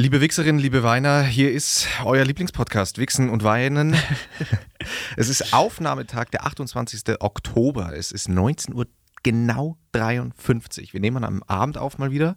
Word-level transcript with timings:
Liebe 0.00 0.20
Wichserinnen, 0.20 0.60
liebe 0.60 0.84
Weiner, 0.84 1.24
hier 1.24 1.50
ist 1.50 1.88
euer 2.04 2.24
Lieblingspodcast 2.24 2.98
Wichsen 2.98 3.30
und 3.30 3.42
Weinen. 3.42 3.96
es 5.16 5.28
ist 5.28 5.52
Aufnahmetag, 5.52 6.26
der 6.26 6.46
28. 6.46 7.02
Oktober. 7.18 7.92
Es 7.96 8.12
ist 8.12 8.28
19 8.28 8.74
Uhr 8.74 8.86
genau 9.24 9.76
53. 9.90 10.92
Wir 10.92 11.00
nehmen 11.00 11.24
am 11.24 11.42
Abend 11.48 11.78
auf 11.78 11.98
mal 11.98 12.12
wieder. 12.12 12.36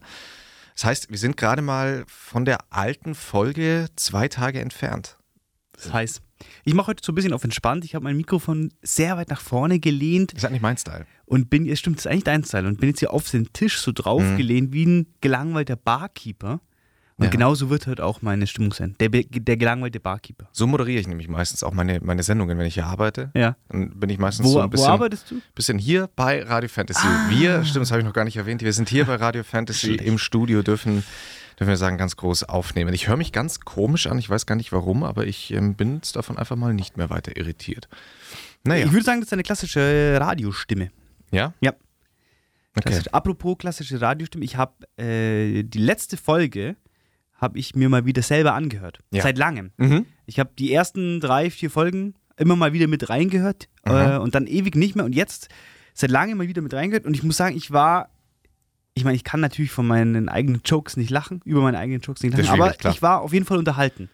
Das 0.74 0.86
heißt, 0.86 1.12
wir 1.12 1.20
sind 1.20 1.38
gerade 1.38 1.62
mal 1.62 2.04
von 2.08 2.46
der 2.46 2.58
alten 2.72 3.14
Folge 3.14 3.90
zwei 3.96 4.28
Tage 4.28 4.60
entfernt. 4.60 5.20
Das 5.74 5.94
heißt, 5.94 6.24
ich 6.64 6.74
mache 6.74 6.88
heute 6.88 7.04
so 7.06 7.12
ein 7.12 7.16
bisschen 7.16 7.34
auf 7.34 7.44
entspannt. 7.44 7.86
Ich 7.86 7.94
habe 7.94 8.06
mein 8.06 8.18
Mikrofon 8.18 8.74
sehr 8.82 9.18
weit 9.18 9.30
nach 9.30 9.42
vorne 9.42 9.80
gelehnt. 9.80 10.34
Ist 10.34 10.50
nicht 10.50 10.64
mein 10.64 10.78
Style. 10.78 11.06
Und 11.26 11.52
bin, 11.52 11.70
es 11.70 11.78
stimmt, 11.78 11.98
das 11.98 12.06
ist 12.06 12.12
eigentlich 12.12 12.24
dein 12.24 12.44
Style. 12.44 12.68
Und 12.68 12.80
bin 12.80 12.90
jetzt 12.90 13.02
hier 13.02 13.14
auf 13.14 13.30
den 13.30 13.54
Tisch 13.54 13.82
so 13.82 13.92
draufgelehnt 13.92 14.72
mhm. 14.72 14.74
wie 14.74 14.86
ein 14.88 15.14
gelangweilter 15.22 15.76
Barkeeper. 15.76 16.60
Und 17.22 17.26
ja. 17.26 17.32
genauso 17.34 17.70
wird 17.70 17.86
halt 17.86 18.02
auch 18.02 18.24
meine 18.24 18.48
Stimmung 18.48 18.74
sein. 18.74 18.96
Der, 19.00 19.10
der 19.10 19.56
gelangweilte 19.56 20.00
Barkeeper. 20.00 20.48
So 20.52 20.66
moderiere 20.66 21.02
ich 21.02 21.08
nämlich 21.08 21.28
meistens 21.28 21.62
auch 21.62 21.72
meine, 21.72 22.00
meine 22.02 22.24
Sendungen, 22.24 22.58
wenn 22.58 22.66
ich 22.66 22.74
hier 22.74 22.88
arbeite. 22.88 23.30
Ja. 23.36 23.56
Dann 23.70 23.92
bin 23.92 24.10
ich 24.10 24.18
meistens 24.18 24.48
wo, 24.48 24.54
so 24.54 24.60
ein 24.60 24.72
bisschen. 24.72 24.88
Wo 24.88 24.92
arbeitest 24.92 25.30
du? 25.30 25.40
Bisschen 25.54 25.78
hier 25.78 26.10
bei 26.16 26.42
Radio 26.42 26.68
Fantasy. 26.68 27.06
Ah. 27.06 27.30
Wir, 27.30 27.64
stimmt, 27.64 27.84
das 27.84 27.92
habe 27.92 28.02
ich 28.02 28.08
noch 28.08 28.14
gar 28.14 28.24
nicht 28.24 28.38
erwähnt. 28.38 28.64
Wir 28.64 28.74
sind 28.74 28.90
hier 28.90 29.06
bei 29.06 29.18
Radio 29.18 29.44
Fantasy 29.44 29.94
im 29.98 30.18
Studio, 30.18 30.64
dürfen, 30.64 31.04
dürfen 31.60 31.70
wir 31.70 31.78
sagen, 31.78 32.00
ganz 32.00 32.16
groß 32.16 32.46
aufnehmen. 32.46 32.92
Ich 32.96 33.08
höre 33.08 33.18
mich 33.18 33.32
ganz 33.32 33.60
komisch 33.60 34.08
an, 34.08 34.18
ich 34.18 34.28
weiß 34.28 34.48
gar 34.48 34.56
nicht 34.56 34.72
warum, 34.72 35.04
aber 35.04 35.28
ich 35.28 35.54
ähm, 35.54 35.76
bin 35.76 35.98
jetzt 35.98 36.16
davon 36.16 36.40
einfach 36.40 36.56
mal 36.56 36.74
nicht 36.74 36.98
mehr 36.98 37.12
weiter 37.12 37.38
irritiert. 37.38 37.88
Naja. 38.64 38.88
Ich 38.88 38.92
würde 38.94 39.06
sagen, 39.06 39.22
das 39.22 39.28
ist 39.28 39.34
eine 39.34 39.44
klassische 39.44 40.18
Radiostimme. 40.20 40.90
Ja? 41.30 41.54
Ja. 41.62 41.74
Okay. 42.76 42.90
Klassisch, 42.90 43.08
apropos 43.10 43.60
klassische 43.60 44.02
Radiostimme, 44.02 44.44
ich 44.44 44.56
habe 44.56 44.74
äh, 44.98 45.62
die 45.62 45.78
letzte 45.78 46.18
Folge 46.18 46.78
habe 47.42 47.58
ich 47.58 47.76
mir 47.76 47.90
mal 47.90 48.06
wieder 48.06 48.22
selber 48.22 48.54
angehört. 48.54 49.00
Ja. 49.12 49.24
Seit 49.24 49.38
langem. 49.38 49.72
Mhm. 49.78 50.06
Ich 50.28 50.40
habe 50.40 50.52
die 50.58 50.72
ersten 50.72 51.20
drei, 51.20 51.50
vier 51.50 51.72
Folgen 51.72 52.14
immer 52.38 52.56
mal 52.56 52.72
wieder 52.72 52.88
mit 52.88 53.10
reingehört 53.10 53.68
äh, 53.84 54.18
und 54.18 54.36
dann 54.36 54.48
ewig 54.48 54.76
nicht 54.76 54.96
mehr 54.96 55.06
und 55.06 55.14
jetzt 55.14 55.50
seit 55.94 56.12
langem 56.12 56.38
mal 56.38 56.48
wieder 56.48 56.62
mit 56.62 56.74
reingehört 56.74 57.06
und 57.06 57.16
ich 57.16 57.24
muss 57.24 57.38
sagen, 57.38 57.58
ich 57.58 57.72
war 57.72 58.10
ich 58.94 59.06
meine, 59.06 59.16
ich 59.16 59.24
kann 59.24 59.40
natürlich 59.40 59.72
von 59.72 59.88
meinen 59.88 60.28
eigenen 60.28 60.62
Jokes 60.66 60.98
nicht 60.98 61.10
lachen, 61.10 61.42
über 61.46 61.62
meine 61.62 61.78
eigenen 61.78 62.02
Jokes 62.02 62.24
nicht 62.24 62.38
lachen, 62.38 62.50
aber 62.50 62.72
klar. 62.72 62.94
ich 62.94 63.02
war 63.02 63.22
auf 63.22 63.34
jeden 63.34 63.46
Fall 63.46 63.58
unterhalten. 63.58 64.10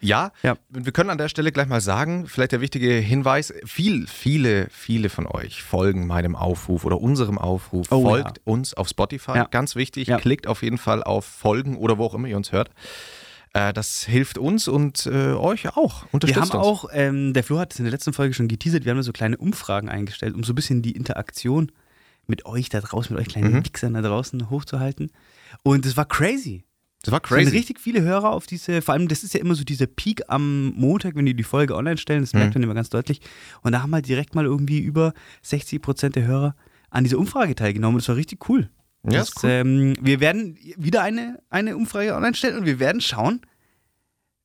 Ja, 0.00 0.32
ja, 0.42 0.56
wir 0.68 0.92
können 0.92 1.10
an 1.10 1.18
der 1.18 1.28
Stelle 1.28 1.52
gleich 1.52 1.66
mal 1.66 1.80
sagen, 1.80 2.26
vielleicht 2.26 2.52
der 2.52 2.60
wichtige 2.60 2.92
Hinweis, 2.92 3.52
viel, 3.64 4.06
viele, 4.06 4.68
viele 4.70 5.08
von 5.08 5.26
euch 5.26 5.62
folgen 5.62 6.06
meinem 6.06 6.36
Aufruf 6.36 6.84
oder 6.84 7.00
unserem 7.00 7.38
Aufruf, 7.38 7.88
oh, 7.90 8.02
folgt 8.02 8.38
ja. 8.38 8.42
uns 8.44 8.74
auf 8.74 8.88
Spotify, 8.88 9.36
ja. 9.36 9.44
ganz 9.44 9.76
wichtig, 9.76 10.08
klickt 10.18 10.46
auf 10.46 10.62
jeden 10.62 10.78
Fall 10.78 11.02
auf 11.02 11.24
Folgen 11.24 11.76
oder 11.76 11.98
wo 11.98 12.04
auch 12.04 12.14
immer 12.14 12.28
ihr 12.28 12.36
uns 12.36 12.52
hört. 12.52 12.70
Äh, 13.52 13.72
das 13.72 14.04
hilft 14.04 14.38
uns 14.38 14.68
und 14.68 15.06
äh, 15.06 15.32
euch 15.32 15.76
auch. 15.76 16.06
Unterstützt 16.12 16.52
wir 16.52 16.60
haben 16.60 16.68
uns. 16.68 16.84
auch, 16.84 16.88
ähm, 16.92 17.32
der 17.32 17.42
Flo 17.42 17.58
hat 17.58 17.72
es 17.72 17.78
in 17.78 17.84
der 17.84 17.92
letzten 17.92 18.12
Folge 18.12 18.34
schon 18.34 18.48
geteasert, 18.48 18.84
wir 18.84 18.92
haben 18.92 19.02
so 19.02 19.12
kleine 19.12 19.36
Umfragen 19.36 19.88
eingestellt, 19.88 20.34
um 20.34 20.44
so 20.44 20.52
ein 20.52 20.56
bisschen 20.56 20.82
die 20.82 20.92
Interaktion 20.92 21.72
mit 22.26 22.46
euch 22.46 22.68
da 22.68 22.80
draußen, 22.80 23.14
mit 23.14 23.20
euch 23.20 23.32
kleinen 23.32 23.52
mhm. 23.54 23.64
Wichsern 23.64 23.94
da 23.94 24.02
draußen 24.02 24.50
hochzuhalten. 24.50 25.10
Und 25.62 25.84
es 25.84 25.96
war 25.96 26.06
crazy. 26.06 26.64
Das 27.02 27.12
war 27.12 27.20
crazy. 27.20 27.42
Es 27.42 27.48
sind 27.48 27.58
richtig 27.58 27.80
viele 27.80 28.02
Hörer 28.02 28.30
auf 28.30 28.46
diese, 28.46 28.82
vor 28.82 28.94
allem, 28.94 29.08
das 29.08 29.22
ist 29.22 29.32
ja 29.32 29.40
immer 29.40 29.54
so 29.54 29.64
dieser 29.64 29.86
Peak 29.86 30.22
am 30.28 30.72
Montag, 30.74 31.14
wenn 31.14 31.24
die 31.24 31.34
die 31.34 31.42
Folge 31.44 31.74
online 31.74 31.96
stellen, 31.96 32.20
das 32.20 32.34
merkt 32.34 32.54
mhm. 32.54 32.60
man 32.60 32.64
immer 32.64 32.74
ganz 32.74 32.90
deutlich. 32.90 33.20
Und 33.62 33.72
da 33.72 33.82
haben 33.82 33.94
halt 33.94 34.06
direkt 34.06 34.34
mal 34.34 34.44
irgendwie 34.44 34.80
über 34.80 35.14
60 35.42 35.80
Prozent 35.80 36.16
der 36.16 36.26
Hörer 36.26 36.54
an 36.90 37.04
dieser 37.04 37.18
Umfrage 37.18 37.54
teilgenommen. 37.54 37.98
Das 37.98 38.08
war 38.08 38.16
richtig 38.16 38.48
cool. 38.48 38.68
Ja, 39.04 39.20
das, 39.20 39.32
cool. 39.42 39.50
ähm, 39.50 39.94
wir 40.00 40.20
werden 40.20 40.58
wieder 40.76 41.02
eine, 41.02 41.42
eine 41.48 41.76
Umfrage 41.76 42.14
online 42.14 42.34
stellen 42.34 42.58
und 42.58 42.66
wir 42.66 42.78
werden 42.78 43.00
schauen, 43.00 43.40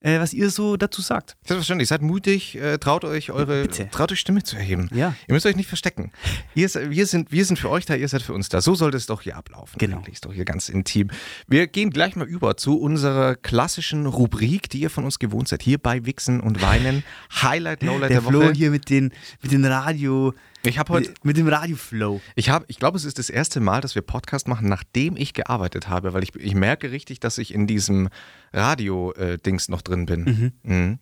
äh, 0.05 0.19
was 0.19 0.33
ihr 0.33 0.51
so 0.51 0.77
dazu 0.77 1.01
sagt. 1.01 1.35
Selbstverständlich, 1.45 1.89
seid 1.89 2.03
mutig, 2.03 2.55
äh, 2.55 2.77
traut 2.77 3.03
euch 3.03 3.31
eure 3.31 3.63
Bitte. 3.63 3.89
traut 3.89 4.11
euch 4.11 4.19
Stimme 4.19 4.43
zu 4.43 4.55
erheben. 4.55 4.87
Ja. 4.93 5.15
Ihr 5.27 5.33
müsst 5.33 5.47
euch 5.47 5.55
nicht 5.55 5.67
verstecken. 5.67 6.11
Ihr, 6.53 6.69
wir, 6.91 7.07
sind, 7.07 7.31
wir 7.31 7.43
sind 7.43 7.57
für 7.57 7.71
euch 7.71 7.85
da, 7.85 7.95
ihr 7.95 8.07
seid 8.07 8.21
für 8.21 8.33
uns 8.33 8.47
da. 8.49 8.61
So 8.61 8.75
sollte 8.75 8.97
es 8.97 9.07
doch 9.07 9.21
hier 9.23 9.35
ablaufen. 9.35 9.77
Genau. 9.79 9.97
Eigentlich 9.97 10.15
ist 10.15 10.25
doch 10.25 10.33
hier 10.33 10.45
ganz 10.45 10.69
intim. 10.69 11.09
Wir 11.47 11.65
gehen 11.65 11.89
gleich 11.89 12.15
mal 12.15 12.27
über 12.27 12.55
zu 12.55 12.79
unserer 12.79 13.35
klassischen 13.35 14.05
Rubrik, 14.05 14.69
die 14.69 14.81
ihr 14.81 14.91
von 14.91 15.05
uns 15.05 15.17
gewohnt 15.17 15.47
seid. 15.47 15.63
Hier 15.63 15.79
bei 15.79 16.05
Wichsen 16.05 16.39
und 16.39 16.61
Weinen. 16.61 17.03
Highlight, 17.41 17.81
Lowlight 17.81 18.11
der, 18.11 18.21
der 18.21 18.29
Flo 18.29 18.51
hier 18.51 18.69
mit 18.69 18.91
den, 18.91 19.11
mit 19.41 19.51
den 19.51 19.65
Radio- 19.65 20.33
ich 20.65 20.79
habe 20.79 20.93
heute 20.93 21.13
mit 21.23 21.37
dem 21.37 21.47
Radioflow. 21.47 22.21
Ich 22.35 22.49
habe, 22.49 22.65
ich 22.67 22.77
glaube, 22.77 22.97
es 22.97 23.05
ist 23.05 23.19
das 23.19 23.29
erste 23.29 23.59
Mal, 23.59 23.81
dass 23.81 23.95
wir 23.95 24.01
Podcast 24.01 24.47
machen, 24.47 24.67
nachdem 24.67 25.17
ich 25.17 25.33
gearbeitet 25.33 25.89
habe, 25.89 26.13
weil 26.13 26.23
ich, 26.23 26.35
ich 26.35 26.55
merke 26.55 26.91
richtig, 26.91 27.19
dass 27.19 27.37
ich 27.37 27.53
in 27.53 27.67
diesem 27.67 28.09
Radio-Dings 28.53 29.69
noch 29.69 29.81
drin 29.81 30.05
bin. 30.05 30.23
Mhm. 30.63 30.71
Mhm. 30.71 30.99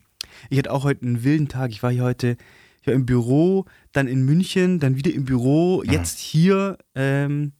Ich 0.50 0.58
hatte 0.58 0.72
auch 0.72 0.84
heute 0.84 1.02
einen 1.02 1.24
wilden 1.24 1.48
Tag. 1.48 1.70
Ich 1.70 1.82
war 1.82 1.90
hier 1.90 2.04
heute 2.04 2.36
ich 2.84 2.88
war 2.88 2.94
im 2.94 3.06
Büro, 3.06 3.64
dann 3.92 4.08
in 4.08 4.26
München, 4.26 4.78
dann 4.78 4.94
wieder 4.94 5.10
im 5.10 5.24
Büro, 5.24 5.82
mhm. 5.82 5.90
jetzt 5.90 6.18
hier. 6.18 6.76
Ähm, 6.94 7.52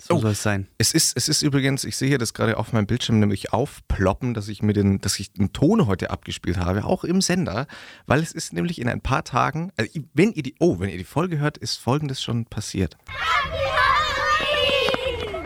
so 0.00 0.14
oh, 0.14 0.20
soll 0.20 0.32
es 0.32 0.42
sein. 0.42 0.66
Es 0.78 0.92
ist, 0.92 1.16
es 1.16 1.28
ist 1.28 1.42
übrigens, 1.42 1.84
ich 1.84 1.96
sehe 1.96 2.08
hier 2.08 2.18
das 2.18 2.32
gerade 2.32 2.56
auf 2.56 2.72
meinem 2.72 2.86
Bildschirm 2.86 3.18
nämlich 3.18 3.52
aufploppen, 3.52 4.34
dass 4.34 4.48
ich 4.48 4.62
mir 4.62 4.72
den, 4.72 5.00
dass 5.00 5.18
ich 5.20 5.32
den 5.32 5.52
Ton 5.52 5.86
heute 5.86 6.10
abgespielt 6.10 6.56
habe, 6.56 6.84
auch 6.84 7.04
im 7.04 7.20
Sender, 7.20 7.66
weil 8.06 8.20
es 8.20 8.32
ist 8.32 8.52
nämlich 8.52 8.80
in 8.80 8.88
ein 8.88 9.00
paar 9.00 9.24
Tagen, 9.24 9.72
also 9.76 9.90
wenn 10.14 10.32
ihr 10.32 10.42
die, 10.42 10.54
oh, 10.58 10.80
wenn 10.80 10.88
ihr 10.88 10.98
die 10.98 11.04
Folge 11.04 11.38
hört, 11.38 11.58
ist 11.58 11.76
folgendes 11.76 12.22
schon 12.22 12.46
passiert. 12.46 12.96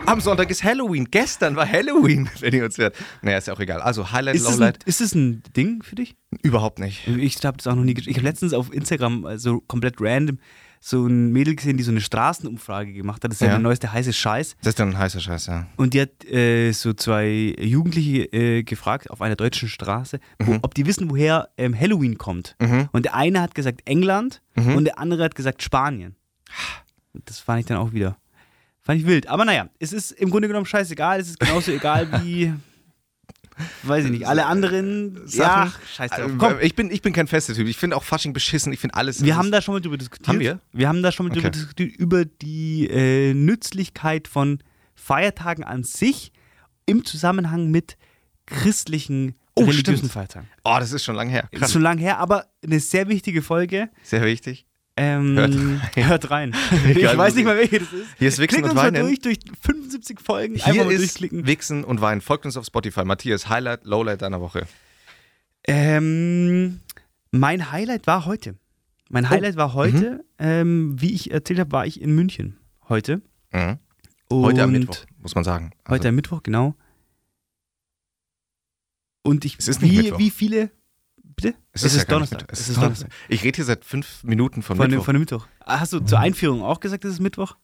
Am 0.05 0.21
Sonntag 0.21 0.51
ist 0.51 0.63
Halloween. 0.63 1.07
Gestern 1.09 1.55
war 1.55 1.67
Halloween, 1.67 2.29
wenn 2.39 2.53
ihr 2.53 2.65
uns 2.65 2.77
hört. 2.77 2.95
Naja, 3.23 3.39
ist 3.39 3.47
ja 3.47 3.55
auch 3.55 3.59
egal. 3.59 3.81
Also 3.81 4.11
Highlight, 4.11 4.35
ist 4.35 4.43
Lowlight. 4.43 4.83
ist 4.83 5.01
das 5.01 5.15
ein 5.15 5.41
Ding 5.57 5.81
für 5.81 5.95
dich? 5.95 6.15
Überhaupt 6.43 6.79
nicht. 6.79 7.07
Ich 7.07 7.43
habe 7.43 7.57
das 7.57 7.65
auch 7.65 7.75
noch 7.75 7.83
nie 7.83 7.95
Ich 7.97 8.15
habe 8.15 8.21
letztens 8.21 8.53
auf 8.53 8.71
Instagram, 8.71 9.25
also 9.25 9.61
komplett 9.61 9.95
random, 9.99 10.37
so 10.87 11.07
ein 11.07 11.31
Mädel 11.31 11.55
gesehen, 11.55 11.77
die 11.77 11.83
so 11.83 11.89
eine 11.89 11.99
Straßenumfrage 11.99 12.93
gemacht 12.93 13.23
hat. 13.23 13.31
Das 13.31 13.37
ist 13.37 13.41
ja, 13.41 13.47
ja 13.47 13.53
der 13.53 13.59
neueste 13.59 13.91
heiße 13.91 14.13
Scheiß. 14.13 14.55
Das 14.61 14.69
ist 14.69 14.79
dann 14.79 14.89
ein 14.89 14.97
heißer 14.99 15.19
Scheiß, 15.19 15.47
ja. 15.47 15.65
Und 15.77 15.95
die 15.95 16.01
hat 16.01 16.23
äh, 16.25 16.71
so 16.73 16.93
zwei 16.93 17.55
Jugendliche 17.59 18.25
äh, 18.31 18.61
gefragt 18.61 19.09
auf 19.09 19.19
einer 19.19 19.35
deutschen 19.35 19.67
Straße, 19.67 20.19
wo, 20.37 20.53
mhm. 20.53 20.59
ob 20.61 20.75
die 20.75 20.85
wissen, 20.85 21.09
woher 21.09 21.49
ähm, 21.57 21.77
Halloween 21.77 22.19
kommt. 22.19 22.55
Mhm. 22.61 22.89
Und 22.91 23.05
der 23.05 23.15
eine 23.15 23.41
hat 23.41 23.55
gesagt 23.55 23.81
England 23.85 24.43
mhm. 24.55 24.75
und 24.75 24.85
der 24.85 24.99
andere 24.99 25.23
hat 25.23 25.33
gesagt 25.33 25.63
Spanien. 25.63 26.15
Das 27.13 27.39
fand 27.39 27.61
ich 27.61 27.65
dann 27.65 27.77
auch 27.77 27.91
wieder. 27.91 28.17
Fand 28.81 28.99
ich 28.99 29.07
wild. 29.07 29.27
Aber 29.27 29.43
naja, 29.43 29.67
es 29.79 29.91
ist 29.91 30.11
im 30.11 30.29
Grunde 30.29 30.47
genommen 30.47 30.67
scheißegal. 30.67 31.19
Es 31.19 31.29
ist 31.29 31.39
genauso 31.39 31.71
egal 31.71 32.23
wie 32.23 32.53
Weiß 33.83 34.05
ich 34.05 34.11
nicht. 34.11 34.27
Alle 34.27 34.45
anderen 34.45 35.27
Sachen. 35.27 35.71
Ja, 35.71 35.73
scheiß 35.95 36.11
drauf. 36.11 36.31
Äh, 36.31 36.35
Komm. 36.37 36.55
Ich 36.61 36.75
bin, 36.75 36.91
ich 36.91 37.01
bin 37.01 37.13
kein 37.13 37.27
fester 37.27 37.53
Typ. 37.53 37.67
Ich 37.67 37.77
finde 37.77 37.95
auch 37.95 38.03
Fasching 38.03 38.33
beschissen. 38.33 38.73
Ich 38.73 38.79
finde 38.79 38.95
alles. 38.95 39.23
Wir 39.23 39.37
haben 39.37 39.51
da 39.51 39.61
schon 39.61 39.75
mal 39.75 39.81
drüber 39.81 39.97
diskutiert. 39.97 40.27
Haben 40.27 40.39
wir? 40.39 40.59
Wir 40.73 40.87
haben 40.87 41.01
da 41.01 41.11
schon 41.11 41.27
mal 41.27 41.31
okay. 41.31 41.41
drüber 41.41 41.51
diskutiert, 41.51 41.95
über 41.95 42.25
die 42.25 42.87
äh, 42.87 43.33
Nützlichkeit 43.33 44.27
von 44.27 44.59
Feiertagen 44.95 45.63
an 45.63 45.83
sich 45.83 46.31
im 46.85 47.05
Zusammenhang 47.05 47.71
mit 47.71 47.97
christlichen 48.45 49.35
oh, 49.55 49.61
religiösen 49.61 49.97
stimmt. 49.97 50.11
Feiertagen. 50.11 50.47
Oh, 50.63 50.75
das 50.79 50.91
ist 50.91 51.03
schon 51.03 51.15
lange 51.15 51.31
her. 51.31 51.43
Krass. 51.43 51.59
Das 51.59 51.69
ist 51.69 51.73
schon 51.73 51.81
lange 51.81 52.01
her, 52.01 52.19
aber 52.19 52.45
eine 52.63 52.79
sehr 52.79 53.07
wichtige 53.07 53.41
Folge. 53.41 53.89
Sehr 54.03 54.23
wichtig. 54.23 54.64
Ähm, 54.97 55.35
hört 55.35 55.51
rein. 55.55 55.81
Hört 55.95 56.29
rein. 56.31 56.55
ich 56.95 57.17
weiß 57.17 57.35
nicht 57.35 57.43
mal, 57.43 57.57
welche 57.57 57.79
das 57.79 57.91
ist. 57.91 58.07
Hier 58.17 58.27
ist 58.29 58.39
Wichsen 58.39 58.59
Klickt 58.59 58.69
und 58.69 58.77
Weinen. 58.77 59.01
durch, 59.01 59.19
durch 59.19 59.39
75 59.61 60.21
Folgen. 60.21 60.55
Hier 60.55 60.65
Einfach 60.67 60.89
ist 60.89 60.99
durchklicken. 60.99 61.45
Wichsen 61.45 61.83
und 61.83 61.99
Weinen. 61.99 62.21
Folgt 62.21 62.45
uns 62.45 62.55
auf 62.55 62.65
Spotify. 62.65 63.03
Matthias, 63.03 63.49
Highlight, 63.49 63.83
Lowlight 63.83 64.21
deiner 64.21 64.39
Woche. 64.39 64.67
Ähm, 65.67 66.79
mein 67.31 67.71
Highlight 67.73 68.07
war 68.07 68.25
heute. 68.25 68.55
Mein 69.09 69.25
oh. 69.25 69.29
Highlight 69.29 69.55
oh. 69.55 69.57
war 69.57 69.73
heute, 69.73 70.11
mhm. 70.11 70.21
ähm, 70.39 70.95
wie 71.01 71.13
ich 71.13 71.31
erzählt 71.31 71.59
habe, 71.59 71.71
war 71.73 71.85
ich 71.85 71.99
in 71.99 72.15
München 72.15 72.57
heute. 72.87 73.21
Mhm. 73.51 73.79
Heute 74.31 74.63
am 74.63 74.71
Mittwoch, 74.71 74.97
muss 75.19 75.35
man 75.35 75.43
sagen. 75.43 75.71
Also 75.83 75.95
heute 75.95 76.09
am 76.09 76.15
Mittwoch, 76.15 76.41
genau. 76.41 76.75
Und 79.23 79.43
ich, 79.43 79.57
wie, 79.81 80.17
wie 80.17 80.29
viele 80.29 80.71
Bitte? 81.35 81.55
Es, 81.73 81.83
es 81.83 81.93
ist, 81.93 82.03
ja 82.03 82.05
Donnerstag. 82.05 82.51
Es, 82.51 82.61
es 82.61 82.69
ist 82.69 82.77
Donnerstag. 82.77 83.09
Ich 83.27 83.43
rede 83.43 83.57
hier 83.57 83.65
seit 83.65 83.83
fünf 83.83 84.23
Minuten 84.23 84.61
von, 84.61 84.77
von 84.77 84.89
Mittwoch. 84.89 85.05
Von 85.05 85.15
dem 85.15 85.21
Mittwoch. 85.21 85.47
Ah, 85.59 85.79
hast 85.79 85.93
du 85.93 85.99
zur 85.99 86.19
Einführung 86.19 86.63
auch 86.63 86.79
gesagt, 86.79 87.03
es 87.05 87.13
ist 87.13 87.19
Mittwoch? 87.19 87.55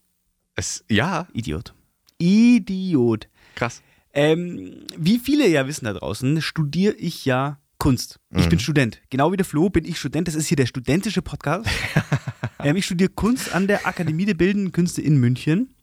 Es, 0.56 0.84
ja. 0.90 1.28
Idiot. 1.34 1.74
Idiot. 2.18 3.28
Krass. 3.56 3.82
Ähm, 4.14 4.86
wie 4.98 5.20
viele 5.20 5.48
ja 5.48 5.68
wissen 5.68 5.86
da 5.86 5.94
draußen, 5.94 6.42
studiere 6.42 6.94
ich 6.96 7.26
ja 7.26 7.60
Kunst. 7.78 8.20
Ich 8.30 8.46
mhm. 8.46 8.50
bin 8.50 8.60
Student. 8.60 9.02
Genau 9.10 9.32
wie 9.32 9.38
der 9.38 9.46
Flo 9.46 9.70
bin 9.70 9.86
ich 9.86 9.98
Student. 9.98 10.28
Das 10.28 10.36
ist 10.36 10.48
hier 10.48 10.58
der 10.58 10.66
studentische 10.66 11.22
Podcast. 11.22 11.68
ähm, 12.60 12.76
ich 12.76 12.86
studiere 12.86 13.10
Kunst 13.10 13.56
an 13.56 13.68
der 13.68 13.88
Akademie 13.88 14.26
der 14.26 14.34
Bildenden 14.34 14.72
Künste 14.72 15.02
in 15.02 15.18
München. 15.18 15.74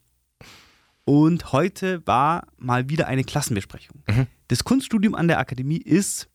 Und 1.03 1.51
heute 1.51 2.05
war 2.05 2.47
mal 2.57 2.87
wieder 2.87 3.07
eine 3.07 3.23
Klassenbesprechung. 3.23 4.03
Mhm. 4.07 4.27
Das 4.47 4.63
Kunststudium 4.63 5.15
an 5.15 5.27
der 5.27 5.39
Akademie 5.39 5.77
ist 5.79 6.28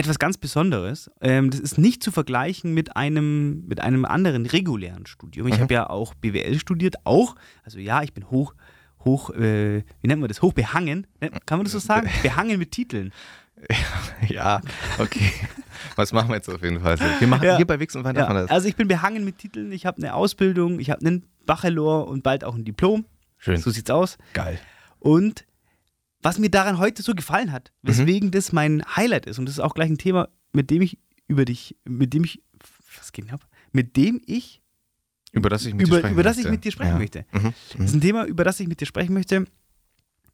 etwas 0.00 0.18
ganz 0.18 0.36
Besonderes. 0.38 1.10
Ähm, 1.20 1.50
das 1.50 1.60
ist 1.60 1.78
nicht 1.78 2.02
zu 2.02 2.10
vergleichen 2.10 2.74
mit 2.74 2.96
einem, 2.96 3.66
mit 3.66 3.80
einem 3.80 4.04
anderen 4.04 4.46
regulären 4.46 5.06
Studium. 5.06 5.46
Ich 5.46 5.58
mhm. 5.58 5.62
habe 5.62 5.74
ja 5.74 5.88
auch 5.88 6.14
BWL 6.14 6.58
studiert, 6.58 6.96
auch. 7.04 7.36
Also 7.62 7.78
ja, 7.78 8.02
ich 8.02 8.12
bin 8.12 8.30
hoch, 8.30 8.54
hoch, 9.04 9.30
äh, 9.30 9.84
wie 10.00 10.08
nennt 10.08 10.20
man 10.20 10.28
das, 10.28 10.42
hoch 10.42 10.52
behangen, 10.52 11.06
kann 11.46 11.58
man 11.58 11.64
das 11.64 11.72
so 11.72 11.78
sagen? 11.78 12.08
Behangen 12.22 12.58
mit 12.58 12.72
Titeln. 12.72 13.12
Ja, 14.28 14.62
okay. 14.98 15.32
Was 15.96 16.14
machen 16.14 16.30
wir 16.30 16.36
jetzt 16.36 16.48
auf 16.48 16.62
jeden 16.62 16.80
Fall? 16.80 16.98
Wir 17.18 17.28
machen 17.28 17.44
Ja. 17.44 17.56
hier 17.58 17.66
bei 17.66 17.78
Wix 17.78 17.94
und 17.94 18.04
Wein 18.04 18.16
Ja, 18.16 18.32
das. 18.32 18.50
also 18.50 18.66
ich 18.66 18.74
bin 18.76 18.88
behangen 18.88 19.22
mit 19.22 19.36
Titeln, 19.36 19.70
ich 19.72 19.84
habe 19.84 19.98
eine 19.98 20.14
Ausbildung, 20.14 20.80
ich 20.80 20.90
habe 20.90 21.04
einen 21.04 21.26
Bachelor 21.44 22.08
und 22.08 22.22
bald 22.22 22.42
auch 22.42 22.54
ein 22.54 22.64
Diplom. 22.64 23.04
Schön. 23.36 23.58
So 23.58 23.70
sieht's 23.70 23.90
aus. 23.90 24.16
Geil. 24.32 24.58
Und 24.98 25.44
was 26.22 26.38
mir 26.38 26.50
daran 26.50 26.78
heute 26.78 27.02
so 27.02 27.14
gefallen 27.14 27.48
Mhm. 27.48 27.52
hat, 27.52 27.72
weswegen 27.82 28.30
das 28.30 28.52
mein 28.52 28.82
Highlight 28.96 29.26
ist, 29.26 29.38
und 29.38 29.46
das 29.46 29.54
ist 29.56 29.60
auch 29.60 29.74
gleich 29.74 29.90
ein 29.90 29.98
Thema, 29.98 30.28
mit 30.52 30.70
dem 30.70 30.82
ich 30.82 30.98
über 31.28 31.44
dich, 31.44 31.76
mit 31.84 32.12
dem 32.12 32.24
ich, 32.24 32.42
was 32.98 33.12
geht 33.12 33.26
denn 33.26 33.34
ab? 33.34 33.46
Mit 33.72 33.96
dem 33.96 34.20
ich, 34.26 34.60
Über 35.32 35.48
das 35.48 35.64
ich 35.64 35.74
mit 35.74 35.86
dir 35.86 35.90
über, 35.90 35.98
sprechen 35.98 36.12
über 36.14 36.22
das 36.24 36.36
ich 36.38 36.42
möchte. 36.44 36.50
mit 36.52 36.64
dir 36.64 36.72
sprechen 36.72 36.92
ja. 36.92 36.98
möchte. 36.98 37.24
Mhm. 37.32 37.54
Das 37.78 37.86
ist 37.86 37.94
ein 37.94 38.00
Thema, 38.00 38.24
über 38.26 38.42
das 38.44 38.58
ich 38.60 38.66
mit 38.66 38.80
dir 38.80 38.86
sprechen 38.86 39.12
möchte. 39.14 39.44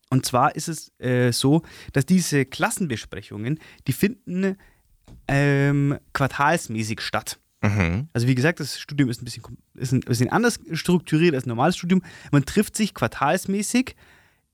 Und 0.09 0.25
zwar 0.25 0.55
ist 0.57 0.69
es 0.69 0.91
äh, 1.01 1.33
so, 1.33 1.63
dass 1.93 2.07
diese 2.07 2.45
Klassenbesprechungen, 2.47 3.59
die 3.87 3.93
finden 3.93 4.57
ähm, 5.29 5.99
quartalsmäßig 6.13 7.01
statt. 7.01 7.39
Mhm. 7.63 8.09
Also 8.13 8.27
wie 8.27 8.35
gesagt, 8.35 8.61
das 8.61 8.79
Studium 8.79 9.11
ist 9.11 9.21
ein 9.21 9.25
bisschen, 9.25 9.43
ist 9.75 9.93
ein 9.93 10.01
bisschen 10.01 10.31
anders 10.31 10.61
strukturiert 10.73 11.35
als 11.35 11.45
ein 11.45 11.49
normales 11.51 11.77
Studium. 11.77 12.03
Man 12.33 12.45
trifft 12.45 12.77
sich 12.77 12.95
quartalsmäßig 12.95 13.97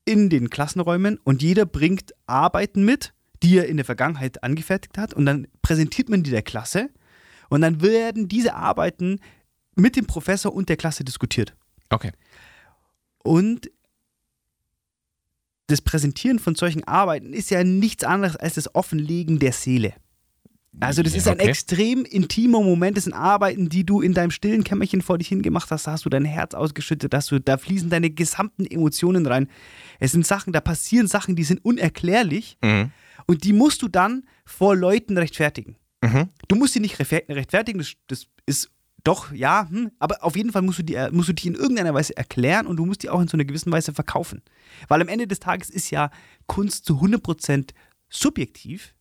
in 0.05 0.29
den 0.29 0.49
Klassenräumen 0.49 1.19
und 1.23 1.41
jeder 1.41 1.65
bringt 1.65 2.13
Arbeiten 2.27 2.83
mit, 2.83 3.13
die 3.41 3.57
er 3.57 3.67
in 3.67 3.77
der 3.77 3.85
Vergangenheit 3.85 4.43
angefertigt 4.43 4.97
hat 4.97 5.13
und 5.13 5.25
dann 5.25 5.47
präsentiert 5.61 6.09
man 6.09 6.23
die 6.23 6.31
der 6.31 6.41
Klasse 6.41 6.89
und 7.49 7.61
dann 7.61 7.81
werden 7.81 8.27
diese 8.27 8.55
Arbeiten 8.55 9.19
mit 9.75 9.95
dem 9.95 10.05
Professor 10.05 10.53
und 10.53 10.69
der 10.69 10.77
Klasse 10.77 11.03
diskutiert. 11.03 11.55
Okay. 11.89 12.11
Und 13.23 13.69
das 15.67 15.81
Präsentieren 15.81 16.39
von 16.39 16.55
solchen 16.55 16.83
Arbeiten 16.83 17.33
ist 17.33 17.49
ja 17.49 17.63
nichts 17.63 18.03
anderes 18.03 18.35
als 18.35 18.55
das 18.55 18.73
Offenlegen 18.75 19.39
der 19.39 19.53
Seele. 19.53 19.93
Also 20.79 21.03
das 21.03 21.13
ist 21.15 21.27
ein 21.27 21.35
okay. 21.39 21.49
extrem 21.49 22.03
intimer 22.03 22.61
Moment, 22.61 22.97
das 22.97 23.03
sind 23.03 23.13
Arbeiten, 23.13 23.69
die 23.69 23.85
du 23.85 24.01
in 24.01 24.13
deinem 24.13 24.31
stillen 24.31 24.63
Kämmerchen 24.63 25.01
vor 25.01 25.17
dich 25.19 25.27
hingemacht 25.27 25.69
hast, 25.71 25.85
da 25.87 25.91
hast 25.91 26.05
du 26.05 26.09
dein 26.09 26.25
Herz 26.25 26.55
ausgeschüttet, 26.55 27.13
hast 27.13 27.29
du, 27.31 27.39
da 27.39 27.57
fließen 27.57 27.89
deine 27.89 28.09
gesamten 28.09 28.65
Emotionen 28.65 29.25
rein. 29.27 29.47
Es 29.99 30.11
sind 30.13 30.25
Sachen, 30.25 30.51
da 30.51 30.61
passieren 30.61 31.07
Sachen, 31.07 31.35
die 31.35 31.43
sind 31.43 31.63
unerklärlich 31.63 32.57
Mhm. 32.63 32.91
und 33.27 33.43
die 33.43 33.53
musst 33.53 33.81
du 33.83 33.87
dann 33.87 34.23
vor 34.45 34.75
Leuten 34.75 35.17
rechtfertigen. 35.17 35.75
Mhm. 36.03 36.29
Du 36.47 36.55
musst 36.55 36.73
sie 36.73 36.79
nicht 36.79 36.99
rechtfer- 36.99 37.29
rechtfertigen, 37.29 37.77
das, 37.79 37.93
das 38.07 38.27
ist 38.47 38.69
doch, 39.03 39.31
ja, 39.31 39.67
hm, 39.69 39.91
aber 39.99 40.23
auf 40.23 40.35
jeden 40.35 40.51
Fall 40.51 40.61
musst 40.63 40.79
du, 40.79 40.83
die, 40.83 40.97
musst 41.11 41.29
du 41.29 41.33
dich 41.33 41.45
in 41.45 41.55
irgendeiner 41.55 41.93
Weise 41.93 42.15
erklären 42.17 42.65
und 42.67 42.77
du 42.77 42.85
musst 42.85 43.03
die 43.03 43.09
auch 43.09 43.21
in 43.21 43.27
so 43.27 43.35
einer 43.37 43.45
gewissen 43.45 43.71
Weise 43.71 43.93
verkaufen. 43.93 44.41
Weil 44.87 45.01
am 45.01 45.07
Ende 45.09 45.27
des 45.27 45.39
Tages 45.39 45.69
ist 45.69 45.91
ja 45.91 46.09
Kunst 46.47 46.85
zu 46.85 46.99
100% 47.01 47.71
subjektiv 48.09 48.95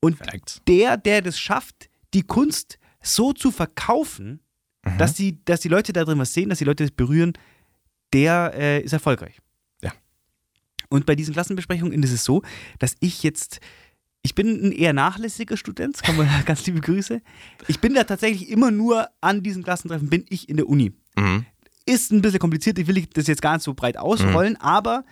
und 0.00 0.16
Facts. 0.18 0.60
der, 0.68 0.96
der 0.96 1.22
das 1.22 1.38
schafft, 1.38 1.88
die 2.14 2.22
Kunst 2.22 2.78
so 3.02 3.32
zu 3.32 3.50
verkaufen, 3.50 4.40
Mhm. 4.84 4.98
dass, 4.98 5.14
die, 5.14 5.44
dass 5.44 5.58
die 5.60 5.68
Leute 5.68 5.92
da 5.92 6.04
drin 6.04 6.18
was 6.20 6.32
sehen, 6.32 6.48
dass 6.48 6.58
die 6.58 6.64
Leute 6.64 6.84
das 6.84 6.92
berühren, 6.92 7.32
der 8.12 8.52
äh, 8.54 8.80
ist 8.82 8.92
erfolgreich. 8.92 9.40
Ja. 9.82 9.92
Und 10.88 11.06
bei 11.06 11.16
diesen 11.16 11.34
Klassenbesprechungen 11.34 12.00
ist 12.04 12.12
es 12.12 12.22
so, 12.22 12.42
dass 12.78 12.94
ich 13.00 13.24
jetzt, 13.24 13.58
ich 14.22 14.36
bin 14.36 14.46
ein 14.68 14.70
eher 14.70 14.92
nachlässiger 14.92 15.56
Student, 15.56 16.00
kann 16.04 16.16
man 16.16 16.28
ganz 16.44 16.64
liebe 16.66 16.80
Grüße. 16.80 17.20
Ich 17.66 17.80
bin 17.80 17.94
da 17.94 18.04
tatsächlich 18.04 18.48
immer 18.48 18.70
nur 18.70 19.08
an 19.20 19.42
diesen 19.42 19.64
Klassentreffen, 19.64 20.08
bin 20.08 20.24
ich 20.28 20.48
in 20.48 20.56
der 20.56 20.68
Uni. 20.68 20.92
Mhm. 21.16 21.46
Ist 21.84 22.12
ein 22.12 22.22
bisschen 22.22 22.38
kompliziert, 22.38 22.78
ich 22.78 22.86
will 22.86 23.04
das 23.12 23.26
jetzt 23.26 23.42
gar 23.42 23.54
nicht 23.54 23.64
so 23.64 23.74
breit 23.74 23.96
ausrollen, 23.96 24.56
aber 24.60 25.04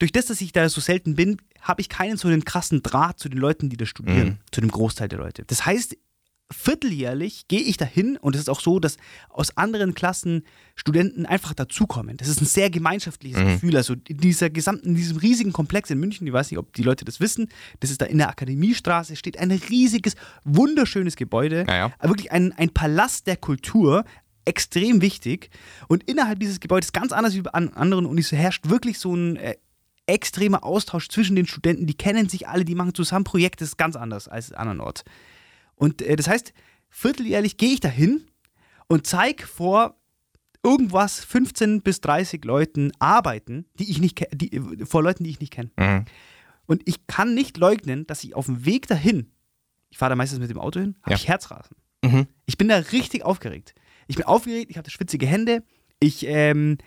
durch 0.00 0.10
das, 0.12 0.26
dass 0.26 0.40
ich 0.40 0.50
da 0.50 0.68
so 0.68 0.80
selten 0.80 1.14
bin, 1.14 1.36
habe 1.60 1.80
ich 1.80 1.88
keinen 1.88 2.16
so 2.16 2.26
einen 2.26 2.44
krassen 2.44 2.82
Draht 2.82 3.20
zu 3.20 3.28
den 3.28 3.38
Leuten, 3.38 3.68
die 3.68 3.76
da 3.76 3.86
studieren, 3.86 4.28
Mhm. 4.28 4.36
zu 4.50 4.60
dem 4.60 4.70
Großteil 4.72 5.06
der 5.08 5.18
Leute. 5.20 5.44
Das 5.46 5.64
heißt, 5.64 5.96
vierteljährlich 6.52 7.46
gehe 7.48 7.60
ich 7.60 7.76
dahin 7.76 8.16
und 8.16 8.34
es 8.34 8.42
ist 8.42 8.48
auch 8.50 8.60
so, 8.60 8.80
dass 8.80 8.96
aus 9.28 9.56
anderen 9.56 9.94
Klassen 9.94 10.42
Studenten 10.74 11.24
einfach 11.26 11.54
dazukommen. 11.54 12.16
Das 12.16 12.26
ist 12.28 12.40
ein 12.40 12.46
sehr 12.46 12.70
gemeinschaftliches 12.70 13.38
Mhm. 13.40 13.46
Gefühl. 13.52 13.76
Also 13.76 13.94
in 14.08 14.16
dieser 14.18 14.50
gesamten, 14.50 14.88
in 14.90 14.94
diesem 14.96 15.18
riesigen 15.18 15.52
Komplex 15.52 15.90
in 15.90 16.00
München, 16.00 16.26
ich 16.26 16.32
weiß 16.32 16.50
nicht, 16.50 16.58
ob 16.58 16.72
die 16.72 16.82
Leute 16.82 17.04
das 17.04 17.20
wissen, 17.20 17.48
das 17.80 17.90
ist 17.90 18.00
da 18.00 18.06
in 18.06 18.18
der 18.18 18.28
Akademiestraße, 18.30 19.14
steht 19.16 19.38
ein 19.38 19.50
riesiges, 19.52 20.16
wunderschönes 20.44 21.16
Gebäude. 21.16 21.64
Ja, 21.68 21.76
ja. 21.76 21.92
Wirklich 22.02 22.32
ein, 22.32 22.52
ein 22.52 22.70
Palast 22.70 23.26
der 23.28 23.36
Kultur, 23.36 24.04
extrem 24.44 25.02
wichtig. 25.02 25.50
Und 25.86 26.02
innerhalb 26.10 26.40
dieses 26.40 26.58
Gebäudes, 26.58 26.92
ganz 26.92 27.12
anders 27.12 27.34
wie 27.34 27.42
an 27.52 27.68
anderen 27.68 28.06
Unis, 28.06 28.32
herrscht 28.32 28.68
wirklich 28.68 28.98
so 28.98 29.14
ein 29.14 29.36
äh, 29.36 29.56
extremer 30.06 30.64
Austausch 30.64 31.08
zwischen 31.08 31.36
den 31.36 31.46
Studenten. 31.46 31.86
Die 31.86 31.96
kennen 31.96 32.28
sich 32.28 32.48
alle, 32.48 32.64
die 32.64 32.74
machen 32.74 32.94
zusammen 32.94 33.24
Projekte, 33.24 33.64
das 33.64 33.70
ist 33.70 33.76
ganz 33.78 33.96
anders 33.96 34.28
als 34.28 34.52
andernorts. 34.52 35.04
Und 35.74 36.02
äh, 36.02 36.16
das 36.16 36.28
heißt, 36.28 36.52
vierteljährlich 36.88 37.56
gehe 37.56 37.72
ich 37.72 37.80
dahin 37.80 38.26
und 38.88 39.06
zeige 39.06 39.46
vor 39.46 39.96
irgendwas 40.62 41.24
15 41.24 41.80
bis 41.82 42.00
30 42.00 42.44
Leuten 42.44 42.92
Arbeiten, 42.98 43.66
die 43.78 43.90
ich 43.90 44.00
nicht 44.00 44.26
die, 44.34 44.52
äh, 44.52 44.84
vor 44.86 45.02
Leuten, 45.02 45.24
die 45.24 45.30
ich 45.30 45.40
nicht 45.40 45.52
kenne. 45.52 45.70
Mhm. 45.78 46.04
Und 46.66 46.82
ich 46.86 47.06
kann 47.06 47.34
nicht 47.34 47.56
leugnen, 47.56 48.06
dass 48.06 48.22
ich 48.24 48.34
auf 48.34 48.46
dem 48.46 48.64
Weg 48.64 48.86
dahin, 48.86 49.30
ich 49.90 49.98
fahre 49.98 50.10
da 50.10 50.16
meistens 50.16 50.38
mit 50.38 50.50
dem 50.50 50.58
Auto 50.58 50.80
hin, 50.80 50.96
habe 51.02 51.12
Ja. 51.12 51.16
ich 51.16 51.28
Herzrasen. 51.28 51.76
Mhm. 52.04 52.26
Ich 52.46 52.58
bin 52.58 52.68
da 52.68 52.76
richtig 52.76 53.24
aufgeregt. 53.24 53.74
Ich 54.06 54.16
bin 54.16 54.24
aufgeregt, 54.26 54.70
ich 54.70 54.76
habe 54.78 54.88
schwitzige 54.90 55.26
Hände. 55.26 55.62
Ich 56.00 56.24
ähm, 56.26 56.78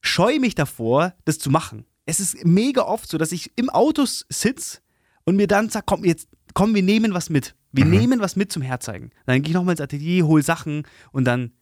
scheue 0.00 0.40
mich 0.40 0.54
davor, 0.54 1.14
das 1.24 1.38
zu 1.38 1.50
machen. 1.50 1.84
Es 2.04 2.20
ist 2.20 2.44
mega 2.44 2.82
oft 2.82 3.08
so, 3.08 3.18
dass 3.18 3.32
ich 3.32 3.52
im 3.56 3.68
Auto 3.70 4.04
sitze 4.06 4.78
und 5.24 5.36
mir 5.36 5.46
dann 5.48 5.68
sage, 5.70 5.84
komm, 5.86 6.04
jetzt, 6.04 6.28
komm, 6.54 6.74
wir 6.74 6.82
nehmen 6.82 7.14
was 7.14 7.30
mit. 7.30 7.54
Wir 7.72 7.84
Mhm. 7.84 7.90
nehmen 7.90 8.20
was 8.20 8.36
mit 8.36 8.52
zum 8.52 8.62
Herzeigen. 8.62 9.10
Dann 9.26 9.42
gehe 9.42 9.50
ich 9.50 9.54
nochmal 9.54 9.72
ins 9.72 9.80
Atelier, 9.80 10.26
hole 10.26 10.42
Sachen 10.42 10.84
und 11.12 11.24
dann, 11.24 11.52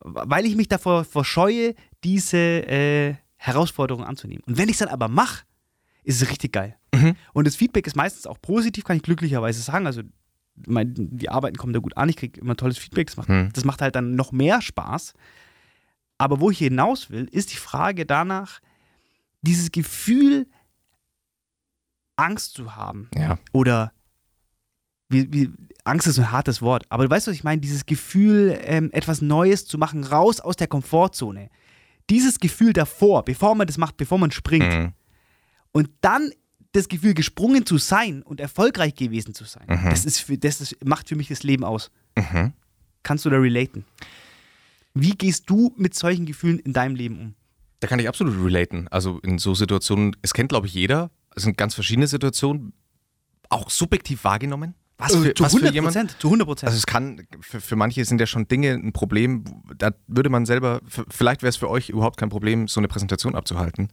weil 0.00 0.46
ich 0.46 0.56
mich 0.56 0.68
davor 0.68 1.04
verscheue, 1.04 1.74
diese 2.04 2.36
äh, 2.38 3.14
Herausforderung 3.36 4.04
anzunehmen. 4.04 4.42
Und 4.46 4.56
wenn 4.56 4.68
ich 4.68 4.74
es 4.74 4.78
dann 4.78 4.88
aber 4.88 5.08
mache, 5.08 5.44
ist 6.04 6.22
es 6.22 6.30
richtig 6.30 6.52
geil. 6.52 6.76
Mhm. 6.94 7.14
Und 7.32 7.46
das 7.46 7.56
Feedback 7.56 7.86
ist 7.86 7.96
meistens 7.96 8.26
auch 8.26 8.40
positiv, 8.40 8.84
kann 8.84 8.96
ich 8.96 9.02
glücklicherweise 9.02 9.60
sagen. 9.62 9.86
Also 9.86 10.02
mein, 10.66 10.94
die 10.96 11.28
Arbeiten 11.28 11.56
kommen 11.56 11.72
da 11.72 11.80
gut 11.80 11.96
an, 11.96 12.08
ich 12.08 12.16
kriege 12.16 12.40
immer 12.40 12.56
tolles 12.56 12.78
Feedback, 12.78 13.08
das 13.08 13.16
macht, 13.16 13.28
Hm. 13.28 13.50
das 13.52 13.64
macht 13.64 13.80
halt 13.82 13.96
dann 13.96 14.14
noch 14.14 14.30
mehr 14.32 14.60
Spaß. 14.62 15.14
Aber 16.22 16.38
wo 16.38 16.50
ich 16.50 16.58
hinaus 16.58 17.10
will, 17.10 17.28
ist 17.32 17.52
die 17.52 17.56
Frage 17.56 18.06
danach, 18.06 18.60
dieses 19.42 19.72
Gefühl, 19.72 20.46
Angst 22.14 22.54
zu 22.54 22.76
haben 22.76 23.08
Ja. 23.14 23.38
oder 23.52 23.92
wie, 25.08 25.32
wie, 25.32 25.50
Angst 25.84 26.06
ist 26.06 26.20
ein 26.20 26.30
hartes 26.30 26.62
Wort, 26.62 26.84
aber 26.90 27.04
du 27.04 27.10
weißt, 27.10 27.26
was 27.26 27.34
ich 27.34 27.42
meine, 27.42 27.60
dieses 27.60 27.84
Gefühl, 27.86 28.56
ähm, 28.62 28.90
etwas 28.92 29.20
Neues 29.20 29.66
zu 29.66 29.78
machen, 29.78 30.04
raus 30.04 30.38
aus 30.38 30.54
der 30.54 30.68
Komfortzone. 30.68 31.50
Dieses 32.08 32.38
Gefühl 32.38 32.72
davor, 32.72 33.24
bevor 33.24 33.56
man 33.56 33.66
das 33.66 33.78
macht, 33.78 33.96
bevor 33.96 34.18
man 34.18 34.30
springt, 34.30 34.72
Mhm. 34.72 34.92
und 35.72 35.90
dann 36.02 36.30
das 36.70 36.86
Gefühl, 36.88 37.14
gesprungen 37.14 37.66
zu 37.66 37.78
sein 37.78 38.22
und 38.22 38.38
erfolgreich 38.40 38.94
gewesen 38.94 39.34
zu 39.34 39.44
sein, 39.44 39.66
Mhm. 39.66 39.90
das, 39.90 40.04
ist 40.04 40.20
für, 40.20 40.38
das 40.38 40.60
ist, 40.60 40.84
macht 40.84 41.08
für 41.08 41.16
mich 41.16 41.26
das 41.28 41.42
Leben 41.42 41.64
aus. 41.64 41.90
Mhm. 42.16 42.52
Kannst 43.02 43.24
du 43.24 43.30
da 43.30 43.38
relaten? 43.38 43.84
Wie 44.94 45.12
gehst 45.12 45.48
du 45.48 45.74
mit 45.76 45.94
solchen 45.94 46.26
Gefühlen 46.26 46.58
in 46.58 46.72
deinem 46.72 46.94
Leben 46.94 47.18
um? 47.18 47.34
Da 47.80 47.88
kann 47.88 47.98
ich 47.98 48.08
absolut 48.08 48.34
relaten. 48.44 48.88
Also 48.88 49.18
in 49.20 49.38
so 49.38 49.54
Situationen, 49.54 50.16
es 50.22 50.34
kennt 50.34 50.50
glaube 50.50 50.66
ich 50.66 50.74
jeder, 50.74 51.10
es 51.34 51.42
sind 51.44 51.56
ganz 51.56 51.74
verschiedene 51.74 52.06
Situationen, 52.06 52.72
auch 53.48 53.70
subjektiv 53.70 54.24
wahrgenommen. 54.24 54.74
Was 54.98 55.16
für, 55.16 55.30
Äh, 55.30 55.34
zu 55.34 55.42
was 55.42 55.52
für 55.52 55.56
100 55.58 55.74
jemand? 55.74 55.94
Prozent, 55.94 56.16
zu 56.20 56.28
100 56.28 56.46
Prozent. 56.46 56.68
Also 56.68 56.78
es 56.78 56.86
kann, 56.86 57.26
für, 57.40 57.60
für 57.60 57.74
manche 57.76 58.04
sind 58.04 58.20
ja 58.20 58.26
schon 58.26 58.46
Dinge 58.46 58.72
ein 58.74 58.92
Problem, 58.92 59.44
da 59.76 59.90
würde 60.06 60.28
man 60.30 60.46
selber, 60.46 60.80
vielleicht 61.08 61.42
wäre 61.42 61.48
es 61.48 61.56
für 61.56 61.68
euch 61.68 61.88
überhaupt 61.88 62.18
kein 62.18 62.28
Problem, 62.28 62.68
so 62.68 62.78
eine 62.78 62.88
Präsentation 62.88 63.34
abzuhalten. 63.34 63.88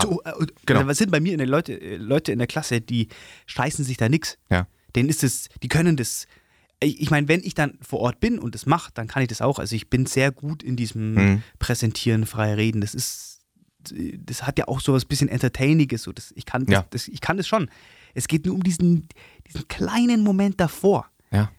Zu, 0.00 0.20
äh, 0.24 0.46
genau. 0.66 0.86
Was 0.86 0.98
sind 0.98 1.12
bei 1.12 1.20
mir 1.20 1.32
in 1.32 1.38
der 1.38 1.46
Leute, 1.46 1.80
äh, 1.80 1.96
Leute 1.96 2.32
in 2.32 2.38
der 2.38 2.48
Klasse, 2.48 2.80
die 2.80 3.08
scheißen 3.46 3.84
sich 3.84 3.98
da 3.98 4.08
nix. 4.08 4.36
Ja. 4.50 4.66
Denen 4.96 5.08
ist 5.10 5.22
es, 5.22 5.48
die 5.62 5.68
können 5.68 5.96
das. 5.96 6.26
Ich 6.80 7.10
meine, 7.10 7.26
wenn 7.28 7.40
ich 7.42 7.54
dann 7.54 7.76
vor 7.80 8.00
Ort 8.00 8.20
bin 8.20 8.38
und 8.38 8.54
das 8.54 8.64
mache, 8.66 8.90
dann 8.94 9.08
kann 9.08 9.22
ich 9.22 9.28
das 9.28 9.40
auch. 9.42 9.58
Also 9.58 9.74
ich 9.74 9.90
bin 9.90 10.06
sehr 10.06 10.30
gut 10.30 10.62
in 10.62 10.76
diesem 10.76 11.14
Mhm. 11.14 11.42
Präsentieren, 11.58 12.24
frei 12.26 12.54
reden. 12.54 12.80
Das 12.80 12.94
ist, 12.94 13.40
das 13.90 14.46
hat 14.46 14.58
ja 14.58 14.68
auch 14.68 14.80
so 14.80 14.92
was 14.92 15.04
bisschen 15.04 15.28
Entertainiges. 15.28 16.02
So. 16.04 16.12
Das, 16.12 16.32
ich, 16.36 16.44
kann 16.46 16.66
das, 16.66 16.72
Ja. 16.72 16.86
das, 16.90 17.08
ich 17.08 17.20
kann 17.20 17.36
das 17.36 17.48
schon. 17.48 17.68
Es 18.14 18.28
geht 18.28 18.46
nur 18.46 18.54
um 18.54 18.62
diesen, 18.62 19.08
diesen 19.46 19.66
kleinen 19.68 20.22
Moment 20.22 20.60
davor. 20.60 21.06
Ja. 21.32 21.50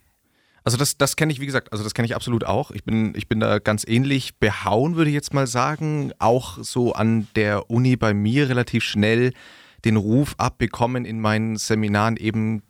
Also 0.63 0.77
das, 0.77 0.97
das 0.97 1.15
kenne 1.15 1.31
ich, 1.31 1.39
wie 1.39 1.45
gesagt, 1.45 1.71
also 1.71 1.83
das 1.83 1.93
kenne 1.93 2.05
ich 2.05 2.15
absolut 2.15 2.43
auch. 2.45 2.71
Ich 2.71 2.83
bin, 2.83 3.13
ich 3.15 3.27
bin 3.27 3.39
da 3.39 3.59
ganz 3.59 3.83
ähnlich 3.87 4.37
behauen, 4.39 4.95
würde 4.95 5.09
ich 5.09 5.15
jetzt 5.15 5.33
mal 5.33 5.47
sagen. 5.47 6.11
Auch 6.19 6.57
so 6.63 6.93
an 6.93 7.27
der 7.35 7.69
Uni 7.69 7.95
bei 7.95 8.13
mir 8.13 8.49
relativ 8.49 8.83
schnell 8.83 9.33
den 9.85 9.95
Ruf 9.95 10.35
abbekommen, 10.37 11.05
in 11.05 11.19
meinen 11.21 11.55
Seminaren 11.57 12.17
eben 12.17 12.61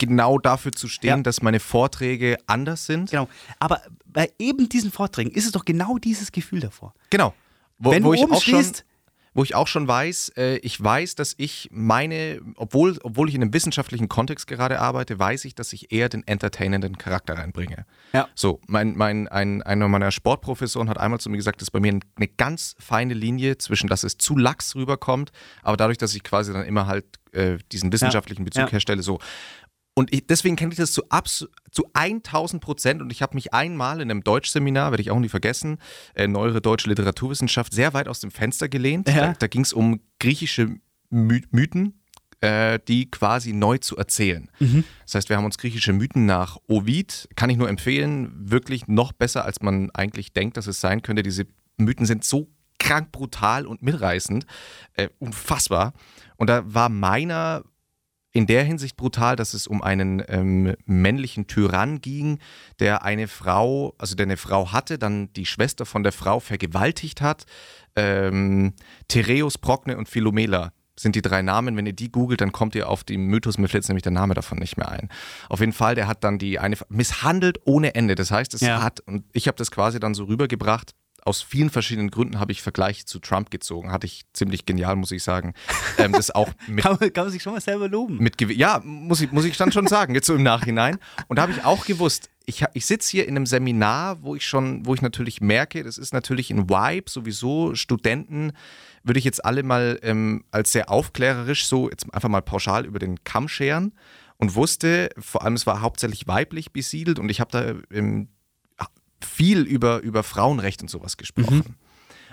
genau 0.00 0.38
dafür 0.38 0.72
zu 0.72 0.88
stehen, 0.88 1.08
Ja. 1.18 1.22
dass 1.22 1.42
meine 1.42 1.60
Vorträge 1.60 2.36
anders 2.48 2.86
sind. 2.86 3.10
Genau. 3.12 3.28
Aber 3.60 3.80
bei 4.06 4.32
eben 4.40 4.68
diesen 4.68 4.90
Vorträgen 4.90 5.30
ist 5.30 5.46
es 5.46 5.52
doch 5.52 5.64
genau 5.64 5.98
dieses 5.98 6.32
Gefühl 6.32 6.58
davor. 6.58 6.92
Genau. 7.10 7.32
Wo, 7.78 7.92
Wenn 7.92 8.02
wo 8.02 8.08
du 8.08 8.14
ich 8.14 8.20
oben 8.22 8.32
auch 8.32 8.42
schon, 8.42 8.54
stehst, 8.62 8.84
wo 9.32 9.44
ich 9.44 9.54
auch 9.54 9.68
schon 9.68 9.86
weiß, 9.86 10.32
äh, 10.36 10.56
ich 10.56 10.82
weiß, 10.82 11.14
dass 11.14 11.34
ich 11.38 11.68
meine, 11.72 12.40
obwohl, 12.56 12.98
obwohl 13.04 13.28
ich 13.28 13.34
in 13.36 13.42
einem 13.42 13.54
wissenschaftlichen 13.54 14.08
Kontext 14.08 14.48
gerade 14.48 14.80
arbeite, 14.80 15.18
weiß 15.20 15.44
ich, 15.44 15.54
dass 15.54 15.72
ich 15.72 15.92
eher 15.92 16.08
den 16.08 16.26
entertainenden 16.26 16.98
Charakter 16.98 17.34
reinbringe. 17.38 17.86
Ja. 18.12 18.26
So, 18.34 18.60
mein, 18.66 18.96
mein, 18.96 19.28
ein, 19.28 19.62
einer 19.62 19.86
meiner 19.86 20.10
Sportprofessoren 20.10 20.88
hat 20.90 20.98
einmal 20.98 21.20
zu 21.20 21.30
mir 21.30 21.36
gesagt, 21.36 21.60
dass 21.62 21.70
bei 21.70 21.78
mir 21.78 22.00
eine 22.16 22.28
ganz 22.28 22.74
feine 22.80 23.14
Linie 23.14 23.56
zwischen, 23.58 23.86
dass 23.88 24.02
es 24.02 24.18
zu 24.18 24.36
lax 24.36 24.74
rüberkommt, 24.74 25.30
aber 25.62 25.76
dadurch, 25.76 25.98
dass 25.98 26.12
ich 26.14 26.24
quasi 26.24 26.52
dann 26.52 26.64
immer 26.66 26.86
halt 26.88 27.04
äh, 27.32 27.58
diesen 27.70 27.92
wissenschaftlichen 27.92 28.44
Bezug 28.44 28.64
Ja. 28.64 28.70
herstelle, 28.70 29.02
so. 29.02 29.20
Und 30.00 30.14
ich, 30.14 30.26
deswegen 30.26 30.56
kenne 30.56 30.72
ich 30.72 30.78
das 30.78 30.92
zu, 30.92 31.02
abs 31.10 31.46
zu 31.70 31.84
1000 31.92 32.62
Prozent 32.62 33.02
und 33.02 33.12
ich 33.12 33.20
habe 33.20 33.34
mich 33.34 33.52
einmal 33.52 34.00
in 34.00 34.10
einem 34.10 34.24
Deutschseminar, 34.24 34.92
werde 34.92 35.02
ich 35.02 35.10
auch 35.10 35.18
nie 35.18 35.28
vergessen, 35.28 35.76
äh, 36.14 36.26
neuere 36.26 36.62
deutsche 36.62 36.88
Literaturwissenschaft, 36.88 37.74
sehr 37.74 37.92
weit 37.92 38.08
aus 38.08 38.20
dem 38.20 38.30
Fenster 38.30 38.70
gelehnt. 38.70 39.08
Ja. 39.08 39.14
Da, 39.14 39.32
da 39.34 39.46
ging 39.46 39.60
es 39.60 39.74
um 39.74 40.00
griechische 40.18 40.76
My 41.10 41.42
Mythen, 41.50 42.00
äh, 42.40 42.78
die 42.88 43.10
quasi 43.10 43.52
neu 43.52 43.76
zu 43.76 43.98
erzählen. 43.98 44.50
Das 45.04 45.16
heißt, 45.16 45.28
wir 45.28 45.36
haben 45.36 45.44
uns 45.44 45.58
griechische 45.58 45.92
Mythen 45.92 46.24
nach 46.24 46.56
Ovid, 46.66 47.28
kann 47.36 47.50
ich 47.50 47.58
nur 47.58 47.68
empfehlen, 47.68 48.32
wirklich 48.34 48.88
noch 48.88 49.12
besser, 49.12 49.44
als 49.44 49.60
man 49.60 49.90
eigentlich 49.90 50.32
denkt, 50.32 50.56
dass 50.56 50.66
es 50.66 50.80
sein 50.80 51.02
könnte. 51.02 51.22
Diese 51.22 51.46
Mythen 51.76 52.06
sind 52.06 52.24
so 52.24 52.48
krank 52.78 53.12
brutal 53.12 53.66
und 53.66 53.82
mitreißend, 53.82 54.46
äh, 54.94 55.10
unfassbar. 55.18 55.92
Und 56.38 56.48
da 56.48 56.62
war 56.64 56.88
meiner 56.88 57.64
in 58.32 58.46
der 58.46 58.62
Hinsicht 58.64 58.96
brutal, 58.96 59.34
dass 59.36 59.54
es 59.54 59.66
um 59.66 59.82
einen 59.82 60.22
ähm, 60.28 60.74
männlichen 60.86 61.46
Tyrann 61.48 62.00
ging, 62.00 62.38
der 62.78 63.04
eine 63.04 63.26
Frau, 63.26 63.94
also 63.98 64.14
der 64.14 64.26
eine 64.26 64.36
Frau 64.36 64.72
hatte, 64.72 64.98
dann 64.98 65.32
die 65.32 65.46
Schwester 65.46 65.84
von 65.84 66.02
der 66.04 66.12
Frau 66.12 66.38
vergewaltigt 66.40 67.20
hat. 67.22 67.44
Ähm, 67.96 68.74
Tereus, 69.08 69.58
Prokne 69.58 69.96
und 69.96 70.08
Philomela 70.08 70.72
sind 70.96 71.16
die 71.16 71.22
drei 71.22 71.42
Namen. 71.42 71.76
Wenn 71.76 71.86
ihr 71.86 71.92
die 71.92 72.12
googelt, 72.12 72.40
dann 72.40 72.52
kommt 72.52 72.74
ihr 72.74 72.88
auf 72.88 73.02
den 73.02 73.24
Mythos, 73.24 73.58
mir 73.58 73.68
fällt 73.68 73.88
nämlich 73.88 74.02
der 74.02 74.12
Name 74.12 74.34
davon 74.34 74.58
nicht 74.58 74.76
mehr 74.76 74.90
ein. 74.90 75.08
Auf 75.48 75.60
jeden 75.60 75.72
Fall, 75.72 75.94
der 75.94 76.06
hat 76.06 76.22
dann 76.22 76.38
die 76.38 76.58
eine 76.58 76.76
misshandelt 76.88 77.58
ohne 77.64 77.94
Ende. 77.94 78.14
Das 78.14 78.30
heißt, 78.30 78.54
es 78.54 78.60
Ja. 78.60 78.82
hat, 78.82 79.00
und 79.00 79.24
ich 79.32 79.48
habe 79.48 79.56
das 79.56 79.70
quasi 79.70 79.98
dann 79.98 80.14
so 80.14 80.24
rübergebracht, 80.24 80.92
aus 81.24 81.42
vielen 81.42 81.70
verschiedenen 81.70 82.10
Gründen 82.10 82.40
habe 82.40 82.52
ich 82.52 82.62
Vergleiche 82.62 83.04
zu 83.04 83.18
Trump 83.18 83.50
gezogen. 83.50 83.92
Hatte 83.92 84.06
ich 84.06 84.22
ziemlich 84.32 84.66
genial, 84.66 84.96
muss 84.96 85.10
ich 85.12 85.22
sagen. 85.22 85.54
Ähm, 85.98 86.12
das 86.12 86.30
auch 86.30 86.48
mit 86.66 86.82
Kann, 86.84 86.96
man- 87.00 87.12
kann 87.12 87.24
man 87.24 87.32
sich 87.32 87.42
schon 87.42 87.52
mal 87.52 87.60
selber 87.60 87.88
loben. 87.88 88.18
mit 88.18 88.40
ja, 88.52 88.80
muss 88.84 89.20
ich, 89.20 89.32
muss 89.32 89.44
ich 89.44 89.56
dann 89.56 89.72
schon 89.72 89.86
sagen, 89.86 90.14
jetzt 90.14 90.26
so 90.26 90.34
im 90.34 90.42
Nachhinein. 90.42 90.98
Und 91.28 91.36
da 91.36 91.42
habe 91.42 91.52
ich 91.52 91.64
auch 91.64 91.84
gewusst, 91.86 92.30
ich, 92.46 92.64
ich 92.72 92.86
sitze 92.86 93.10
hier 93.12 93.28
in 93.28 93.36
einem 93.36 93.46
Seminar, 93.46 94.22
wo 94.22 94.34
ich 94.34 94.44
schon, 94.46 94.84
wo 94.86 94.94
ich 94.94 95.02
natürlich 95.02 95.40
merke, 95.40 95.84
das 95.84 95.98
ist 95.98 96.12
natürlich 96.12 96.50
ein 96.50 96.68
Vibe, 96.68 97.08
sowieso 97.10 97.74
Studenten 97.74 98.52
würde 99.04 99.18
ich 99.18 99.24
jetzt 99.24 99.44
alle 99.44 99.62
mal 99.62 99.98
ähm, 100.02 100.44
als 100.50 100.72
sehr 100.72 100.90
aufklärerisch 100.90 101.66
so 101.66 101.88
jetzt 101.88 102.12
einfach 102.12 102.28
mal 102.28 102.42
pauschal 102.42 102.84
über 102.86 102.98
den 102.98 103.22
Kamm 103.24 103.46
scheren 103.48 103.92
und 104.36 104.54
wusste, 104.54 105.10
vor 105.18 105.42
allem 105.44 105.54
es 105.54 105.66
war 105.66 105.80
hauptsächlich 105.80 106.26
weiblich 106.26 106.72
besiedelt 106.72 107.18
und 107.18 107.28
ich 107.30 107.40
habe 107.40 107.50
da 107.52 107.96
ähm, 107.96 108.28
viel 109.24 109.62
über, 109.62 110.00
über 110.00 110.22
Frauenrecht 110.22 110.82
und 110.82 110.88
sowas 110.88 111.16
gesprochen. 111.16 111.76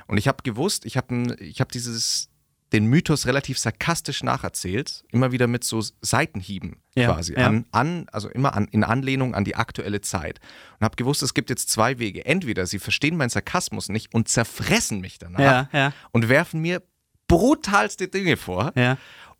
Und 0.07 0.17
ich 0.17 0.27
habe 0.27 0.43
gewusst, 0.43 0.85
ich 0.85 0.97
habe 0.97 1.35
ich 1.39 1.59
hab 1.59 1.71
dieses 1.71 2.29
den 2.73 2.85
Mythos 2.87 3.25
relativ 3.25 3.57
sarkastisch 3.57 4.23
nacherzählt, 4.23 5.05
immer 5.11 5.31
wieder 5.31 5.47
mit 5.47 5.63
so 5.63 5.81
Seitenhieben 6.01 6.81
Ja, 6.95 7.13
quasi 7.13 7.33
ja. 7.33 7.47
an, 7.47 7.65
an 7.71 8.07
also 8.11 8.29
immer 8.29 8.55
an, 8.55 8.67
in 8.71 8.83
Anlehnung 8.83 9.35
an 9.35 9.45
die 9.45 9.55
aktuelle 9.55 10.01
Zeit 10.01 10.39
und 10.79 10.83
habe 10.83 10.97
gewusst, 10.97 11.23
es 11.23 11.33
gibt 11.33 11.49
jetzt 11.49 11.69
zwei 11.69 11.97
Wege. 11.99 12.25
Entweder 12.25 12.65
sie 12.65 12.79
verstehen 12.79 13.15
meinen 13.15 13.29
Sarkasmus 13.29 13.87
nicht 13.89 14.13
und 14.13 14.27
zerfressen 14.27 14.99
mich 14.99 15.17
danach 15.17 15.39
Ja, 15.39 15.93
und 16.11 16.27
werfen 16.27 16.61
mir 16.61 16.83
brutalste 17.27 18.07
Dinge 18.07 18.37
vor. 18.37 18.73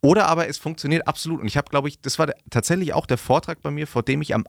Oder 0.01 0.27
aber 0.27 0.48
es 0.48 0.58
funktioniert 0.58 1.08
absolut. 1.08 1.42
Und 1.42 1.48
ich 1.48 1.58
habe, 1.58 1.70
glaube 1.70 1.89
ich, 1.89 2.00
das 2.01 2.20
war 2.20 2.32
tatsächlich 2.50 2.94
auch 2.94 3.08
der 3.08 3.18
Vortrag 3.18 3.62
bei 3.62 3.72
mir, 3.72 3.88
vor 3.88 4.04
dem 4.04 4.22
ich 4.22 4.36
am 4.36 4.46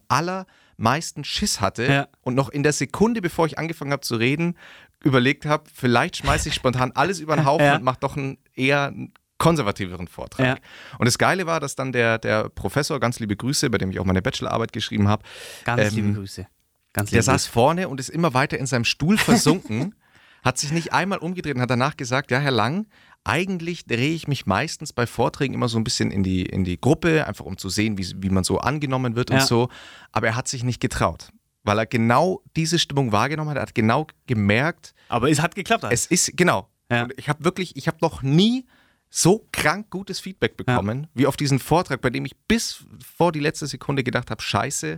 allermeisten 0.79 1.23
Schiss 1.23 1.61
hatte 1.61 1.85
Ja. 1.85 2.07
und 2.21 2.35
noch 2.35 2.49
in 2.49 2.63
der 2.63 2.73
Sekunde, 2.73 3.21
bevor 3.21 3.45
ich 3.45 3.57
angefangen 3.59 3.91
habe 3.91 4.01
zu 4.01 4.15
reden, 4.15 4.55
überlegt 5.03 5.45
habe, 5.45 5.63
vielleicht 5.73 6.17
schmeiße 6.17 6.49
ich 6.49 6.55
spontan 6.55 6.91
alles 6.93 7.19
über 7.19 7.35
den 7.35 7.45
Haufen 7.45 7.65
Ja. 7.65 7.75
und 7.75 7.83
mache 7.83 7.99
doch 7.99 8.17
einen 8.17 8.37
eher 8.53 8.93
konservativeren 9.37 10.07
Vortrag. 10.07 10.45
Ja. 10.45 10.55
Und 10.97 11.05
das 11.05 11.17
Geile 11.17 11.45
war, 11.45 11.59
dass 11.61 11.75
dann 11.75 11.91
der, 11.93 12.17
der 12.17 12.49
Professor, 12.49 12.99
ganz 12.99 13.19
liebe 13.19 13.35
Grüße, 13.37 13.69
bei 13.69 13.77
dem 13.77 13.91
ich 13.91 13.99
auch 13.99 14.05
meine 14.05 14.21
Bachelorarbeit 14.21 14.73
geschrieben 14.73 15.07
habe, 15.07 15.23
Ganz 15.63 15.81
Ähm, 15.81 15.95
liebe 15.95 16.13
Grüße. 16.13 16.47
Ganz 16.91 17.11
der 17.11 17.23
saß 17.23 17.45
vorne 17.45 17.87
und 17.87 17.99
ist 17.99 18.09
immer 18.09 18.33
weiter 18.33 18.57
in 18.57 18.65
seinem 18.65 18.83
Stuhl 18.83 19.17
versunken, 19.17 19.95
hat 20.43 20.57
sich 20.57 20.71
nicht 20.71 20.91
einmal 20.91 21.19
umgedreht 21.19 21.55
und 21.55 21.61
hat 21.61 21.69
danach 21.69 21.95
gesagt, 21.95 22.31
ja, 22.31 22.39
Herr 22.39 22.51
Lang, 22.51 22.87
eigentlich 23.23 23.85
drehe 23.85 24.13
ich 24.13 24.27
mich 24.27 24.45
meistens 24.45 24.93
bei 24.93 25.05
Vorträgen 25.05 25.53
immer 25.53 25.67
so 25.69 25.77
ein 25.77 25.83
bisschen 25.83 26.09
in 26.11 26.23
die, 26.23 26.43
in 26.45 26.63
die 26.63 26.79
Gruppe, 26.79 27.27
einfach 27.27 27.45
um 27.45 27.57
zu 27.57 27.69
sehen, 27.69 27.97
wie, 27.97 28.07
wie 28.17 28.29
man 28.29 28.43
so 28.43 28.59
angenommen 28.59 29.15
wird 29.15 29.29
und 29.31 29.37
Ja. 29.37 29.45
so. 29.45 29.69
Aber 30.11 30.27
er 30.27 30.35
hat 30.35 30.47
sich 30.47 30.63
nicht 30.63 30.79
getraut, 30.79 31.29
weil 31.63 31.77
er 31.77 31.85
genau 31.85 32.41
diese 32.55 32.79
Stimmung 32.79 33.11
wahrgenommen 33.11 33.51
hat. 33.51 33.57
Er 33.57 33.61
hat 33.63 33.75
genau 33.75 34.07
gemerkt, 34.25 34.93
Aber 35.09 35.29
es 35.29 35.41
hat 35.41 35.55
geklappt. 35.55 35.85
es 35.91 36.05
ist, 36.07 36.35
genau. 36.37 36.69
Ja. 36.91 37.03
Und 37.03 37.13
ich 37.17 37.29
habe 37.29 37.43
wirklich, 37.43 37.75
ich 37.75 37.87
habe 37.87 37.97
noch 38.01 38.23
nie 38.23 38.65
so 39.11 39.47
krank 39.51 39.89
gutes 39.89 40.19
Feedback 40.19 40.55
bekommen, 40.55 41.07
wie 41.13 41.25
auf 41.27 41.35
diesen 41.35 41.59
Vortrag, 41.59 41.99
bei 42.01 42.09
dem 42.11 42.25
ich 42.25 42.35
bis 42.47 42.83
vor 43.15 43.31
die 43.31 43.39
letzte 43.39 43.67
Sekunde 43.67 44.03
gedacht 44.03 44.29
habe, 44.31 44.41
scheiße, 44.41 44.97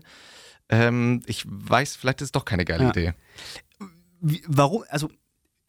ähm, 0.69 1.21
ich 1.25 1.43
weiß, 1.47 1.95
vielleicht 1.95 2.21
ist 2.21 2.27
es 2.27 2.31
doch 2.31 2.45
keine 2.45 2.65
geile 2.65 2.83
Ja. 2.83 2.89
Idee. 2.91 3.13
Wie, 4.21 4.41
warum? 4.47 4.83
Also, 4.89 5.09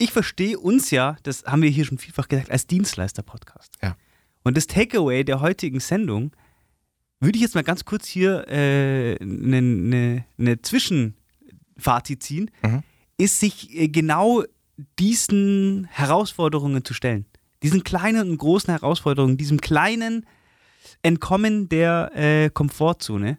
ich 0.03 0.13
verstehe 0.13 0.59
uns 0.59 0.91
ja, 0.91 1.17
das 1.23 1.45
haben 1.45 1.63
wir 1.63 1.71
hier 1.71 1.85
schon 1.85 1.99
vielfach 1.99 2.29
gesagt, 2.29 2.51
als 2.51 2.67
Dienstleister-Podcast. 2.67 3.75
Ja. 3.83 3.97
Und 4.43 4.57
das 4.57 4.67
Takeaway 4.67 5.23
der 5.25 5.41
heutigen 5.41 5.79
Sendung 5.81 6.33
würde 7.21 7.37
ich 7.37 7.43
jetzt 7.43 7.55
mal 7.55 7.63
ganz 7.63 7.85
kurz 7.85 8.07
hier 8.07 8.45
eine 8.49 9.17
äh, 9.21 9.25
ne, 9.25 9.63
ne, 9.63 10.25
ne 10.37 10.61
Zwischenfazit 10.61 12.23
ziehen, 12.23 12.51
Mhm. 12.63 12.83
ist 13.17 13.39
sich 13.39 13.73
äh, 13.79 13.89
genau 13.89 14.43
diesen 14.99 15.85
Herausforderungen 15.85 16.85
zu 16.85 16.95
stellen. 16.95 17.27
Diesen 17.63 17.85
kleinen 17.85 18.29
und 18.29 18.39
großen 18.39 18.71
Herausforderungen, 18.73 19.37
diesem 19.37 19.61
kleinen 19.61 20.27
Entkommen 21.03 21.69
der 21.69 22.11
äh, 22.15 22.51
Komfortzone. 22.51 23.39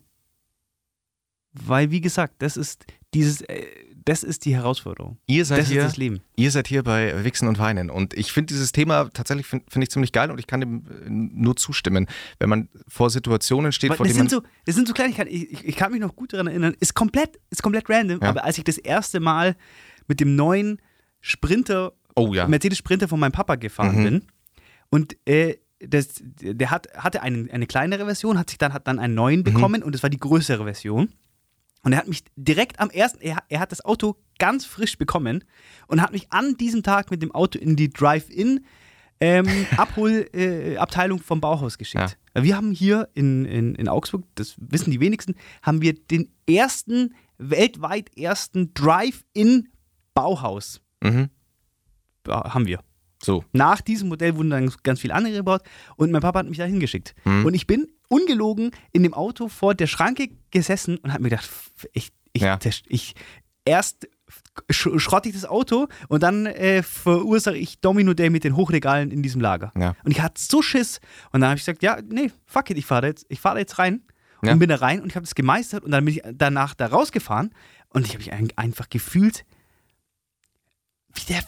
Weil, 1.51 1.91
wie 1.91 1.99
gesagt, 1.99 2.35
das 2.39 2.55
ist 2.55 2.85
dieses, 3.13 3.41
äh, 3.41 3.65
das 4.05 4.23
ist 4.23 4.45
die 4.45 4.55
Herausforderung. 4.55 5.17
Ihr 5.27 5.45
seid, 5.45 5.59
Das 5.59 5.69
hier, 5.69 5.81
ist 5.81 5.87
das 5.91 5.97
Leben. 5.97 6.21
ihr 6.35 6.51
seid 6.51 6.67
hier 6.67 6.83
bei 6.83 7.23
Wichsen 7.23 7.47
und 7.47 7.57
Weinen 7.59 7.89
und 7.89 8.13
ich 8.13 8.31
finde 8.31 8.53
dieses 8.53 8.71
Thema 8.71 9.09
tatsächlich 9.13 9.45
finde 9.47 9.65
find 9.69 9.83
ich 9.83 9.89
ziemlich 9.91 10.11
geil 10.11 10.29
und 10.31 10.39
ich 10.39 10.47
kann 10.47 10.59
dem 10.59 10.83
äh, 11.05 11.09
nur 11.09 11.55
zustimmen, 11.55 12.07
wenn 12.39 12.49
man 12.49 12.69
vor 12.87 13.09
Situationen 13.09 13.71
steht, 13.71 13.91
Weil 13.91 13.97
vor 13.97 14.05
denen 14.05 14.15
sind 14.15 14.31
man 14.31 14.41
so, 14.41 14.47
das 14.65 14.75
sind 14.75 14.87
so 14.87 14.93
Kleinigkeiten, 14.93 15.31
ich, 15.33 15.51
ich, 15.51 15.65
ich 15.65 15.75
kann 15.75 15.91
mich 15.91 16.01
noch 16.01 16.15
gut 16.15 16.33
daran 16.33 16.47
erinnern, 16.47 16.75
ist 16.79 16.93
komplett, 16.93 17.39
ist 17.49 17.63
komplett 17.63 17.89
random, 17.89 18.19
Ja. 18.21 18.29
aber 18.29 18.43
als 18.43 18.57
ich 18.57 18.63
das 18.63 18.77
erste 18.77 19.19
Mal 19.19 19.55
mit 20.07 20.19
dem 20.19 20.35
neuen 20.35 20.81
Sprinter, 21.21 21.93
Oh 22.15 22.33
ja. 22.33 22.47
Mercedes 22.47 22.77
Sprinter 22.77 23.07
von 23.07 23.19
meinem 23.19 23.31
Papa 23.31 23.55
gefahren 23.55 23.99
Mhm. 23.99 24.03
bin 24.03 24.23
und 24.89 25.17
äh, 25.27 25.55
das, 25.85 26.21
der 26.21 26.71
hat, 26.71 26.87
hatte 26.95 27.21
einen, 27.23 27.49
eine 27.51 27.67
kleinere 27.67 28.05
Version, 28.05 28.37
hat 28.39 28.49
sich 28.49 28.57
dann, 28.57 28.71
hat 28.73 28.87
dann 28.87 28.99
einen 28.99 29.13
Mhm. 29.13 29.17
neuen 29.17 29.43
bekommen 29.43 29.83
und 29.83 29.93
das 29.95 30.03
war 30.03 30.09
die 30.09 30.19
größere 30.19 30.63
Version. 30.63 31.09
Und 31.83 31.93
er 31.93 31.99
hat 31.99 32.07
mich 32.07 32.23
direkt 32.35 32.79
am 32.79 32.89
ersten, 32.89 33.21
er, 33.21 33.43
er 33.49 33.59
hat 33.59 33.71
das 33.71 33.83
Auto 33.83 34.15
ganz 34.39 34.65
frisch 34.65 34.97
bekommen 34.97 35.43
und 35.87 36.01
hat 36.01 36.11
mich 36.11 36.31
an 36.31 36.55
diesem 36.57 36.81
Tag 36.81 37.11
mit 37.11 37.21
dem 37.21 37.33
Auto 37.33 37.59
in 37.59 37.75
die 37.75 37.89
Drive-In 37.89 38.65
ähm, 39.19 39.47
Abholabteilung 39.77 41.19
äh, 41.19 41.23
vom 41.23 41.41
Bauhaus 41.41 41.77
geschickt. 41.77 42.17
Wir 42.33 42.55
haben 42.57 42.71
hier 42.71 43.09
in, 43.13 43.45
in, 43.45 43.75
in 43.75 43.87
Augsburg, 43.87 44.23
das 44.35 44.55
wissen 44.57 44.91
die 44.91 44.99
wenigsten, 44.99 45.35
haben 45.61 45.81
wir 45.81 45.93
den 45.93 46.31
ersten, 46.49 47.13
weltweit 47.37 48.17
ersten 48.17 48.73
Drive-In 48.73 49.69
Bauhaus. 50.13 50.81
Mhm. 51.01 51.29
Ja, 52.27 52.53
haben 52.53 52.65
wir. 52.65 52.79
So. 53.21 53.45
Nach 53.53 53.81
diesem 53.81 54.09
Modell 54.09 54.35
wurden 54.35 54.49
dann 54.49 54.73
ganz 54.83 54.99
viele 54.99 55.13
andere 55.13 55.33
gebaut 55.33 55.61
und 55.95 56.11
mein 56.11 56.21
Papa 56.21 56.39
hat 56.39 56.47
mich 56.47 56.57
da 56.57 56.65
hingeschickt. 56.65 57.15
Mhm. 57.23 57.45
Und 57.45 57.53
ich 57.53 57.67
bin 57.67 57.87
ungelogen 58.13 58.71
in 58.91 59.03
dem 59.03 59.13
Auto 59.13 59.47
vor 59.49 59.73
der 59.75 59.87
Schranke 59.87 60.29
gesessen 60.51 60.97
und 60.97 61.11
habe 61.11 61.23
mir 61.23 61.29
gedacht, 61.29 61.49
ich, 61.93 62.11
ich, 62.33 62.41
Ja. 62.41 62.59
ich 62.87 63.15
erst 63.65 64.07
sch 64.69 64.87
schrotte 64.97 65.29
ich 65.29 65.35
das 65.35 65.45
Auto 65.45 65.87
und 66.09 66.21
dann 66.23 66.45
äh, 66.45 66.83
verursache 66.83 67.57
ich 67.57 67.79
Domino 67.81 68.13
Day 68.13 68.29
mit 68.29 68.43
den 68.43 68.55
Hochregalen 68.55 69.09
in 69.11 69.23
diesem 69.23 69.41
Lager. 69.41 69.71
Ja. 69.77 69.95
Und 70.03 70.11
ich 70.11 70.21
hatte 70.21 70.41
so 70.41 70.61
Schiss. 70.61 70.99
Und 71.31 71.41
dann 71.41 71.49
habe 71.49 71.57
ich 71.57 71.65
gesagt, 71.65 71.81
ja, 71.81 71.97
nee, 72.07 72.31
fuck 72.45 72.69
it, 72.69 72.77
ich 72.77 72.85
fahre 72.85 73.01
da 73.01 73.07
jetzt, 73.07 73.25
ich 73.29 73.39
fahre 73.39 73.59
jetzt 73.59 73.79
rein. 73.79 74.01
Ja. 74.43 74.51
Und 74.53 74.59
bin 74.59 74.69
da 74.69 74.75
rein 74.75 75.01
und 75.01 75.07
ich 75.07 75.15
habe 75.15 75.25
das 75.25 75.35
gemeistert 75.35 75.83
und 75.85 75.91
dann 75.91 76.03
bin 76.05 76.15
ich 76.15 76.21
danach 76.33 76.73
da 76.73 76.87
rausgefahren 76.87 77.53
und 77.89 78.05
ich 78.05 78.09
habe 78.13 78.19
mich 78.19 78.33
ein- 78.33 78.51
einfach 78.57 78.89
gefühlt, 78.89 79.45
wie 81.13 81.25
der 81.33 81.43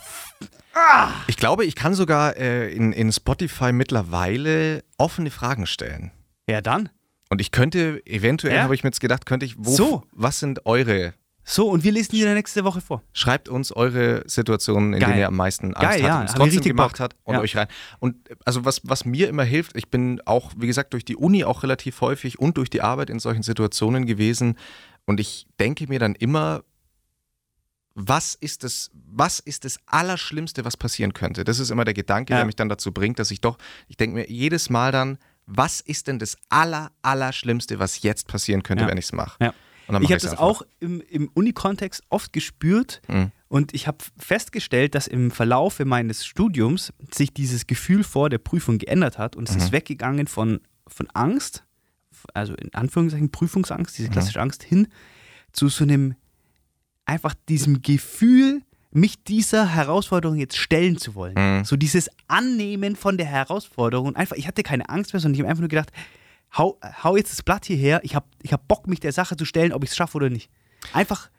Ich 1.27 1.35
glaube, 1.37 1.65
ich 1.65 1.75
kann 1.75 1.93
sogar 1.93 2.37
äh, 2.37 2.71
in, 2.73 2.93
in 2.93 3.11
Spotify 3.11 3.71
mittlerweile 3.73 4.83
offene 4.97 5.29
Fragen 5.31 5.65
stellen. 5.67 6.11
Ja, 6.49 6.61
dann. 6.61 6.89
Und 7.29 7.41
ich 7.41 7.51
könnte, 7.51 8.05
eventuell 8.05 8.55
Ja. 8.57 8.63
habe 8.63 8.75
ich 8.75 8.83
mir 8.83 8.89
jetzt 8.89 8.99
gedacht, 9.01 9.25
könnte 9.25 9.45
ich, 9.45 9.55
wo, 9.57 9.71
So. 9.71 10.03
was 10.11 10.39
sind 10.39 10.65
eure 10.65 11.13
So, 11.47 11.69
und 11.69 11.83
wir 11.83 11.91
lesen 11.91 12.11
die 12.15 12.21
dann 12.23 12.33
nächste 12.33 12.63
Woche 12.63 12.81
vor. 12.81 13.03
Schreibt 13.13 13.49
uns 13.49 13.71
eure 13.71 14.23
Situationen, 14.25 14.93
in 14.93 14.99
Geil. 14.99 15.09
denen 15.09 15.19
ihr 15.19 15.27
am 15.27 15.35
meisten 15.35 15.75
Angst 15.75 15.79
Geil, 15.81 15.89
hattet 15.91 16.03
ja, 16.05 16.19
und 16.19 16.25
es 16.25 16.31
trotzdem 16.33 16.43
richtig 16.57 16.69
gemacht 16.71 16.91
Bock. 16.93 16.99
hat 16.99 17.15
und 17.23 17.35
Ja. 17.35 17.41
euch 17.41 17.55
rein. 17.55 17.67
Und 17.99 18.15
also 18.45 18.65
was, 18.65 18.81
was 18.83 19.05
mir 19.05 19.29
immer 19.29 19.43
hilft, 19.43 19.77
ich 19.77 19.89
bin 19.89 20.21
auch, 20.25 20.53
wie 20.57 20.65
gesagt, 20.67 20.93
durch 20.93 21.05
die 21.05 21.15
Uni 21.15 21.43
auch 21.43 21.61
relativ 21.61 22.01
häufig 22.01 22.39
und 22.39 22.57
durch 22.57 22.69
die 22.71 22.81
Arbeit 22.81 23.09
in 23.11 23.19
solchen 23.19 23.43
Situationen 23.43 24.05
gewesen 24.07 24.57
und 25.05 25.19
ich 25.19 25.45
denke 25.59 25.85
mir 25.87 25.99
dann 25.99 26.15
immer, 26.15 26.63
was 27.93 28.35
ist 28.35 28.63
das, 28.63 28.89
was 28.93 29.39
ist 29.39 29.63
das 29.65 29.79
Allerschlimmste, 29.85 30.65
was 30.65 30.75
passieren 30.75 31.13
könnte? 31.13 31.43
Das 31.43 31.59
ist 31.59 31.69
immer 31.69 31.85
der 31.85 31.93
Gedanke, 31.93 32.33
Ja. 32.33 32.37
der 32.39 32.45
mich 32.45 32.55
dann 32.57 32.69
dazu 32.69 32.91
bringt, 32.91 33.19
dass 33.19 33.31
ich 33.31 33.39
doch, 33.39 33.57
ich 33.87 33.97
denke 33.97 34.15
mir 34.15 34.29
jedes 34.29 34.69
Mal 34.69 34.91
dann, 34.91 35.17
was 35.47 35.79
ist 35.81 36.07
denn 36.07 36.19
das 36.19 36.37
Aller, 36.49 36.91
Allerschlimmste, 37.01 37.79
was 37.79 38.01
jetzt 38.01 38.27
passieren 38.27 38.63
könnte, 38.63 38.83
Ja. 38.85 38.89
wenn 38.89 38.97
ich 38.97 39.05
es 39.05 39.13
mache? 39.13 39.37
Ja. 39.43 39.53
Dann 39.87 40.01
Ich 40.01 40.09
mach 40.09 40.15
habe 40.15 40.21
das 40.21 40.31
einfach. 40.31 40.43
auch 40.43 40.61
im, 40.79 40.99
im 41.01 41.29
Uni-Kontext 41.35 42.01
oft 42.09 42.33
gespürt 42.33 43.01
Mhm. 43.07 43.31
und 43.49 43.73
ich 43.75 43.85
habe 43.87 43.99
festgestellt, 44.17 44.95
dass 44.95 45.05
im 45.05 45.29
Verlaufe 45.29 45.85
meines 45.85 46.25
Studiums 46.25 46.91
sich 47.13 47.33
dieses 47.33 47.67
Gefühl 47.67 48.03
vor 48.03 48.29
der 48.31 48.39
Prüfung 48.39 48.79
geändert 48.79 49.19
hat 49.19 49.35
und 49.35 49.47
es 49.47 49.55
Mhm. 49.55 49.61
ist 49.61 49.71
weggegangen 49.71 50.25
von, 50.25 50.59
von 50.87 51.07
Angst, 51.11 51.63
also 52.33 52.55
in 52.55 52.73
Anführungszeichen 52.73 53.29
Prüfungsangst, 53.29 53.93
Mhm. 53.93 53.97
diese 53.97 54.09
klassische 54.09 54.41
Angst, 54.41 54.63
hin 54.63 54.87
zu 55.51 55.67
so 55.69 55.83
einem, 55.83 56.15
einfach 57.05 57.35
diesem 57.47 57.83
Gefühl, 57.83 58.63
mich 58.95 59.21
dieser 59.23 59.67
Herausforderung 59.75 60.37
jetzt 60.37 60.57
stellen 60.57 60.97
zu 60.97 61.15
wollen. 61.15 61.35
Mhm. 61.37 61.65
So 61.65 61.75
dieses 61.75 62.09
Annehmen 62.27 62.95
von 62.95 63.17
der 63.17 63.27
Herausforderung. 63.27 64.07
Und 64.07 64.15
einfach, 64.15 64.37
ich 64.37 64.47
hatte 64.47 64.63
keine 64.63 64.89
Angst 64.89 65.13
mehr, 65.13 65.19
sondern 65.19 65.35
ich 65.35 65.41
habe 65.41 65.49
einfach 65.49 65.61
nur 65.61 65.69
gedacht, 65.69 65.91
hau, 66.57 66.79
hau 67.03 67.17
jetzt 67.17 67.31
das 67.31 67.43
Blatt 67.43 67.65
hierher, 67.65 67.99
ich 68.03 68.15
habe 68.15 68.25
ich 68.41 68.53
hab 68.53 68.67
Bock, 68.67 68.87
mich 68.87 69.01
der 69.01 69.11
Sache 69.11 69.35
zu 69.35 69.43
stellen, 69.45 69.73
ob 69.73 69.83
ich 69.83 69.89
es 69.89 69.95
schaffe 69.97 70.15
oder 70.15 70.29
nicht. 70.29 70.49
Einfach, 70.93 71.29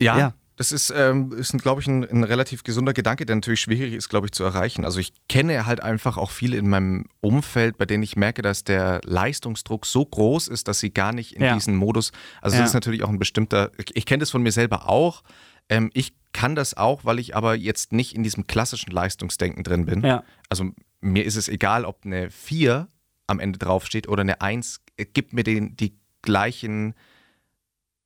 Ja, 0.00 0.18
Ja. 0.18 0.34
das 0.56 0.72
ist, 0.72 0.92
ähm, 0.96 1.32
ist 1.32 1.52
glaube 1.62 1.80
ich, 1.80 1.86
ein, 1.86 2.02
ein 2.04 2.24
relativ 2.24 2.64
gesunder 2.64 2.92
Gedanke, 2.92 3.24
der 3.26 3.36
natürlich 3.36 3.60
schwierig 3.60 3.92
ist, 3.94 4.08
glaube 4.08 4.26
ich, 4.26 4.32
zu 4.32 4.42
erreichen. 4.42 4.84
Also 4.84 4.98
ich 4.98 5.12
kenne 5.28 5.66
halt 5.66 5.80
einfach 5.80 6.16
auch 6.16 6.32
viele 6.32 6.56
in 6.56 6.68
meinem 6.68 7.04
Umfeld, 7.20 7.78
bei 7.78 7.86
denen 7.86 8.02
ich 8.02 8.16
merke, 8.16 8.42
dass 8.42 8.64
der 8.64 9.00
Leistungsdruck 9.04 9.86
so 9.86 10.04
groß 10.04 10.48
ist, 10.48 10.66
dass 10.66 10.80
sie 10.80 10.92
gar 10.92 11.12
nicht 11.12 11.36
in 11.36 11.42
Ja. 11.44 11.54
diesen 11.54 11.76
Modus, 11.76 12.10
also 12.42 12.56
Ja. 12.56 12.62
das 12.62 12.70
ist 12.70 12.74
natürlich 12.74 13.04
auch 13.04 13.08
ein 13.10 13.20
bestimmter, 13.20 13.70
ich, 13.78 13.94
ich 13.96 14.06
kenne 14.06 14.18
das 14.22 14.32
von 14.32 14.42
mir 14.42 14.50
selber 14.52 14.88
auch. 14.88 15.22
Ähm, 15.68 15.90
ich 15.94 16.14
kann 16.32 16.54
das 16.54 16.76
auch, 16.76 17.04
weil 17.04 17.18
ich 17.18 17.36
aber 17.36 17.54
jetzt 17.54 17.92
nicht 17.92 18.14
in 18.14 18.22
diesem 18.22 18.46
klassischen 18.46 18.90
Leistungsdenken 18.90 19.62
drin 19.64 19.86
bin. 19.86 20.02
ja. 20.04 20.24
Also 20.48 20.70
mir 21.00 21.24
ist 21.24 21.36
es 21.36 21.48
egal, 21.48 21.84
ob 21.84 22.04
eine 22.04 22.30
4 22.30 22.88
am 23.26 23.40
Ende 23.40 23.58
draufsteht 23.58 24.08
oder 24.08 24.22
eine 24.22 24.40
1, 24.40 24.80
äh, 24.96 25.04
gibt 25.04 25.32
mir 25.32 25.44
den, 25.44 25.76
die 25.76 25.96
gleichen, 26.22 26.94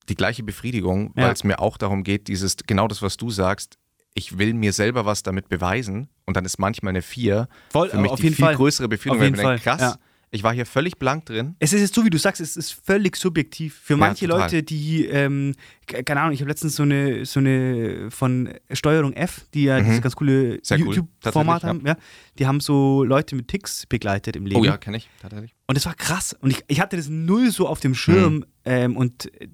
die 0.08 0.14
gleiche 0.14 0.42
Befriedigung, 0.42 1.12
Ja. 1.16 1.24
weil 1.24 1.32
es 1.32 1.44
mir 1.44 1.58
auch 1.60 1.76
darum 1.76 2.02
geht, 2.04 2.28
dieses, 2.28 2.56
genau 2.66 2.88
das, 2.88 3.02
was 3.02 3.16
du 3.16 3.30
sagst, 3.30 3.78
ich 4.14 4.38
will 4.38 4.52
mir 4.54 4.72
selber 4.72 5.04
was 5.06 5.22
damit 5.22 5.48
beweisen 5.48 6.08
und 6.26 6.36
dann 6.36 6.44
ist 6.44 6.58
manchmal 6.58 6.90
eine 6.90 7.02
4 7.02 7.48
Voll, 7.70 7.90
für 7.90 7.98
mich 7.98 8.10
auf 8.10 8.18
die 8.18 8.24
jeden 8.24 8.36
viel 8.36 8.44
Fall. 8.46 8.56
größere 8.56 8.88
Befriedigung, 8.88 9.18
Auf 9.18 9.24
jeden 9.24 9.36
mir 9.36 9.42
denke, 9.42 9.62
Fall, 9.62 9.76
krass, 9.78 9.80
ja. 9.94 9.98
Ich 10.30 10.42
war 10.42 10.52
hier 10.52 10.66
völlig 10.66 10.98
blank 10.98 11.26
drin. 11.26 11.56
Es 11.58 11.72
ist 11.72 11.80
jetzt 11.80 11.94
so, 11.94 12.04
wie 12.04 12.10
du 12.10 12.18
sagst, 12.18 12.40
es 12.40 12.56
ist 12.56 12.72
völlig 12.72 13.16
subjektiv. 13.16 13.74
Für 13.82 13.96
manche 13.96 14.26
total. 14.26 14.40
Leute, 14.42 14.62
die, 14.62 15.06
ähm, 15.06 15.54
ke- 15.86 16.02
keine 16.04 16.20
Ahnung, 16.20 16.32
ich 16.34 16.40
habe 16.40 16.50
letztens 16.50 16.76
so 16.76 16.82
eine, 16.82 17.24
so 17.24 17.40
eine 17.40 18.10
von 18.10 18.50
Steuerung 18.72 19.12
F, 19.14 19.46
die 19.54 19.64
ja 19.64 19.80
Mhm. 19.80 19.84
dieses 19.86 20.02
ganz 20.02 20.16
coole 20.16 20.60
cool, 20.70 20.78
YouTube-Format 20.78 21.62
tatsächlich, 21.62 21.88
haben, 21.92 21.98
ja. 21.98 22.04
die 22.38 22.46
haben 22.46 22.60
so 22.60 23.04
Leute 23.04 23.36
mit 23.36 23.48
Ticks 23.48 23.86
begleitet 23.86 24.36
im 24.36 24.44
Leben. 24.46 24.60
Oh 24.60 24.64
ja, 24.64 24.76
kenne 24.76 24.98
ich, 24.98 25.08
tatsächlich. 25.22 25.54
Und 25.66 25.76
das 25.76 25.86
war 25.86 25.94
krass. 25.94 26.36
Und 26.40 26.50
ich, 26.50 26.62
ich 26.68 26.80
hatte 26.80 26.96
das 26.96 27.08
null 27.08 27.50
so 27.50 27.66
auf 27.66 27.80
dem 27.80 27.94
Schirm. 27.94 28.34
Mhm. 28.36 28.44
Ähm, 28.64 28.96
und 28.96 29.32
äh, 29.40 29.48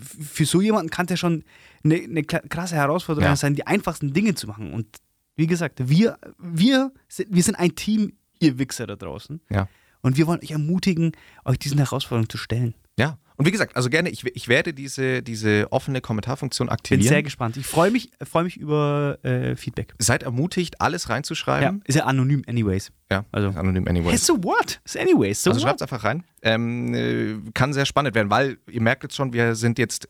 für 0.00 0.44
so 0.44 0.60
jemanden 0.60 0.90
kann 0.90 1.06
es 1.06 1.10
ja 1.10 1.16
schon 1.16 1.42
eine, 1.84 1.96
eine 1.96 2.22
krasse 2.24 2.76
Herausforderung 2.76 3.28
Ja. 3.30 3.36
sein, 3.36 3.54
die 3.54 3.66
einfachsten 3.66 4.12
Dinge 4.12 4.34
zu 4.34 4.46
machen. 4.46 4.72
Und 4.72 4.86
wie 5.36 5.46
gesagt, 5.46 5.88
wir, 5.88 6.18
wir, 6.38 6.92
sind, 7.08 7.34
wir 7.34 7.42
sind 7.42 7.54
ein 7.54 7.74
Team, 7.74 8.12
ihr 8.40 8.58
Wichser 8.58 8.86
da 8.86 8.96
draußen. 8.96 9.40
Ja. 9.50 9.68
Und 10.02 10.16
wir 10.16 10.26
wollen 10.26 10.40
euch 10.42 10.50
ermutigen, 10.52 11.12
euch 11.44 11.58
diesen 11.58 11.78
Herausforderungen 11.78 12.28
zu 12.28 12.38
stellen. 12.38 12.74
Ja. 12.98 13.18
Und 13.36 13.46
wie 13.46 13.52
gesagt, 13.52 13.76
also 13.76 13.88
gerne, 13.88 14.08
ich, 14.10 14.24
ich 14.34 14.48
werde 14.48 14.74
diese, 14.74 15.22
diese 15.22 15.70
offene 15.70 16.00
Kommentarfunktion 16.00 16.66
Bin 16.66 16.72
aktivieren. 16.72 17.08
sehr 17.08 17.22
gespannt. 17.22 17.56
Ich 17.56 17.66
freue 17.66 17.92
mich, 17.92 18.10
freue 18.28 18.42
mich 18.42 18.56
über 18.56 19.18
äh, 19.22 19.54
Feedback. 19.54 19.94
Seid 20.00 20.24
ermutigt, 20.24 20.80
alles 20.80 21.04
Ja, 21.04 21.10
reinzuschreiben. 21.10 21.82
ist 21.86 21.94
ja 21.94 22.04
anonym, 22.06 22.42
anyways. 22.48 22.90
Ja, 23.10 23.24
Also- 23.30 23.50
anonym 23.56 23.86
anyway. 23.86 24.10
Hey, 24.10 24.18
so 24.18 24.42
what? 24.42 24.80
Ist 24.84 24.96
anyways, 24.96 25.40
so 25.40 25.50
also 25.50 25.60
schreibt 25.62 25.80
einfach 25.82 26.02
rein. 26.02 26.24
Ähm, 26.42 26.92
äh, 26.94 27.36
kann 27.54 27.72
sehr 27.72 27.86
spannend 27.86 28.16
werden, 28.16 28.28
weil 28.30 28.58
ihr 28.68 28.82
merkt 28.82 29.04
jetzt 29.04 29.14
schon, 29.14 29.32
wir 29.32 29.54
sind 29.54 29.78
jetzt, 29.78 30.08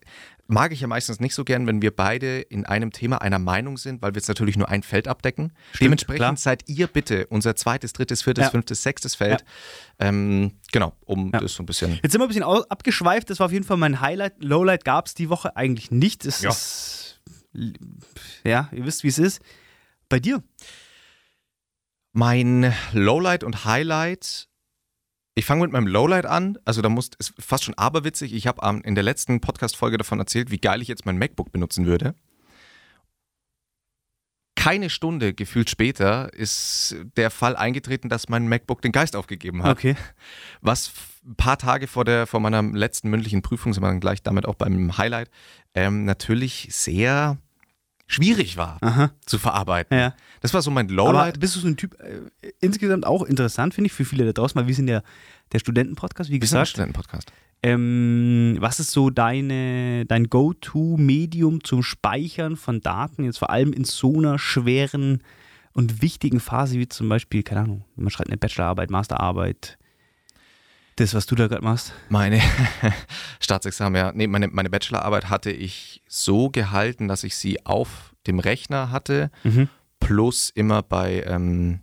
mag 0.51 0.73
ich 0.73 0.81
ja 0.81 0.87
meistens 0.87 1.21
nicht 1.21 1.35
so 1.35 1.45
gern, 1.45 1.67
wenn 1.67 1.83
wir 1.83 1.95
beide 1.95 2.41
in 2.41 2.65
einem 2.67 2.91
Thema 2.91 3.21
einer 3.21 3.39
Meinung 3.39 3.77
sind, 3.77 4.01
weil 4.03 4.13
wir 4.15 4.19
jetzt 4.19 4.29
natürlich 4.29 4.57
nur 4.57 4.69
ein 4.69 4.83
Feld 4.83 5.07
abdecken. 5.07 5.53
Stimmt, 5.73 5.81
Dementsprechend 5.83 6.19
klar. 6.19 6.37
seid 6.37 6.69
ihr 6.69 6.87
bitte 6.87 7.27
unser 7.29 7.55
zweites, 7.55 7.93
drittes, 7.93 8.23
viertes, 8.23 8.45
Ja. 8.47 8.51
fünftes, 8.51 8.83
sechstes 8.83 9.15
Feld. 9.15 9.45
Ähm, 9.99 10.53
genau, 10.73 10.95
um 11.05 11.31
Ja. 11.33 11.41
das 11.41 11.53
so 11.53 11.63
ein 11.63 11.67
bisschen. 11.67 11.99
Jetzt 12.03 12.13
sind 12.13 12.21
wir 12.21 12.25
ein 12.25 12.29
bisschen 12.29 12.43
abgeschweift. 12.45 13.29
Das 13.31 13.39
war 13.41 13.47
auf 13.47 13.53
jeden 13.53 13.65
Fall 13.67 13.77
mein 13.77 14.01
Highlight. 14.01 14.43
Lowlight 14.43 14.85
gab 14.85 15.07
es 15.07 15.15
die 15.15 15.29
Woche 15.29 15.55
eigentlich 15.55 15.91
nicht. 15.91 16.25
Es 16.25 16.41
Ja. 16.41 16.51
ist. 16.51 17.21
Ja, 18.45 18.69
ihr 18.73 18.87
wisst, 18.87 19.05
wie 19.05 19.09
es 19.09 19.19
ist. 19.19 19.43
Bei 20.09 20.19
dir? 20.19 20.43
Mein 22.13 22.73
Lowlight 22.93 23.45
und 23.45 23.65
Highlight. 23.65 24.48
Ich 25.39 25.45
fange 25.45 25.63
mit 25.63 25.71
meinem 25.71 25.87
Lowlight 25.87 26.27
an. 26.27 26.59
Also 26.65 26.83
da 26.83 26.89
muss 26.89 27.11
ist 27.17 27.33
fast 27.39 27.63
schon 27.63 27.75
aberwitzig. 27.75 28.35
Ich 28.35 28.49
habe 28.49 28.81
in 28.83 28.97
der 28.97 29.05
letzten 29.05 29.41
Podcast-Folge 29.41 29.97
davon 29.97 30.19
erzählt, 30.19 30.51
wie 30.51 30.59
geil 30.59 30.83
ich 30.83 30.89
jetzt 30.89 31.07
mein 31.07 31.17
MacBook 31.17 31.53
benutzen 31.53 31.87
würde. 31.87 32.17
Keine 34.57 34.91
Stunde 34.91 35.35
gefühlt 35.35 35.71
später 35.71 36.35
ist 36.35 36.97
der 37.17 37.31
Fall 37.31 37.55
eingetreten, 37.55 38.09
dass 38.09 38.29
mein 38.29 38.49
MacBook 38.49 38.83
den 38.83 38.91
Geist 38.91 39.15
aufgegeben 39.15 39.63
hat. 39.63 39.79
Okay. 39.79 39.95
Was 40.61 40.93
ein 41.25 41.37
paar 41.37 41.57
Tage 41.57 41.87
vor, 41.87 42.05
der, 42.05 42.27
vor 42.27 42.41
meiner 42.41 42.61
letzten 42.61 43.09
mündlichen 43.09 43.41
Prüfung, 43.41 43.73
sind 43.73 43.85
wir 43.85 43.89
dann 43.89 44.01
gleich 44.01 44.25
damit 44.25 44.45
auch 44.45 44.57
beim 44.57 44.99
Highlight, 44.99 45.31
ähm, 45.73 46.05
natürlich 46.05 46.67
sehr 46.73 47.39
schwierig 48.09 48.57
war 48.57 48.79
Aha. 48.81 49.13
zu 49.25 49.39
verarbeiten. 49.39 49.97
Ja. 49.97 50.15
Das 50.41 50.53
war 50.55 50.63
so 50.63 50.71
mein 50.73 50.87
Aber 50.87 50.95
Lowlight. 50.95 51.39
bist 51.39 51.55
du 51.55 51.61
so 51.61 51.69
ein 51.69 51.77
Typ, 51.77 51.97
äh, 52.01 52.51
insgesamt 52.61 53.07
auch 53.07 53.23
interessant, 53.23 53.75
finde 53.75 53.87
ich, 53.87 53.93
für 53.93 54.05
viele 54.05 54.25
da 54.25 54.33
draußen, 54.33 54.59
weil 54.61 54.67
wir 54.67 54.75
sind 54.75 54.89
ja 54.89 55.03
der 55.53 55.61
Studenten-Podcast, 55.61 56.31
wie 56.31 56.39
gesagt. 56.41 56.69
Studentenpodcast. 56.69 57.31
Ähm, 57.63 58.57
was 58.61 58.81
ist 58.81 58.93
so 58.93 59.11
deine, 59.11 60.07
dein 60.07 60.29
Go-To-Medium 60.29 61.65
zum 61.65 61.83
Speichern 61.83 62.57
von 62.57 62.81
Daten, 62.81 63.25
jetzt 63.25 63.39
vor 63.39 63.51
allem 63.51 63.73
in 63.73 63.85
so 63.85 64.19
einer 64.19 64.39
schweren 64.39 65.23
und 65.73 66.01
wichtigen 66.01 66.41
Phase 66.41 66.79
wie 66.79 66.89
zum 66.89 67.09
Beispiel, 67.09 67.43
keine 67.43 67.63
Ahnung, 67.63 67.85
man 67.97 68.11
schreibt 68.11 68.31
eine 68.31 68.39
Bachelorarbeit, 68.39 68.91
Masterarbeit, 68.91 69.79
das, 71.01 71.15
was 71.15 71.27
du 71.27 71.35
da 71.35 71.47
gerade 71.49 71.63
machst? 71.65 71.93
Meine 72.09 72.41
Staatsexamen, 73.41 73.97
ja. 73.99 74.13
Nee, 74.13 74.27
meine, 74.27 74.49
meine 74.49 74.71
Bachelorarbeit 74.71 75.29
hatte 75.31 75.51
ich 75.51 76.03
so 76.09 76.51
gehalten, 76.51 77.09
dass 77.09 77.25
ich 77.25 77.37
sie 77.37 77.65
auf 77.67 78.15
dem 78.27 78.39
Rechner 78.39 78.91
hatte, 78.91 79.31
Mhm. 79.45 79.69
plus 80.01 80.51
immer 80.51 80.83
bei, 80.83 81.23
ähm, 81.27 81.81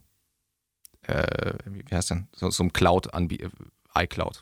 äh, 1.04 1.54
wie 1.65 1.95
heißt 1.95 2.12
denn, 2.12 2.28
so, 2.34 2.49
so 2.49 2.63
einem 2.63 2.73
Cloud-Anbieter, 2.73 3.49
iCloud. 3.97 4.41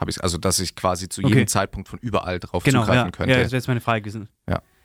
Habe 0.00 0.10
ich 0.10 0.22
also, 0.22 0.38
dass 0.38 0.58
ich 0.58 0.74
quasi 0.74 1.08
zu 1.08 1.20
jedem 1.20 1.38
Okay. 1.38 1.46
Zeitpunkt 1.46 1.88
von 1.88 1.98
überall 1.98 2.38
drauf 2.40 2.64
Genau, 2.64 2.80
zugreifen 2.80 3.06
ja, 3.06 3.10
könnte. 3.10 3.32
ja, 3.34 3.40
das 3.42 3.52
wäre 3.52 3.58
jetzt 3.58 3.68
meine 3.68 3.80
Frage 3.80 4.02
gewesen. 4.02 4.28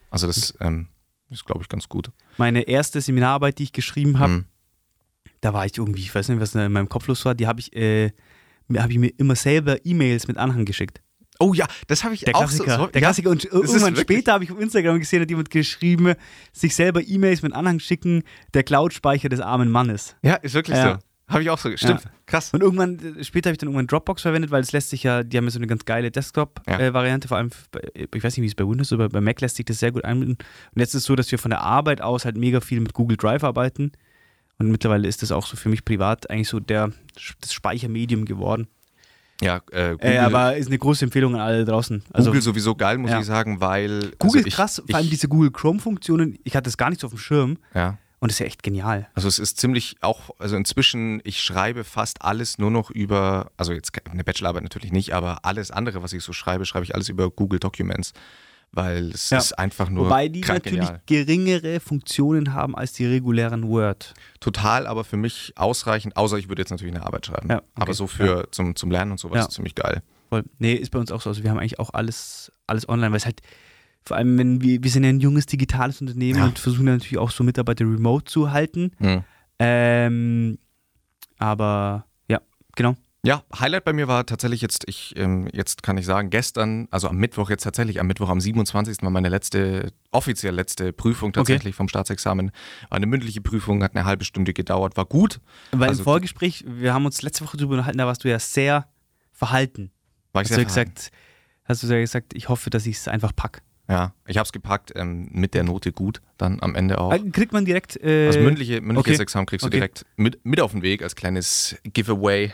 also, 0.10 0.28
das 0.28 0.54
ähm, 0.60 0.88
ist, 1.30 1.46
glaube 1.46 1.62
ich, 1.62 1.70
ganz 1.70 1.88
gut. 1.90 2.12
Meine 2.38 2.62
erste 2.64 3.00
Seminararbeit, 3.02 3.60
die 3.60 3.64
ich 3.64 3.74
geschrieben 3.74 4.20
habe, 4.20 4.34
Hm. 4.34 4.46
da 5.42 5.54
war 5.54 5.66
ich 5.66 5.78
irgendwie, 5.78 6.02
ich 6.02 6.14
weiß 6.14 6.30
nicht, 6.30 6.40
was 6.40 6.56
in 6.56 6.72
meinem 6.72 6.90
Kopf 6.90 7.08
los 7.08 7.24
war, 7.26 7.36
die 7.36 7.48
habe 7.48 7.60
ich, 7.60 7.76
äh, 7.76 8.12
habe 8.76 8.92
ich 8.92 8.98
mir 9.00 9.12
immer 9.18 9.36
selber 9.36 9.78
E-Mails 9.86 10.28
mit 10.28 10.38
Anhang 10.38 10.66
geschickt. 10.66 11.02
Oh 11.40 11.54
ja, 11.54 11.68
das 11.88 12.04
habe 12.04 12.16
ich 12.16 12.22
Der 12.22 12.36
auch 12.36 12.42
Klassiker. 12.42 12.78
so. 12.78 12.86
so 12.86 12.88
der 12.88 13.02
ja, 13.02 13.08
Klassiker. 13.08 13.30
Und 13.30 13.46
ist 13.46 13.54
irgendwann 13.54 13.96
später 13.96 14.34
habe 14.34 14.44
ich 14.44 14.52
auf 14.52 14.60
Instagram 14.60 15.00
gesehen, 15.00 15.22
hat 15.22 15.30
jemand 15.30 15.50
geschrieben, 15.52 16.16
sich 16.52 16.76
selber 16.76 17.02
E-Mails 17.06 17.44
mit 17.44 17.54
Anhang 17.54 17.80
schicken, 17.80 18.24
der 18.54 18.64
Cloud-Speicher 18.64 19.30
des 19.30 19.40
armen 19.40 19.70
Mannes. 19.70 20.16
Ja, 20.24 20.36
ist 20.36 20.56
wirklich 20.56 20.78
Ja. 20.78 20.94
so. 20.94 21.00
Habe 21.30 21.44
ich 21.44 21.50
auch 21.50 21.58
so. 21.58 21.76
Stimmt. 21.76 22.04
Krass. 22.26 22.54
Und 22.54 22.62
irgendwann, 22.64 23.18
äh, 23.18 23.24
später 23.24 23.50
habe 23.50 23.54
ich 23.54 23.58
dann 23.58 23.68
irgendwann 23.68 23.88
Dropbox 23.88 24.22
verwendet, 24.22 24.50
weil 24.50 24.62
es 24.62 24.72
lässt 24.72 24.90
sich 24.92 25.04
ja, 25.04 25.24
die 25.24 25.36
haben 25.38 25.44
ja 25.44 25.52
so 25.52 25.60
eine 25.60 25.68
ganz 25.68 25.84
geile 25.84 26.10
Desktop-Variante, 26.10 27.28
vor 27.28 27.36
allem, 27.38 27.50
bei, 27.72 27.82
ich 28.16 28.24
weiß 28.24 28.38
nicht, 28.38 28.44
wie 28.44 28.48
es 28.48 28.56
bei 28.56 28.66
Windows 28.66 28.94
oder 28.94 29.10
bei 29.10 29.20
Mac 29.20 29.42
lässt 29.42 29.58
sich 29.58 29.66
das 29.66 29.80
sehr 29.80 29.92
gut 29.92 30.06
einbinden. 30.06 30.38
Und 30.74 30.80
jetzt 30.80 30.90
ist 30.96 31.02
es 31.02 31.04
so, 31.04 31.16
dass 31.18 31.30
wir 31.30 31.38
von 31.38 31.52
der 31.52 31.62
Arbeit 31.62 32.02
aus 32.02 32.24
halt 32.24 32.38
mega 32.38 32.62
viel 32.62 32.80
mit 32.80 32.94
Google 32.94 33.18
Drive 33.18 33.44
arbeiten. 33.44 33.92
Und 34.60 34.72
mittlerweile 34.72 35.08
ist 35.08 35.22
das 35.22 35.32
auch 35.32 35.46
so 35.46 35.56
für 35.56 35.70
mich 35.70 35.86
privat 35.86 36.30
eigentlich 36.30 36.50
so 36.50 36.60
der, 36.60 36.92
das 37.42 37.54
Speichermedium 37.54 38.26
geworden. 38.26 38.68
Ja, 39.42 39.58
äh, 39.72 39.92
Google, 39.92 40.00
Äh, 40.12 40.18
aber 40.18 40.58
ist 40.58 40.66
eine 40.68 40.80
große 40.80 41.06
Empfehlung 41.06 41.36
an 41.36 41.42
alle 41.42 41.64
draußen. 41.64 42.02
Also 42.12 42.30
Google 42.32 42.42
sowieso 42.42 42.74
geil, 42.74 42.98
muss 42.98 43.12
Ja. 43.12 43.20
ich 43.20 43.26
sagen, 43.28 43.62
weil. 43.62 44.12
Google 44.18 44.40
also 44.40 44.48
ist 44.48 44.56
krass, 44.56 44.82
ich, 44.84 44.90
vor 44.92 44.98
allem 45.00 45.10
diese 45.12 45.28
Google 45.28 45.52
Chrome-Funktionen, 45.52 46.40
ich 46.44 46.56
hatte 46.56 46.64
das 46.64 46.78
gar 46.78 46.90
nicht 46.90 47.02
so 47.02 47.06
auf 47.08 47.14
dem 47.14 47.20
Schirm 47.20 47.58
Ja. 47.76 48.00
und 48.20 48.32
das 48.32 48.38
ist 48.38 48.40
ja 48.40 48.46
echt 48.48 48.64
genial. 48.64 49.08
Also 49.14 49.28
es 49.28 49.38
ist 49.38 49.60
ziemlich 49.60 49.98
auch, 50.02 50.32
also 50.40 50.56
inzwischen, 50.56 51.22
ich 51.24 51.40
schreibe 51.40 51.84
fast 51.84 52.24
alles 52.24 52.58
nur 52.58 52.72
noch 52.72 52.90
über, 52.90 53.52
also 53.58 53.74
jetzt 53.74 53.92
eine 54.10 54.24
Bachelorarbeit 54.24 54.64
natürlich 54.64 54.92
nicht, 54.92 55.14
aber 55.14 55.46
alles 55.46 55.70
andere, 55.70 56.02
was 56.02 56.14
ich 56.14 56.24
so 56.24 56.34
schreibe, 56.34 56.66
schreibe 56.66 56.86
ich 56.86 56.96
alles 56.96 57.08
über 57.08 57.30
Google 57.30 57.60
Documents, 57.60 58.14
weil 58.78 59.10
es 59.12 59.30
Ja. 59.32 59.40
ist 59.40 59.54
einfach 59.60 59.90
nur 59.90 60.06
Wobei 60.06 60.30
die 60.30 60.40
natürlich 60.42 60.80
genial. 60.80 61.02
geringere 61.08 61.80
Funktionen 61.82 62.54
haben 62.54 62.76
als 62.76 62.94
die 62.94 63.06
regulären 63.06 63.68
Word. 63.68 64.14
Total, 64.40 64.88
aber 64.88 65.04
für 65.04 65.18
mich 65.18 65.52
ausreichend, 65.58 66.16
außer 66.16 66.38
ich 66.38 66.48
würde 66.48 66.62
jetzt 66.62 66.70
natürlich 66.70 66.96
eine 66.96 67.06
Arbeit 67.06 67.26
schreiben. 67.26 67.50
Ja, 67.50 67.58
okay. 67.58 67.66
Aber 67.76 67.94
so 67.94 68.08
für 68.08 68.48
zum, 68.52 68.76
zum 68.76 68.92
Lernen 68.92 69.12
und 69.12 69.20
sowas 69.20 69.36
Ja. 69.38 69.42
ist 69.48 69.52
ziemlich 69.52 69.76
geil. 69.76 70.02
Voll. 70.30 70.44
Nee, 70.60 70.74
ist 70.76 70.92
bei 70.92 71.00
uns 71.00 71.12
auch 71.12 71.22
so. 71.22 71.30
Also 71.30 71.44
wir 71.44 71.50
haben 71.50 71.58
eigentlich 71.60 71.80
auch 71.80 71.90
alles, 71.94 72.52
alles 72.68 72.88
online, 72.88 73.12
weil 73.12 73.18
es 73.18 73.26
halt, 73.26 73.42
vor 74.06 74.16
allem 74.18 74.38
wenn 74.38 74.62
wir, 74.62 74.84
wir 74.84 74.92
sind 74.92 75.04
ja 75.04 75.10
ein 75.10 75.20
junges 75.20 75.46
digitales 75.48 76.00
Unternehmen 76.00 76.40
Ja. 76.40 76.46
und 76.46 76.60
versuchen 76.60 76.86
natürlich 76.86 77.18
auch 77.18 77.32
so 77.32 77.44
Mitarbeiter 77.44 77.84
remote 77.86 78.26
zu 78.26 78.52
halten. 78.52 78.92
Hm. 79.00 79.24
Ähm, 79.60 80.58
aber 81.40 82.06
ja, 82.28 82.42
genau. 82.76 82.96
Ja, 83.26 83.44
Highlight 83.60 83.84
bei 83.84 83.94
mir 83.94 84.08
war 84.08 84.26
tatsächlich 84.26 84.62
jetzt, 84.62 84.84
ich, 84.88 85.14
ähm, 85.18 85.50
jetzt 85.52 85.84
kann 85.84 85.98
ich 85.98 86.06
sagen, 86.06 86.30
gestern, 86.30 86.88
also 86.92 87.10
am 87.10 87.18
Mittwoch, 87.18 87.50
jetzt 87.50 87.64
tatsächlich 87.64 88.00
am 88.00 88.08
Mittwoch, 88.08 88.30
am 88.30 88.40
27. 88.40 89.02
war 89.02 89.10
meine 89.10 89.28
letzte, 89.28 89.92
offiziell 90.12 90.54
letzte 90.54 90.94
Prüfung 90.94 91.34
tatsächlich 91.34 91.76
vom 91.76 91.90
Staatsexamen. 91.90 92.52
War 92.90 92.96
eine 92.96 93.08
mündliche 93.08 93.42
Prüfung, 93.42 93.84
hat 93.84 93.96
eine 93.96 94.06
halbe 94.06 94.24
Stunde 94.24 94.54
gedauert, 94.54 94.96
war 94.98 95.06
gut. 95.06 95.42
Weil 95.72 95.90
Also- 95.90 96.02
im 96.02 96.04
Vorgespräch, 96.06 96.64
wir 96.68 96.94
haben 96.94 97.06
uns 97.06 97.22
letzte 97.22 97.44
Woche 97.44 97.58
darüber 97.58 97.74
unterhalten, 97.74 97.98
da 97.98 98.06
warst 98.06 98.24
du 98.24 98.30
ja 98.30 98.40
sehr 98.40 98.88
verhalten. 99.34 99.92
War 100.32 100.44
ich 100.44 100.50
Hast 100.50 100.56
sehr 100.56 100.64
du, 100.64 100.70
verhalten. 100.70 100.94
gesagt, 100.96 101.12
hast 101.66 101.84
du 101.84 101.88
ja 101.88 102.00
gesagt, 102.00 102.34
ich 102.36 102.50
hoffe, 102.50 102.70
dass 102.70 102.86
ich 102.86 102.98
es 102.98 103.08
einfach 103.08 103.36
pack. 103.36 103.62
Ja, 103.90 104.14
ich 104.26 104.38
habe 104.38 104.46
es 104.46 104.52
gepackt, 104.52 104.92
ähm, 104.96 105.30
mit 105.32 105.54
der 105.54 105.64
Note 105.64 105.92
gut, 105.92 106.22
dann 106.38 106.62
am 106.62 106.76
Ende 106.76 107.00
auch. 107.00 107.12
Äh, 107.14 107.20
Kriegt 107.32 107.52
man 107.54 107.66
direkt. 107.66 107.96
Äh, 107.98 108.28
Das 108.28 108.38
mündliche, 108.38 108.80
mündliches 108.82 109.14
okay. 109.16 109.24
Examen 109.24 109.46
kriegst 109.48 109.64
du 109.64 109.68
Okay. 109.68 109.78
direkt 109.78 110.06
mit, 110.18 110.46
mit 110.46 110.60
auf 110.62 110.72
den 110.72 110.82
Weg 110.82 111.02
als 111.02 111.16
kleines 111.16 111.78
Giveaway, 111.84 112.52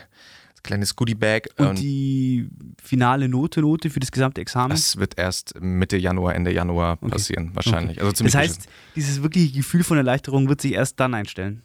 kleines 0.64 0.96
Goodie-Bag. 0.96 1.50
und 1.58 1.78
die 1.78 2.48
finale 2.82 3.28
Note, 3.28 3.60
Note 3.60 3.90
für 3.90 4.00
das 4.00 4.10
gesamte 4.10 4.40
Examen. 4.40 4.70
das 4.70 4.96
wird 4.96 5.16
erst 5.16 5.60
Mitte 5.60 5.96
Januar, 5.96 6.34
Ende 6.34 6.52
Januar 6.52 6.98
Okay. 7.00 7.10
passieren, 7.10 7.50
wahrscheinlich. 7.54 8.02
Also 8.02 8.24
das 8.24 8.34
heißt, 8.34 8.68
dieses 8.96 9.22
wirkliche 9.22 9.52
Gefühl 9.58 9.84
von 9.84 9.96
Erleichterung 9.96 10.48
wird 10.48 10.60
sich 10.60 10.72
erst 10.72 10.98
dann 10.98 11.14
einstellen. 11.14 11.62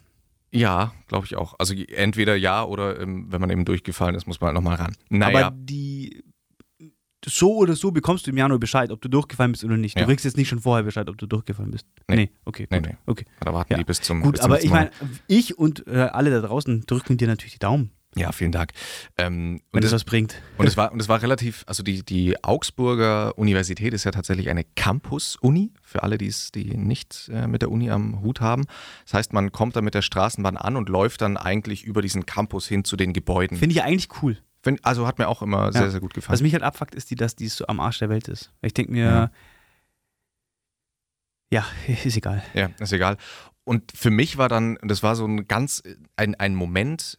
Ja, 0.52 0.92
glaube 1.08 1.26
ich 1.26 1.36
auch. 1.36 1.54
Also 1.58 1.74
entweder 1.74 2.34
ja 2.36 2.64
oder 2.64 3.00
ähm, 3.00 3.26
wenn 3.30 3.40
man 3.40 3.50
eben 3.50 3.64
durchgefallen 3.64 4.14
ist, 4.16 4.26
muss 4.26 4.40
man 4.40 4.48
halt 4.48 4.54
nochmal 4.56 4.76
ran. 4.76 4.96
Naja, 5.08 5.46
Aber 5.48 5.56
die. 5.56 6.22
So 7.26 7.54
oder 7.56 7.76
so 7.76 7.90
bekommst 7.90 8.26
du 8.26 8.30
im 8.30 8.38
Januar 8.38 8.58
Bescheid, 8.58 8.90
ob 8.90 9.02
du 9.02 9.08
durchgefallen 9.08 9.52
bist 9.52 9.62
oder 9.62 9.76
nicht. 9.76 9.94
Du 9.94 10.00
Ja. 10.00 10.06
kriegst 10.06 10.24
jetzt 10.24 10.38
nicht 10.38 10.48
schon 10.48 10.58
vorher 10.60 10.82
Bescheid, 10.84 11.06
ob 11.10 11.18
du 11.18 11.26
durchgefallen 11.26 11.70
bist. 11.70 11.84
Nee. 12.08 12.30
okay, 12.46 12.66
Nee, 12.70 12.78
gut. 12.78 12.86
nee. 12.88 12.96
okay. 13.06 13.26
da 13.40 13.52
warten 13.52 13.74
Ja. 13.74 13.78
die 13.78 13.84
bis 13.84 14.00
zum 14.00 14.22
Gut, 14.22 14.32
bis 14.32 14.40
zum 14.40 14.50
aber 14.50 14.64
ich 14.64 14.70
meine, 14.70 14.90
ich 15.26 15.58
und 15.58 15.86
äh, 15.86 16.08
alle 16.12 16.30
da 16.30 16.40
draußen 16.40 16.84
drücken 16.86 17.18
dir 17.18 17.28
natürlich 17.28 17.52
die 17.52 17.58
Daumen, 17.58 17.90
Ja, 18.16 18.32
vielen 18.32 18.50
Dank. 18.50 18.72
Ähm, 19.18 19.60
wenn 19.70 19.82
und, 19.82 19.84
es 19.84 19.92
was 19.92 20.02
bringt. 20.02 20.34
und, 20.58 20.66
es 20.66 20.76
war, 20.76 20.90
und 20.90 20.98
es 21.00 21.08
war 21.08 21.22
relativ, 21.22 21.62
also 21.68 21.84
die, 21.84 22.04
die 22.04 22.42
Augsburger 22.42 23.38
Universität 23.38 23.94
ist 23.94 24.02
ja 24.02 24.10
tatsächlich 24.10 24.48
eine 24.50 24.64
Campus-Uni, 24.64 25.72
für 25.80 26.02
alle, 26.02 26.18
die 26.18 26.26
es 26.26 26.50
die 26.50 26.76
nicht 26.76 27.30
äh, 27.32 27.46
mit 27.46 27.62
der 27.62 27.70
Uni 27.70 27.88
am 27.90 28.20
Hut 28.20 28.40
haben. 28.40 28.64
Das 29.04 29.14
heißt, 29.14 29.32
man 29.32 29.52
kommt 29.52 29.76
da 29.76 29.80
mit 29.80 29.94
der 29.94 30.02
Straßenbahn 30.02 30.56
an 30.56 30.76
und 30.76 30.88
läuft 30.88 31.20
dann 31.20 31.36
eigentlich 31.36 31.84
über 31.84 32.02
diesen 32.02 32.26
Campus 32.26 32.66
hin 32.66 32.82
zu 32.84 32.96
den 32.96 33.12
Gebäuden. 33.12 33.56
Finde 33.56 33.74
ich 33.76 33.82
eigentlich 33.82 34.08
cool. 34.22 34.38
Find, 34.62 34.84
also 34.84 35.06
hat 35.06 35.18
mir 35.18 35.28
auch 35.28 35.40
immer 35.40 35.72
sehr, 35.72 35.82
Ja. 35.82 35.90
sehr 35.90 36.00
gut 36.00 36.12
gefallen. 36.12 36.34
Was 36.34 36.42
mich 36.42 36.52
halt 36.52 36.64
abfuckt, 36.64 36.96
ist, 36.96 37.10
die, 37.10 37.14
dass 37.14 37.36
die 37.36 37.46
so 37.48 37.66
am 37.68 37.78
Arsch 37.78 38.00
der 38.00 38.08
Welt 38.10 38.26
ist. 38.26 38.52
Ich 38.60 38.74
denke 38.74 38.90
mir, 38.92 39.04
Ja. 39.04 39.30
ja. 41.50 41.66
ist 42.04 42.16
egal. 42.16 42.42
Ja, 42.54 42.70
ist 42.80 42.92
egal. 42.92 43.16
Und 43.64 43.92
für 43.94 44.10
mich 44.10 44.36
war 44.36 44.48
dann, 44.48 44.78
das 44.82 45.02
war 45.04 45.14
so 45.14 45.24
ein 45.26 45.46
ganz, 45.46 45.82
ein, 46.16 46.34
ein 46.34 46.54
Moment, 46.56 47.18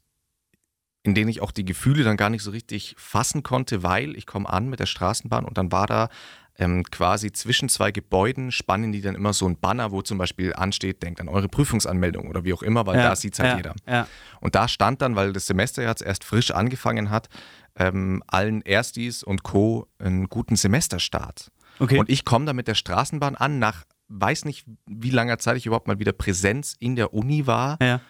in 1.03 1.15
dem 1.15 1.27
ich 1.27 1.41
auch 1.41 1.51
die 1.51 1.65
Gefühle 1.65 2.03
dann 2.03 2.17
gar 2.17 2.29
nicht 2.29 2.43
so 2.43 2.51
richtig 2.51 2.95
fassen 2.97 3.43
konnte, 3.43 3.83
weil 3.83 4.15
ich 4.15 4.25
komme 4.25 4.49
an 4.49 4.69
mit 4.69 4.79
der 4.79 4.85
Straßenbahn 4.85 5.45
und 5.45 5.57
dann 5.57 5.71
war 5.71 5.87
da 5.87 6.09
ähm, 6.57 6.83
quasi 6.83 7.31
zwischen 7.31 7.69
zwei 7.69 7.91
Gebäuden 7.91 8.51
spannen 8.51 8.91
die 8.91 9.01
dann 9.01 9.15
immer 9.15 9.33
so 9.33 9.47
ein 9.47 9.57
Banner, 9.57 9.91
wo 9.91 10.01
zum 10.01 10.17
Beispiel 10.17 10.53
ansteht, 10.53 11.01
denkt 11.01 11.21
an 11.21 11.27
eure 11.27 11.47
Prüfungsanmeldung 11.47 12.29
oder 12.29 12.43
wie 12.43 12.53
auch 12.53 12.61
immer, 12.61 12.85
weil 12.85 12.97
ja, 12.97 13.09
da 13.09 13.15
sieht 13.15 13.33
es 13.33 13.39
halt 13.39 13.51
ja, 13.51 13.57
jeder. 13.57 13.75
Ja. 13.87 14.07
Und 14.41 14.55
da 14.55 14.67
stand 14.67 15.01
dann, 15.01 15.15
weil 15.15 15.33
das 15.33 15.47
Semester 15.47 15.81
jetzt 15.81 16.01
erst 16.01 16.23
frisch 16.23 16.51
angefangen 16.51 17.09
hat, 17.09 17.29
ähm, 17.75 18.21
allen 18.27 18.61
Erstis 18.61 19.23
und 19.23 19.43
Co. 19.43 19.87
einen 19.97 20.27
guten 20.27 20.55
Semesterstart. 20.55 21.51
Okay. 21.79 21.97
Und 21.97 22.09
ich 22.09 22.25
komme 22.25 22.45
da 22.45 22.53
mit 22.53 22.67
der 22.67 22.75
Straßenbahn 22.75 23.35
an, 23.35 23.57
nach 23.57 23.85
weiß 24.09 24.45
nicht, 24.45 24.65
wie 24.85 25.09
langer 25.09 25.39
Zeit 25.39 25.57
ich 25.57 25.65
überhaupt 25.65 25.87
mal 25.87 25.99
wieder 25.99 26.11
Präsenz 26.11 26.75
in 26.77 26.97
der 26.97 27.13
Uni 27.13 27.47
war, 27.47 27.77
ja. 27.81 28.01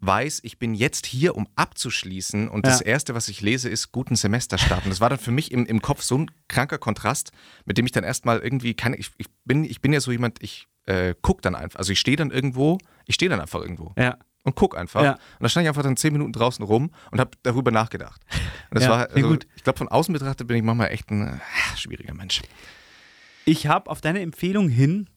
Weiß, 0.00 0.40
ich 0.44 0.58
bin 0.58 0.74
jetzt 0.74 1.06
hier, 1.06 1.36
um 1.36 1.46
abzuschließen 1.56 2.48
und 2.48 2.66
das 2.66 2.80
Ja. 2.80 2.86
Erste, 2.86 3.14
was 3.14 3.28
ich 3.28 3.40
lese, 3.42 3.68
ist 3.68 3.92
guten 3.92 4.16
Semesterstart. 4.16 4.84
Und 4.84 4.90
das 4.90 5.00
war 5.00 5.10
dann 5.10 5.18
für 5.18 5.30
mich 5.30 5.52
im, 5.52 5.66
im 5.66 5.82
Kopf 5.82 6.02
so 6.02 6.18
ein 6.18 6.30
kranker 6.48 6.78
Kontrast, 6.78 7.32
mit 7.64 7.78
dem 7.78 7.86
ich 7.86 7.92
dann 7.92 8.04
erstmal 8.04 8.38
irgendwie 8.40 8.74
keine, 8.74 8.96
ich, 8.96 9.10
ich, 9.18 9.26
bin, 9.44 9.64
ich 9.64 9.80
bin 9.80 9.92
ja 9.92 10.00
so 10.00 10.10
jemand, 10.10 10.42
ich 10.42 10.66
äh, 10.86 11.14
guck 11.20 11.42
dann 11.42 11.54
einfach, 11.54 11.78
also 11.78 11.92
ich 11.92 12.00
stehe 12.00 12.16
dann 12.16 12.30
irgendwo, 12.30 12.78
ich 13.06 13.14
stehe 13.14 13.28
dann 13.28 13.40
einfach 13.40 13.60
irgendwo 13.60 13.92
ja. 13.98 14.16
und 14.44 14.54
guck 14.56 14.76
einfach. 14.76 15.02
Ja. 15.02 15.12
Und 15.12 15.20
da 15.40 15.48
stand 15.48 15.64
ich 15.64 15.68
einfach 15.68 15.82
dann 15.82 15.96
zehn 15.96 16.12
Minuten 16.12 16.32
draußen 16.32 16.64
rum 16.64 16.90
und 17.10 17.20
habe 17.20 17.32
darüber 17.42 17.70
nachgedacht. 17.70 18.22
Und 18.70 18.76
das 18.76 18.84
Ja, 18.84 18.90
war, 18.90 19.10
also, 19.10 19.28
gut. 19.28 19.46
ich 19.56 19.64
glaube, 19.64 19.78
von 19.78 19.88
außen 19.88 20.12
betrachtet 20.12 20.46
bin 20.46 20.56
ich 20.56 20.62
manchmal 20.62 20.90
echt 20.90 21.10
ein 21.10 21.26
äh, 21.26 21.76
schwieriger 21.76 22.14
Mensch. 22.14 22.40
Ich 23.44 23.66
habe 23.66 23.90
auf 23.90 24.00
deine 24.00 24.20
Empfehlung 24.20 24.68
hin 24.68 25.08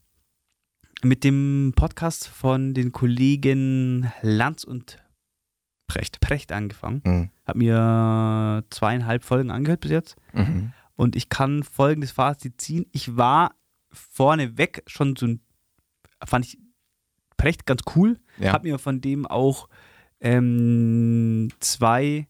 mit 1.03 1.23
dem 1.23 1.73
Podcast 1.75 2.27
von 2.27 2.73
den 2.73 2.91
Kollegen 2.91 4.11
Lanz 4.21 4.63
und 4.63 5.03
Precht. 5.87 6.21
Precht 6.21 6.51
angefangen. 6.51 7.01
Mhm. 7.05 7.29
Habe 7.45 7.59
mir 7.59 8.63
zweieinhalb 8.69 9.23
Folgen 9.23 9.51
angehört 9.51 9.81
bis 9.81 9.91
jetzt. 9.91 10.15
Mhm. 10.33 10.71
Und 10.95 11.15
ich 11.15 11.29
kann 11.29 11.63
folgendes 11.63 12.11
Fazit 12.11 12.61
ziehen. 12.61 12.85
Ich 12.91 13.17
war 13.17 13.55
vorneweg 13.91 14.83
schon 14.87 15.15
so 15.15 15.27
ein, 15.27 15.41
fand 16.23 16.45
ich 16.45 16.57
Precht 17.37 17.65
ganz 17.65 17.81
cool. 17.95 18.19
Ja. 18.39 18.53
Habe 18.53 18.69
mir 18.69 18.79
von 18.79 19.01
dem 19.01 19.27
auch 19.27 19.67
ähm, 20.21 21.49
zwei 21.59 22.27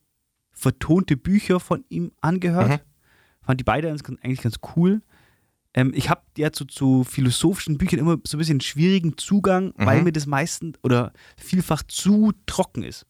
vertonte 0.51 1.15
Bücher 1.15 1.59
von 1.59 1.85
ihm 1.89 2.11
angehört. 2.21 2.69
Mhm. 2.69 2.79
Fand 3.43 3.59
die 3.59 3.65
beide 3.65 3.89
eigentlich 3.89 4.41
ganz 4.41 4.55
cool. 4.75 5.01
Ähm, 5.75 5.91
ich 5.95 6.09
habe 6.09 6.21
ja 6.37 6.51
zu, 6.51 6.65
zu 6.65 7.03
philosophischen 7.03 7.77
Büchern 7.77 7.99
immer 7.99 8.17
so 8.25 8.37
ein 8.37 8.39
bisschen 8.39 8.61
schwierigen 8.61 9.17
Zugang, 9.17 9.73
weil 9.77 9.99
Mhm. 9.99 10.03
mir 10.05 10.11
das 10.11 10.25
meistens 10.27 10.77
oder 10.83 11.13
vielfach 11.37 11.83
zu 11.83 12.31
trocken 12.45 12.83
ist. 12.83 13.05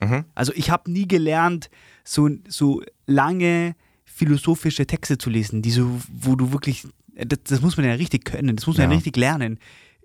Mhm. 0.00 0.24
Also 0.34 0.52
ich 0.54 0.70
habe 0.70 0.90
nie 0.90 1.08
gelernt, 1.08 1.70
so, 2.04 2.28
so 2.48 2.82
lange 3.06 3.74
philosophische 4.04 4.86
Texte 4.86 5.18
zu 5.18 5.30
lesen, 5.30 5.62
die 5.62 5.70
so, 5.70 6.00
wo 6.12 6.36
du 6.36 6.52
wirklich, 6.52 6.86
das, 7.14 7.38
das 7.44 7.60
muss 7.62 7.76
man 7.76 7.86
ja 7.86 7.92
richtig 7.94 8.24
können, 8.24 8.54
das 8.56 8.66
muss 8.66 8.76
man 8.76 8.84
ja, 8.84 8.90
Ja. 8.90 8.96
richtig 8.96 9.16
lernen. 9.16 9.58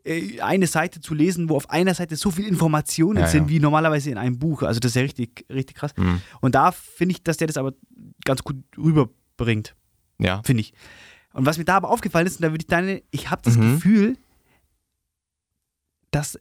Äh, 0.05 0.39
Eine 0.39 0.67
Seite 0.67 1.01
zu 1.01 1.13
lesen, 1.13 1.49
wo 1.49 1.55
auf 1.57 1.69
einer 1.69 1.93
Seite 1.93 2.15
so 2.15 2.31
viele 2.31 2.47
Informationen 2.47 3.19
Ja, 3.19 3.27
sind, 3.27 3.43
ja. 3.43 3.49
wie 3.49 3.59
normalerweise 3.59 4.09
in 4.09 4.17
einem 4.17 4.39
Buch. 4.39 4.63
Also 4.63 4.79
das 4.79 4.91
ist 4.91 4.95
ja 4.95 5.01
richtig, 5.01 5.45
richtig 5.51 5.75
krass. 5.75 5.91
Mhm. 5.97 6.21
Und 6.41 6.55
da 6.55 6.71
finde 6.71 7.11
ich, 7.13 7.23
dass 7.23 7.37
der 7.37 7.47
das 7.47 7.57
aber 7.57 7.73
ganz 8.23 8.41
gut 8.43 8.57
rüberbringt, 8.77 9.75
Ja. 10.17 10.41
finde 10.43 10.61
ich. 10.61 10.73
Und 11.33 11.45
was 11.45 11.57
mir 11.57 11.65
da 11.65 11.77
aber 11.77 11.89
aufgefallen 11.89 12.27
ist, 12.27 12.37
und 12.37 12.43
da 12.43 12.51
würde 12.51 12.63
ich 12.63 12.67
deine, 12.67 13.03
ich 13.11 13.29
habe 13.29 13.41
das 13.43 13.55
Mhm. 13.57 13.75
Gefühl, 13.75 14.17
dass 16.11 16.39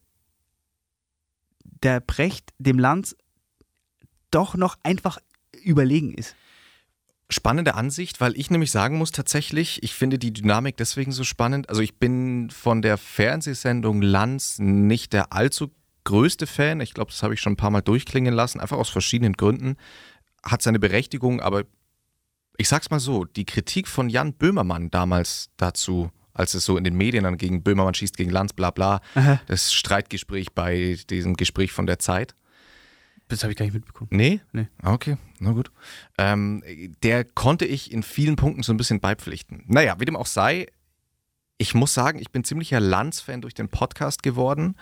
der 1.63 2.01
Brecht 2.01 2.51
dem 2.59 2.79
Lanz 2.79 3.17
doch 4.31 4.55
noch 4.57 4.77
einfach 4.83 5.19
überlegen 5.63 6.13
ist. 6.15 6.35
Spannende 7.31 7.75
Ansicht, 7.75 8.21
weil 8.23 8.39
ich 8.39 8.51
nämlich 8.51 8.71
sagen 8.71 8.97
muss 8.97 9.13
tatsächlich, 9.13 9.83
ich 9.83 9.93
finde 9.95 10.19
die 10.19 10.33
Dynamik 10.33 10.79
deswegen 10.79 11.13
so 11.13 11.25
spannend. 11.25 11.69
Also 11.69 11.83
ich 11.83 11.99
bin 11.99 12.49
von 12.51 12.81
der 12.81 12.97
Fernsehsendung 12.97 14.01
Lanz 14.01 14.59
nicht 14.59 15.13
der 15.13 15.33
allzu 15.35 15.71
größte 16.05 16.47
Fan. 16.47 16.81
Ich 16.81 16.95
glaube, 16.95 17.11
das 17.11 17.23
habe 17.23 17.35
ich 17.35 17.41
schon 17.41 17.53
ein 17.53 17.57
paar 17.59 17.71
Mal 17.71 17.83
durchklingen 17.83 18.33
lassen, 18.33 18.61
einfach 18.61 18.79
aus 18.79 18.89
verschiedenen 18.89 19.35
Gründen. 19.35 19.77
Hat 20.43 20.63
seine 20.63 20.79
Berechtigung, 20.79 21.41
aber 21.41 21.65
ich 22.59 22.69
sag's 22.69 22.91
mal 22.91 23.01
so, 23.01 23.25
die 23.25 23.47
Kritik 23.47 23.89
von 23.89 24.11
Jan 24.11 24.35
Böhmermann 24.35 24.91
damals 24.91 25.49
dazu, 25.57 26.11
als 26.35 26.53
es 26.55 26.65
so 26.65 26.77
in 26.77 26.85
den 26.85 26.95
Medien 26.97 27.25
dann 27.25 27.39
gegen 27.39 27.63
Böhmermann 27.63 27.95
schießt 27.95 28.17
gegen 28.17 28.31
Lanz, 28.31 28.53
bla 28.53 28.71
bla, 28.71 29.01
Aha. 29.15 29.41
das 29.47 29.73
Streitgespräch 29.73 30.53
bei 30.53 30.99
diesem 31.09 31.35
Gespräch 31.35 31.73
von 31.73 31.87
der 31.87 31.99
Zeit. 31.99 32.35
Das 33.29 33.43
habe 33.43 33.53
ich 33.53 33.59
gar 33.59 33.65
nicht 33.65 33.75
mitbekommen. 33.75 34.09
Nee? 34.13 34.41
Nee. 34.53 34.69
Ah, 34.83 34.93
Okay, 34.95 35.17
na 35.39 35.53
gut. 35.53 35.71
Ähm, 36.19 36.63
der 37.03 37.25
konnte 37.25 37.65
ich 37.65 37.93
in 37.93 38.03
vielen 38.03 38.37
Punkten 38.37 38.63
so 38.63 38.73
ein 38.73 38.77
bisschen 38.77 39.01
beipflichten. 39.01 39.65
Naja, 39.67 39.97
wie 40.01 40.05
dem 40.05 40.17
auch 40.17 40.27
sei, 40.27 40.67
ich 41.59 41.75
muss 41.75 41.93
sagen, 41.95 42.19
ich 42.21 42.31
bin 42.31 42.45
ziemlicher 42.45 42.81
Lanz-Fan 42.81 43.41
durch 43.43 43.55
den 43.55 43.69
Podcast 43.69 44.23
geworden, 44.23 44.77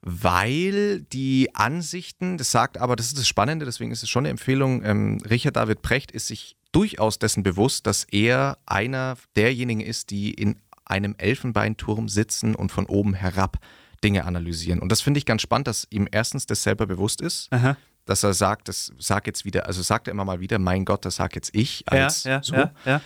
weil 0.00 1.02
die 1.02 1.54
Ansichten, 1.54 2.36
das 2.38 2.50
sagt 2.50 2.78
aber, 2.78 2.96
das 2.96 3.06
ist 3.06 3.18
das 3.18 3.28
Spannende, 3.28 3.64
deswegen 3.64 3.90
ist 3.92 4.02
es 4.02 4.08
schon 4.10 4.22
eine 4.22 4.30
Empfehlung, 4.30 4.84
ähm, 4.84 5.18
Richard 5.28 5.56
David 5.56 5.82
Precht 5.82 6.10
ist 6.12 6.26
sich 6.26 6.56
durchaus 6.72 7.18
dessen 7.18 7.42
bewusst, 7.42 7.86
dass 7.86 8.04
er 8.04 8.58
einer 8.66 9.16
derjenigen 9.36 9.80
ist, 9.80 10.10
die 10.10 10.32
in 10.32 10.56
einem 10.84 11.14
Elfenbeinturm 11.18 12.08
sitzen 12.08 12.54
und 12.54 12.72
von 12.72 12.86
oben 12.86 13.14
herab 13.14 13.58
Dinge 14.02 14.24
analysieren. 14.24 14.80
Und 14.80 14.90
das 14.90 15.00
finde 15.00 15.18
ich 15.18 15.26
ganz 15.26 15.42
spannend, 15.42 15.68
dass 15.68 15.86
ihm 15.90 16.08
erstens 16.10 16.46
das 16.46 16.62
selber 16.62 16.86
bewusst 16.86 17.20
ist, 17.20 17.52
Aha. 17.52 17.76
dass 18.04 18.22
er 18.22 18.34
sagt, 18.34 18.68
das 18.68 18.92
sag 18.98 19.26
jetzt 19.26 19.44
wieder, 19.44 19.66
also 19.66 19.82
sagt 19.82 20.08
er 20.08 20.12
immer 20.12 20.24
mal 20.24 20.40
wieder, 20.40 20.58
mein 20.58 20.84
Gott, 20.84 21.04
das 21.04 21.16
sag 21.16 21.34
jetzt 21.34 21.54
ich 21.54 21.84
als 21.86 22.24
ja, 22.24 22.42
so. 22.42 22.54
ja, 22.54 22.72
ja. 22.84 23.00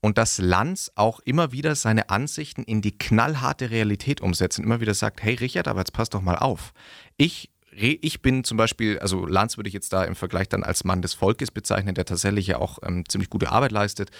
und 0.00 0.18
dass 0.18 0.38
Lanz 0.38 0.90
auch 0.96 1.20
immer 1.20 1.52
wieder 1.52 1.76
seine 1.76 2.10
Ansichten 2.10 2.64
in 2.64 2.82
die 2.82 2.96
knallharte 2.98 3.70
Realität 3.70 4.20
umsetzt 4.20 4.58
und 4.58 4.64
immer 4.64 4.80
wieder 4.80 4.94
sagt, 4.94 5.22
hey 5.22 5.34
Richard, 5.34 5.68
aber 5.68 5.80
jetzt 5.80 5.92
pass 5.92 6.10
doch 6.10 6.22
mal 6.22 6.36
auf. 6.36 6.72
Ich 7.16 7.50
ich 7.72 8.20
bin 8.22 8.44
zum 8.44 8.56
Beispiel, 8.56 8.98
also 8.98 9.26
Lanz 9.26 9.56
würde 9.56 9.68
ich 9.68 9.74
jetzt 9.74 9.92
da 9.92 10.04
im 10.04 10.14
Vergleich 10.16 10.48
dann 10.48 10.62
als 10.64 10.84
Mann 10.84 11.02
des 11.02 11.14
Volkes 11.14 11.50
bezeichnen, 11.50 11.94
der 11.94 12.04
tatsächlich 12.04 12.46
ja 12.48 12.58
auch 12.58 12.78
ähm, 12.82 13.04
ziemlich 13.08 13.30
gute 13.30 13.50
Arbeit 13.52 13.72
leistet 13.72 14.10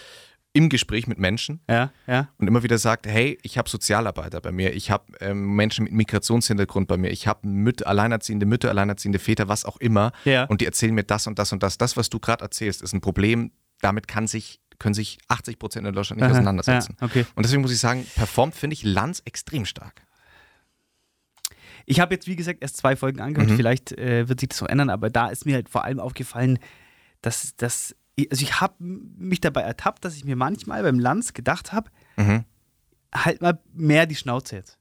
im 0.53 0.69
Gespräch 0.69 1.07
mit 1.07 1.19
Menschen 1.19 1.61
Ja, 1.69 1.93
ja. 2.09 2.29
und 2.39 2.49
immer 2.49 2.65
wieder 2.65 2.77
sagt, 2.79 3.07
hey, 3.07 3.39
ich 3.43 3.57
habe 3.57 3.69
Sozialarbeiter 3.71 4.41
bei 4.41 4.51
mir, 4.51 4.75
ich 4.75 4.91
habe 4.91 5.05
ähm, 5.21 5.55
Menschen 5.55 5.85
mit 5.85 5.93
Migrationshintergrund 5.93 6.89
bei 6.89 6.97
mir, 6.97 7.11
ich 7.11 7.29
habe 7.29 7.47
Müt 7.47 7.87
alleinerziehende 7.87 8.47
Mütter, 8.47 8.69
alleinerziehende 8.69 9.21
Väter, 9.21 9.47
was 9.49 9.65
auch 9.65 9.77
immer 9.77 10.11
Ja. 10.25 10.45
und 10.47 10.61
die 10.61 10.67
erzählen 10.67 10.93
mir 10.95 11.05
das 11.05 11.29
und 11.29 11.39
das 11.39 11.53
und 11.53 11.63
das. 11.63 11.79
Das, 11.79 11.97
was 11.97 12.11
du 12.11 12.19
gerade 12.19 12.43
erzählst, 12.43 12.83
ist 12.83 12.93
ein 12.93 13.01
Problem, 13.01 13.53
damit 13.81 14.09
kann 14.09 14.27
sich, 14.27 14.61
können 14.81 14.95
sich 14.95 15.19
80 15.29 15.59
Prozent 15.61 15.87
in 15.87 15.95
Deutschland 15.95 16.21
nicht 16.21 16.27
Aha, 16.27 16.33
auseinandersetzen. 16.37 16.97
Okay. 17.01 17.25
Und 17.37 17.45
deswegen 17.47 17.63
muss 17.63 17.71
ich 17.73 17.79
sagen, 17.79 18.05
performt 18.17 18.57
finde 18.57 18.75
ich 18.75 18.83
Lanz 18.83 19.23
extrem 19.25 19.65
stark. 19.65 20.03
Ich 21.87 22.01
habe 22.01 22.15
jetzt, 22.15 22.27
wie 22.27 22.37
gesagt, 22.37 22.59
erst 22.63 22.77
zwei 22.77 22.97
Folgen 22.97 23.21
angehört. 23.21 23.51
Mhm. 23.51 23.57
Vielleicht 23.57 23.93
äh, 23.93 24.29
wird 24.29 24.41
sich 24.41 24.49
das 24.51 24.59
so 24.59 24.67
ändern, 24.67 24.91
aber 24.91 25.11
da 25.11 25.29
ist 25.29 25.47
mir 25.47 25.55
halt 25.55 25.69
vor 25.69 25.85
allem 25.85 26.01
aufgefallen, 26.01 26.59
dass, 27.23 27.55
dass 27.57 27.95
also 28.31 28.43
ich 28.43 28.61
habe 28.61 28.75
mich 28.79 29.41
dabei 29.41 29.63
ertappt, 29.63 30.05
dass 30.05 30.15
ich 30.17 30.25
mir 30.25 30.37
manchmal 30.37 30.83
beim 30.83 30.99
Lanz 30.99 31.33
gedacht 31.33 31.73
habe, 31.73 31.91
Mhm. 32.17 32.45
halt 33.15 33.41
mal 33.41 33.59
mehr 33.73 34.07
die 34.07 34.15
Schnauze 34.17 34.57
jetzt. 34.57 34.77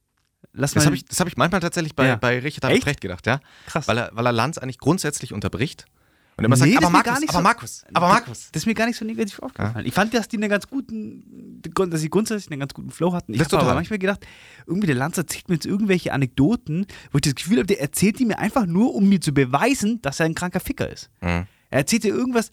Lass 0.52 0.74
Das 0.74 0.86
habe 0.86 0.96
ich, 0.96 1.06
das 1.06 1.20
hab 1.20 1.28
ich 1.28 1.38
manchmal 1.38 1.62
tatsächlich 1.62 1.96
bei, 1.96 2.08
Ja. 2.08 2.16
bei 2.16 2.40
Richard 2.40 2.64
David 2.66 2.78
Echt? 2.78 2.84
Precht 2.86 3.02
gedacht, 3.02 3.26
ja. 3.28 3.40
krass. 3.68 3.88
Weil 3.88 3.98
er, 3.98 4.10
weil 4.14 4.26
er 4.26 4.32
Lanz 4.34 4.58
eigentlich 4.58 4.80
grundsätzlich 4.80 5.32
unterbricht 5.34 5.86
und 6.40 6.46
immer 6.46 6.56
Nee, 6.58 6.74
sagt, 6.74 6.84
aber 6.84 6.90
Markus, 6.90 7.14
aber 7.24 7.32
so- 7.32 7.42
Markus, 7.42 7.84
aber 7.94 8.08
Markus. 8.08 8.50
Das 8.52 8.64
ist 8.64 8.66
mir 8.66 8.74
gar 8.74 8.88
nicht 8.88 8.98
so 8.98 9.06
negativ 9.06 9.40
aufgefallen. 9.40 9.86
Ich 9.86 9.94
fand, 9.94 10.14
dass 10.14 10.28
die 10.28 10.38
einen 10.38 10.50
ganz 10.50 10.68
guten, 10.68 11.62
dass 11.62 12.02
sie 12.02 12.10
grundsätzlich 12.10 12.52
einen 12.52 12.60
ganz 12.60 12.74
guten 12.74 12.90
Flow 12.92 13.14
hatten. 13.14 13.34
Ich 13.34 13.40
habe 13.42 13.60
aber 13.60 13.74
manchmal 13.76 14.00
gedacht, 14.00 14.26
irgendwie 14.66 14.88
der 14.88 14.96
Lanz 14.96 15.18
erzählt 15.18 15.50
mir 15.50 15.56
jetzt 15.56 15.66
irgendwelche 15.66 16.14
Anekdoten, 16.14 16.86
wo 17.12 17.18
ich 17.18 17.22
das 17.22 17.36
Gefühl 17.36 17.58
habe, 17.58 17.68
der 17.68 17.82
erzählt 17.82 18.20
die 18.20 18.26
mir 18.26 18.40
einfach 18.40 18.66
nur, 18.66 18.96
um 18.96 19.08
mir 19.08 19.22
zu 19.22 19.34
beweisen, 19.34 20.02
dass 20.02 20.20
er 20.20 20.26
ein 20.26 20.36
kranker 20.36 20.60
Ficker 20.60 20.90
ist. 20.90 21.10
Mhm. 21.22 21.46
Er 21.72 21.80
erzählt 21.80 22.04
dir 22.04 22.14
irgendwas, 22.14 22.52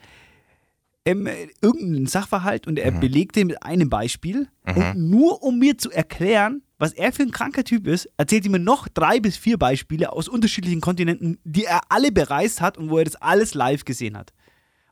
ähm, 1.05 1.27
äh, 1.27 1.49
irgendeinen 1.63 2.07
Sachverhalt 2.07 2.67
und 2.67 2.79
er 2.79 2.91
Mhm. 2.93 3.01
belegt 3.01 3.37
den 3.37 3.47
mit 3.47 3.63
einem 3.63 3.89
Beispiel. 3.89 4.49
Und 4.67 4.97
nur 4.97 5.43
um 5.43 5.59
mir 5.61 5.79
zu 5.79 5.91
erklären, 5.93 6.63
was 6.79 6.93
er 6.93 7.13
für 7.13 7.23
ein 7.23 7.31
kranker 7.31 7.65
Typ 7.65 7.87
ist, 7.87 8.09
erzählt 8.17 8.45
er 8.45 8.51
mir 8.51 8.59
noch 8.59 8.89
drei 8.89 9.21
bis 9.21 9.37
vier 9.37 9.59
Beispiele 9.59 10.13
aus 10.13 10.29
unterschiedlichen 10.29 10.81
Kontinenten, 10.81 11.39
die 11.45 11.65
er 11.65 11.81
alle 11.89 12.13
bereist 12.13 12.61
hat 12.61 12.77
und 12.77 12.91
wo 12.91 12.99
er 12.99 13.05
das 13.05 13.17
alles 13.17 13.55
live 13.55 13.85
gesehen 13.85 14.17
hat. 14.17 14.33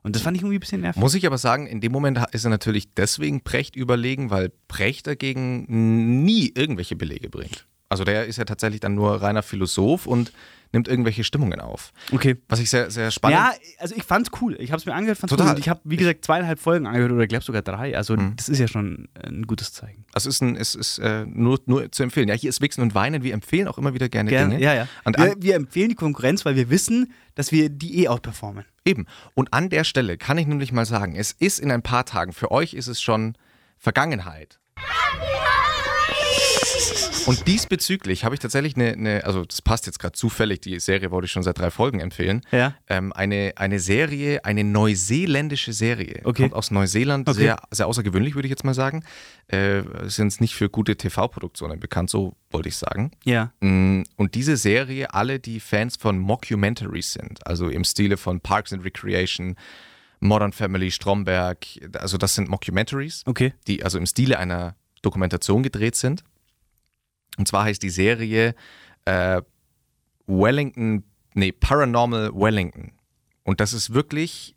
Und 0.02 0.14
das 0.14 0.22
fand 0.22 0.36
ich 0.36 0.42
irgendwie 0.42 0.58
ein 0.58 0.60
bisschen 0.60 0.82
nervig. 0.82 1.00
Muss 1.00 1.14
ich 1.14 1.26
aber 1.26 1.38
sagen, 1.38 1.66
in 1.66 1.80
dem 1.80 1.90
Moment 1.90 2.20
ist 2.32 2.44
er 2.44 2.50
natürlich 2.50 2.92
deswegen 2.92 3.42
Precht 3.42 3.74
überlegen, 3.74 4.30
weil 4.30 4.52
Precht 4.68 5.06
dagegen 5.06 6.24
nie 6.24 6.52
irgendwelche 6.54 6.94
Belege 6.94 7.30
bringt. 7.30 7.66
Also 7.88 8.04
der 8.04 8.26
ist 8.26 8.36
ja 8.36 8.44
tatsächlich 8.44 8.80
dann 8.80 8.94
nur 8.94 9.22
reiner 9.22 9.42
Philosoph 9.42 10.06
und 10.06 10.32
nimmt 10.74 10.86
irgendwelche 10.88 11.24
Stimmungen 11.24 11.60
auf. 11.60 11.92
Okay. 12.12 12.36
Was 12.48 12.60
ich 12.60 12.68
sehr, 12.68 12.90
sehr 12.90 13.10
spannend 13.10 13.38
Ja, 13.38 13.52
also 13.78 13.94
ich 13.96 14.02
fand's 14.02 14.30
cool. 14.42 14.56
Ich 14.60 14.70
habe 14.70 14.78
es 14.80 14.84
mir 14.84 14.92
angehört, 14.94 15.16
fand's 15.18 15.30
Total. 15.30 15.46
cool. 15.46 15.54
Und 15.54 15.58
ich 15.60 15.68
habe, 15.70 15.80
wie 15.84 15.96
gesagt, 15.96 16.24
zweieinhalb 16.26 16.58
Folgen 16.58 16.86
angehört 16.86 17.12
oder 17.12 17.26
glaub 17.26 17.42
sogar 17.42 17.62
drei. 17.62 17.96
Also 17.96 18.14
das 18.16 18.50
ist 18.50 18.58
ja 18.58 18.68
schon 18.68 19.08
ein 19.24 19.46
gutes 19.46 19.72
Zeichen. 19.72 20.04
Also 20.12 20.28
es 20.28 20.36
ist, 20.36 20.42
ein, 20.42 20.56
es 20.56 20.74
ist 20.74 20.98
äh, 20.98 21.24
nur, 21.26 21.58
nur 21.64 21.90
zu 21.90 22.02
empfehlen. 22.02 22.28
Ja, 22.28 22.34
hier 22.34 22.50
ist 22.50 22.60
Wichsen 22.60 22.82
und 22.82 22.94
Weinen. 22.94 23.22
Wir 23.22 23.32
empfehlen 23.32 23.68
auch 23.68 23.78
immer 23.78 23.94
wieder 23.94 24.08
gerne 24.10 24.28
Gerne, 24.28 24.50
Dinge. 24.56 24.62
ja, 24.62 24.74
ja. 24.74 24.88
Und 25.04 25.16
wir, 25.16 25.34
wir 25.38 25.54
empfehlen 25.54 25.88
die 25.88 25.94
Konkurrenz, 25.94 26.44
weil 26.44 26.56
wir 26.56 26.68
wissen, 26.68 27.12
dass 27.36 27.50
wir 27.52 27.70
die 27.70 28.02
eh 28.02 28.08
outperformen. 28.08 28.64
eben. 28.84 29.06
Und 29.34 29.54
an 29.54 29.70
der 29.70 29.84
Stelle 29.84 30.18
kann 30.18 30.36
ich 30.38 30.46
nämlich 30.46 30.72
mal 30.72 30.84
sagen, 30.84 31.14
es 31.16 31.32
ist 31.32 31.58
in 31.60 31.70
ein 31.70 31.82
paar 31.82 32.04
Tagen, 32.04 32.32
für 32.32 32.50
euch 32.50 32.74
ist 32.74 32.88
es 32.88 33.00
schon 33.00 33.34
Vergangenheit. 33.78 34.58
Und 37.26 37.46
diesbezüglich 37.46 38.24
habe 38.24 38.34
ich 38.34 38.40
tatsächlich 38.40 38.76
eine, 38.76 38.92
eine, 38.92 39.24
also 39.24 39.44
das 39.46 39.62
passt 39.62 39.86
jetzt 39.86 39.98
gerade 39.98 40.12
zufällig, 40.12 40.60
die 40.60 40.78
Serie 40.78 41.10
wollte 41.10 41.24
ich 41.24 41.32
schon 41.32 41.42
seit 41.42 41.58
drei 41.58 41.70
Folgen 41.70 42.00
empfehlen. 42.00 42.42
Ja. 42.50 42.74
Ähm, 42.86 43.14
eine, 43.14 43.54
eine 43.56 43.78
Serie, 43.80 44.44
eine 44.44 44.62
neuseeländische 44.62 45.72
Serie. 45.72 46.20
Okay. 46.24 46.42
Kommt 46.42 46.54
aus 46.54 46.70
Neuseeland, 46.70 47.26
Okay. 47.28 47.38
sehr, 47.38 47.56
sehr 47.70 47.86
außergewöhnlich, 47.86 48.34
würde 48.34 48.46
ich 48.46 48.50
jetzt 48.50 48.64
mal 48.64 48.74
sagen. 48.74 49.04
Äh, 49.48 49.82
sind 50.04 50.38
nicht 50.42 50.54
für 50.54 50.68
gute 50.68 50.96
TV-Produktionen 50.96 51.80
bekannt, 51.80 52.10
so 52.10 52.36
wollte 52.50 52.68
ich 52.68 52.76
sagen. 52.76 53.10
Ja. 53.24 53.52
Mm, 53.60 54.02
Und 54.16 54.34
diese 54.34 54.58
Serie, 54.58 55.14
alle, 55.14 55.40
die 55.40 55.60
Fans 55.60 55.96
von 55.96 56.18
Mockumentaries 56.18 57.14
sind, 57.14 57.46
also 57.46 57.68
im 57.70 57.84
Stile 57.84 58.18
von 58.18 58.40
Parks 58.40 58.72
and 58.74 58.84
Recreation, 58.84 59.56
Modern 60.20 60.52
Family, 60.52 60.90
Stromberg, 60.90 61.64
also 61.94 62.18
das 62.18 62.34
sind 62.34 62.48
Mockumentaries, 62.50 63.22
Okay. 63.24 63.54
die 63.66 63.82
also 63.82 63.96
im 63.98 64.06
Stile 64.06 64.38
einer 64.38 64.74
Dokumentation 65.02 65.62
gedreht 65.62 65.96
sind. 65.96 66.22
Und 67.38 67.48
zwar 67.48 67.64
heißt 67.64 67.82
die 67.82 67.90
Serie 67.90 68.54
äh, 69.04 69.42
Wellington, 70.26 71.04
nee, 71.34 71.52
Paranormal 71.52 72.32
Wellington. 72.34 72.92
Und 73.42 73.60
das 73.60 73.72
ist 73.72 73.92
wirklich 73.92 74.54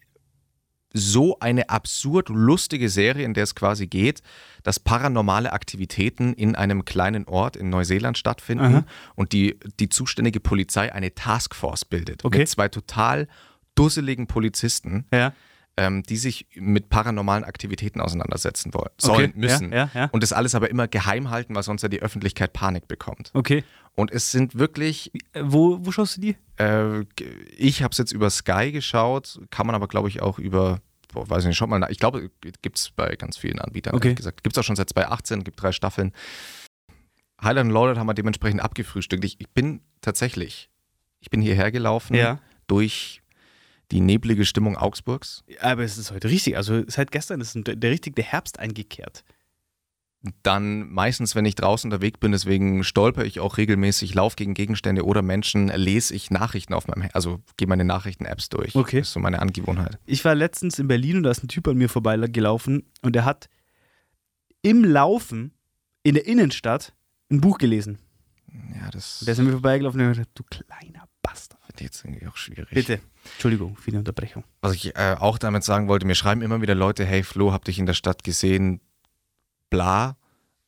so 0.94 1.38
eine 1.40 1.70
absurd 1.70 2.30
lustige 2.30 2.90
Serie, 2.90 3.26
in 3.26 3.34
der 3.34 3.44
es 3.44 3.56
quasi 3.56 3.88
geht, 3.88 4.22
dass 4.64 4.80
paranormale 4.80 5.52
Aktivitäten 5.54 6.34
in 6.34 6.56
einem 6.56 6.86
kleinen 6.86 7.26
Ort 7.26 7.56
in 7.56 7.70
Neuseeland 7.70 8.18
stattfinden 8.18 8.64
Aha. 8.64 8.86
und 9.16 9.32
die, 9.34 9.60
die 9.80 9.90
zuständige 9.90 10.40
Polizei 10.40 10.92
eine 10.94 11.14
Taskforce 11.14 11.86
bildet 11.86 12.24
Okay. 12.26 12.40
mit 12.40 12.50
zwei 12.50 12.70
total 12.70 13.28
dusseligen 13.76 14.28
Polizisten, 14.28 15.06
Ja. 15.14 15.34
Ähm, 15.78 16.02
die 16.04 16.18
sich 16.18 16.48
mit 16.56 16.90
paranormalen 16.90 17.44
Aktivitäten 17.44 18.02
auseinandersetzen 18.02 18.74
wollen, 18.74 18.90
sollen, 19.00 19.30
Okay. 19.32 19.40
müssen. 19.40 19.72
Ja, 19.72 19.90
ja, 19.94 20.02
ja. 20.02 20.06
Und 20.12 20.24
das 20.24 20.34
alles 20.34 20.56
aber 20.56 20.70
immer 20.72 20.88
geheim 20.88 21.30
halten, 21.30 21.54
weil 21.56 21.64
sonst 21.64 21.84
ja 21.84 21.90
die 21.90 22.02
Öffentlichkeit 22.02 22.52
Panik 22.54 22.88
bekommt. 22.88 23.30
Okay. 23.34 23.64
Und 23.94 24.12
es 24.12 24.32
sind 24.32 24.58
wirklich, 24.58 25.12
Äh, 25.34 25.44
wo, 25.46 25.80
wo 25.86 25.92
schaust 25.92 26.18
du 26.18 26.22
die? 26.22 26.36
äh, 26.58 27.04
ich 27.56 27.84
habe 27.84 27.92
es 27.92 27.98
jetzt 28.00 28.12
über 28.12 28.30
Sky 28.30 28.72
geschaut, 28.72 29.40
kann 29.52 29.66
man 29.68 29.76
aber 29.76 29.88
glaube 29.88 30.10
ich 30.10 30.22
auch 30.22 30.40
über, 30.40 30.82
boah, 31.14 31.30
weiß 31.30 31.44
ich 31.44 31.48
nicht, 31.50 31.58
schaut 31.58 31.70
mal 31.70 31.80
nach. 31.80 31.90
Ich 31.90 32.00
glaube, 32.00 32.30
gibt 32.62 32.78
es 32.80 32.90
bei 32.92 33.16
ganz 33.16 33.38
vielen 33.38 33.60
Anbietern, 33.60 33.94
Okay. 33.96 34.16
gesagt. 34.16 34.44
Gibt 34.44 34.56
es 34.56 34.60
auch 34.60 34.66
schon 34.66 34.76
seit 34.76 34.90
2018, 34.90 35.44
gibt 35.44 35.62
drei 35.62 35.72
Staffeln. 35.72 36.12
Highland 37.42 37.72
Lord 37.72 37.98
haben 37.98 38.08
wir 38.08 38.14
dementsprechend 38.16 38.62
abgefrühstückt. 38.62 39.24
Ich, 39.24 39.40
ich 39.40 39.50
bin 39.50 39.82
tatsächlich, 40.02 40.70
ich 41.20 41.30
bin 41.30 41.42
hierher 41.42 41.72
gelaufen 41.72 42.16
Ja. 42.16 42.40
durch 42.68 43.22
die 43.92 44.02
neblige 44.02 44.46
Stimmung 44.46 44.78
Augsburgs. 44.78 45.44
Aber 45.62 45.84
es 45.84 45.98
ist 45.98 46.12
heute 46.12 46.30
richtig. 46.30 46.58
Also 46.58 46.84
seit 46.88 47.12
gestern 47.12 47.42
ist 47.42 47.56
der, 47.56 47.76
der 47.76 47.92
richtige 47.92 48.22
Herbst 48.22 48.60
eingekehrt. 48.60 49.24
Dann 50.44 50.90
meistens, 50.90 51.36
wenn 51.36 51.46
ich 51.46 51.56
draußen 51.56 51.92
unterwegs 51.92 52.20
bin, 52.20 52.32
deswegen 52.32 52.84
stolper 52.84 53.24
ich 53.24 53.40
auch 53.40 53.58
regelmäßig, 53.58 54.14
lauf 54.16 54.36
gegen 54.36 54.56
Gegenstände 54.56 55.06
oder 55.06 55.22
Menschen, 55.22 55.68
lese 55.70 56.16
ich 56.16 56.32
Nachrichten 56.32 56.74
auf 56.74 56.88
meinem, 56.88 57.08
also 57.14 57.40
gehe 57.56 57.68
meine 57.68 57.86
Nachrichten-Apps 57.86 58.50
durch. 58.50 58.76
Okay. 58.76 59.00
Das 59.00 59.10
ist 59.10 59.14
so 59.14 59.20
meine 59.20 59.40
Angewohnheit. 59.40 60.00
Ich 60.06 60.26
war 60.26 60.34
letztens 60.34 60.80
in 60.80 60.88
Berlin 60.88 61.18
und 61.18 61.24
da 61.24 61.32
ist 61.32 61.44
ein 61.44 61.48
Typ 61.48 61.68
an 61.68 61.78
mir 61.78 61.88
vorbeigelaufen 61.88 62.84
und 63.04 63.16
der 63.16 63.26
hat 63.26 63.48
im 64.64 64.84
Laufen 64.84 65.54
in 66.04 66.16
der 66.16 66.26
Innenstadt 66.26 66.94
ein 67.32 67.40
Buch 67.40 67.60
gelesen. 67.60 68.00
Ja, 68.76 68.90
das 68.90 69.20
Der 69.20 69.34
ist 69.34 69.40
an 69.40 69.46
mir 69.46 69.52
vorbeigelaufen 69.52 70.02
und 70.02 70.08
hat 70.08 70.14
gesagt, 70.16 70.32
du 70.34 70.44
kleiner. 70.44 71.07
Wird 71.80 71.82
jetzt 71.82 72.04
irgendwie 72.06 72.28
auch 72.28 72.38
schwierig. 72.38 72.70
Bitte. 72.72 73.00
Entschuldigung 73.34 73.78
für 73.78 73.92
die 73.92 73.98
Unterbrechung. 73.98 74.44
Was 74.62 74.74
ich 74.74 74.96
äh, 74.96 75.16
auch 75.20 75.38
damit 75.38 75.64
sagen 75.64 75.88
wollte, 75.88 76.06
mir 76.06 76.16
schreiben 76.16 76.42
immer 76.42 76.62
wieder 76.62 76.76
Leute, 76.76 77.06
hey 77.06 77.24
Flo, 77.24 77.52
hab 77.52 77.66
dich 77.66 77.78
in 77.80 77.86
der 77.86 77.94
Stadt 77.94 78.24
gesehen, 78.24 78.82
bla, 79.70 80.18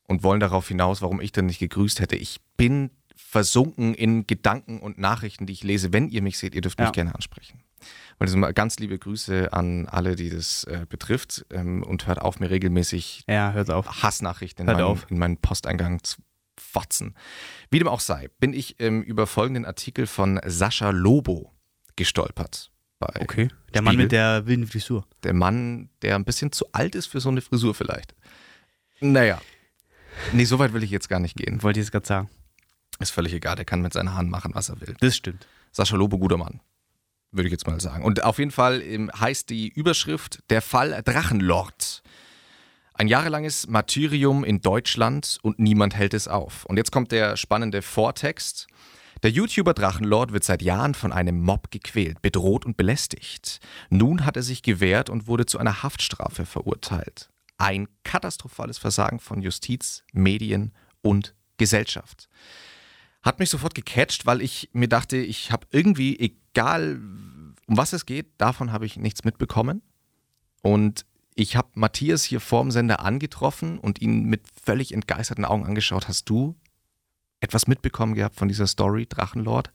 und 0.04 0.24
wollen 0.24 0.40
darauf 0.40 0.68
hinaus, 0.68 1.02
warum 1.02 1.22
ich 1.22 1.32
denn 1.32 1.46
nicht 1.46 1.60
gegrüßt 1.60 2.00
hätte. 2.00 2.16
Ich 2.16 2.42
bin 2.58 2.92
versunken 3.16 3.94
in 3.94 4.26
Gedanken 4.28 4.80
und 4.80 4.98
Nachrichten, 4.98 5.46
die 5.46 5.54
ich 5.54 5.64
lese. 5.64 5.94
Wenn 5.94 6.10
ihr 6.10 6.22
mich 6.22 6.38
seht, 6.38 6.56
ihr 6.56 6.62
dürft 6.62 6.80
Ja. 6.80 6.86
mich 6.86 6.94
gerne 6.94 7.14
ansprechen. 7.16 7.62
Und 8.18 8.34
mal 8.36 8.54
ganz 8.54 8.78
liebe 8.80 8.98
Grüße 9.00 9.54
an 9.54 9.88
alle, 9.88 10.16
die 10.16 10.30
das 10.30 10.66
äh, 10.66 10.86
betrifft 10.90 11.46
ähm, 11.52 11.84
und 11.84 12.08
hört 12.08 12.20
auf, 12.22 12.40
mir 12.42 12.50
regelmäßig 12.50 13.24
Ja, 13.28 13.54
hört 13.54 13.72
auf. 13.72 14.04
Hassnachrichten 14.04 14.64
in, 14.64 14.68
Hört 14.68 14.80
meinen, 14.80 14.88
auf. 14.88 15.06
in 15.10 15.18
meinen 15.20 15.38
Posteingang 15.38 16.04
zu 16.04 16.22
fotzen. 16.60 17.16
Wie 17.72 17.80
dem 17.80 17.88
auch 17.88 18.00
sei, 18.00 18.30
bin 18.40 18.54
ich 18.54 18.80
ähm, 18.80 19.02
über 19.02 19.28
folgenden 19.28 19.66
Artikel 19.66 20.08
von 20.08 20.40
Sascha 20.46 20.90
Lobo 20.92 21.54
gestolpert. 21.96 22.72
Bei 23.00 23.14
Okay. 23.22 23.50
Der 23.74 23.82
Mann 23.82 23.94
Spiegel. 23.94 24.06
mit 24.06 24.12
der 24.12 24.46
wilden 24.46 24.68
Frisur. 24.68 25.06
der 25.24 25.34
Mann, 25.34 25.90
der 26.02 26.16
ein 26.16 26.26
bisschen 26.26 26.52
zu 26.52 26.66
alt 26.74 26.96
ist 26.96 27.08
für 27.08 27.20
so 27.22 27.30
eine 27.30 27.42
Frisur 27.42 27.74
vielleicht. 27.74 28.14
Naja. 29.00 29.42
Nee, 30.34 30.44
so 30.46 30.60
weit 30.60 30.74
will 30.74 30.84
ich 30.84 30.92
jetzt 30.92 31.08
gar 31.08 31.20
nicht 31.20 31.38
gehen. 31.38 31.64
Wollte 31.64 31.80
ich 31.80 31.86
jetzt 31.86 31.92
gerade 31.92 32.06
sagen. 32.08 32.30
Ist 33.00 33.12
völlig 33.12 33.34
egal, 33.34 33.56
der 33.56 33.64
kann 33.64 33.82
mit 33.82 33.94
seinen 33.94 34.14
Haaren 34.14 34.30
machen, 34.30 34.52
was 34.54 34.68
er 34.70 34.82
will. 34.82 34.96
Das 35.00 35.16
stimmt. 35.16 35.48
Sascha 35.72 35.96
Lobo, 35.96 36.18
guter 36.18 36.36
Mann. 36.38 36.60
Würde 37.32 37.48
ich 37.48 37.52
jetzt 37.52 37.68
mal 37.68 37.80
sagen. 37.80 38.04
Und 38.04 38.24
auf 38.24 38.40
jeden 38.40 38.52
Fall 38.52 38.82
ähm, 38.82 39.10
heißt 39.18 39.50
die 39.50 39.70
Überschrift 39.70 40.44
Der 40.50 40.62
Fall 40.62 41.02
Drachenlord. 41.06 42.02
Ein 43.00 43.08
jahrelanges 43.08 43.66
Martyrium 43.70 44.44
in 44.44 44.60
Deutschland 44.60 45.38
und 45.42 45.58
niemand 45.58 45.96
hält 45.96 46.14
es 46.14 46.28
auf. 46.28 46.66
Und 46.66 46.76
jetzt 46.76 46.92
kommt 46.92 47.14
der 47.14 47.38
spannende 47.38 47.82
Vortext. 47.82 48.68
Der 49.24 49.32
YouTuber 49.32 49.74
Drachenlord 49.74 50.34
wird 50.34 50.44
seit 50.44 50.62
Jahren 50.62 50.94
von 50.94 51.14
einem 51.14 51.40
Mob 51.40 51.72
gequält, 51.72 52.22
bedroht 52.22 52.66
und 52.66 52.76
belästigt. 52.76 53.62
Nun 53.90 54.26
hat 54.26 54.36
er 54.36 54.44
sich 54.44 54.64
gewehrt 54.64 55.10
und 55.10 55.28
wurde 55.28 55.46
zu 55.46 55.60
einer 55.60 55.82
Haftstrafe 55.82 56.46
verurteilt. 56.46 57.30
ein 57.58 57.88
katastrophales 58.04 58.78
Versagen 58.78 59.20
von 59.20 59.42
Justiz, 59.42 60.04
Medien 60.12 60.74
und 61.02 61.36
Gesellschaft. 61.58 62.28
Hat 63.22 63.40
mich 63.40 63.50
sofort 63.50 63.76
gecatcht, 63.76 64.26
weil 64.26 64.42
ich 64.42 64.70
mir 64.74 64.88
dachte, 64.88 65.16
ich 65.18 65.52
habe 65.52 65.68
irgendwie, 65.72 66.20
egal 66.20 67.00
um 67.68 67.78
was 67.78 67.94
es 67.94 68.06
geht, 68.06 68.28
davon 68.40 68.74
habe 68.74 68.86
ich 68.86 68.98
nichts 68.98 69.24
mitbekommen. 69.24 69.82
Und 70.62 71.06
ich 71.40 71.56
habe 71.56 71.70
Matthias 71.76 72.24
hier 72.24 72.40
vorm 72.40 72.72
Sender 72.72 73.00
angetroffen 73.00 73.80
und 73.80 74.02
ihn 74.02 74.26
mit 74.26 74.42
völlig 74.64 74.94
entgeisterten 74.94 75.46
Augen 75.46 75.66
angeschaut. 75.66 76.08
Hast 76.08 76.30
du 76.30 76.56
etwas 77.40 77.68
mitbekommen 77.68 78.16
gehabt 78.16 78.36
von 78.36 78.48
dieser 78.48 78.68
Story 78.68 79.06
Drachenlord? 79.08 79.72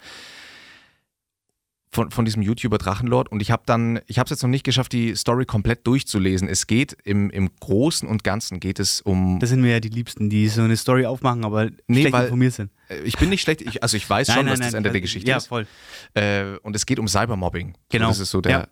Von, 1.90 2.10
von 2.10 2.24
diesem 2.24 2.42
YouTuber 2.42 2.76
Drachenlord 2.76 3.30
und 3.30 3.40
ich 3.40 3.52
habe 3.52 3.62
dann, 3.66 4.00
ich 4.08 4.18
habe 4.18 4.24
es 4.24 4.30
jetzt 4.30 4.42
noch 4.42 4.50
nicht 4.50 4.64
geschafft, 4.64 4.92
die 4.92 5.14
Story 5.14 5.44
komplett 5.46 5.86
durchzulesen. 5.86 6.48
Es 6.48 6.66
geht 6.66 6.96
im, 7.04 7.30
im 7.30 7.48
Großen 7.60 8.08
und 8.08 8.24
Ganzen 8.24 8.58
geht 8.58 8.80
es 8.80 9.00
um. 9.00 9.38
Das 9.38 9.50
sind 9.50 9.60
mir 9.60 9.70
ja 9.70 9.78
die 9.80 9.90
Liebsten, 9.90 10.28
die 10.28 10.48
so 10.48 10.62
eine 10.62 10.76
Story 10.76 11.06
aufmachen, 11.06 11.44
aber 11.44 11.66
Nee, 11.86 12.00
schlecht 12.00 12.12
weil- 12.12 12.24
informiert 12.24 12.54
sind. 12.54 12.72
Äh, 12.88 13.02
Ich 13.04 13.16
bin 13.16 13.28
nicht 13.28 13.42
schlecht, 13.42 13.60
ich, 13.62 13.80
also 13.84 13.96
ich 13.96 14.10
weiß 14.10 14.26
schon, 14.34 14.46
was 14.48 14.58
das 14.58 14.74
Ende 14.74 14.90
der 14.90 15.00
Geschichte 15.00 15.30
ja, 15.30 15.36
ist. 15.36 15.46
voll. 15.46 15.68
Äh, 16.14 16.56
und 16.62 16.74
es 16.74 16.84
geht 16.84 16.98
um 16.98 17.06
Cybermobbing. 17.06 17.74
Genau. 17.90 18.08
Das 18.08 18.18
ist 18.18 18.30
so 18.30 18.40
der. 18.40 18.50
Ja. 18.50 18.68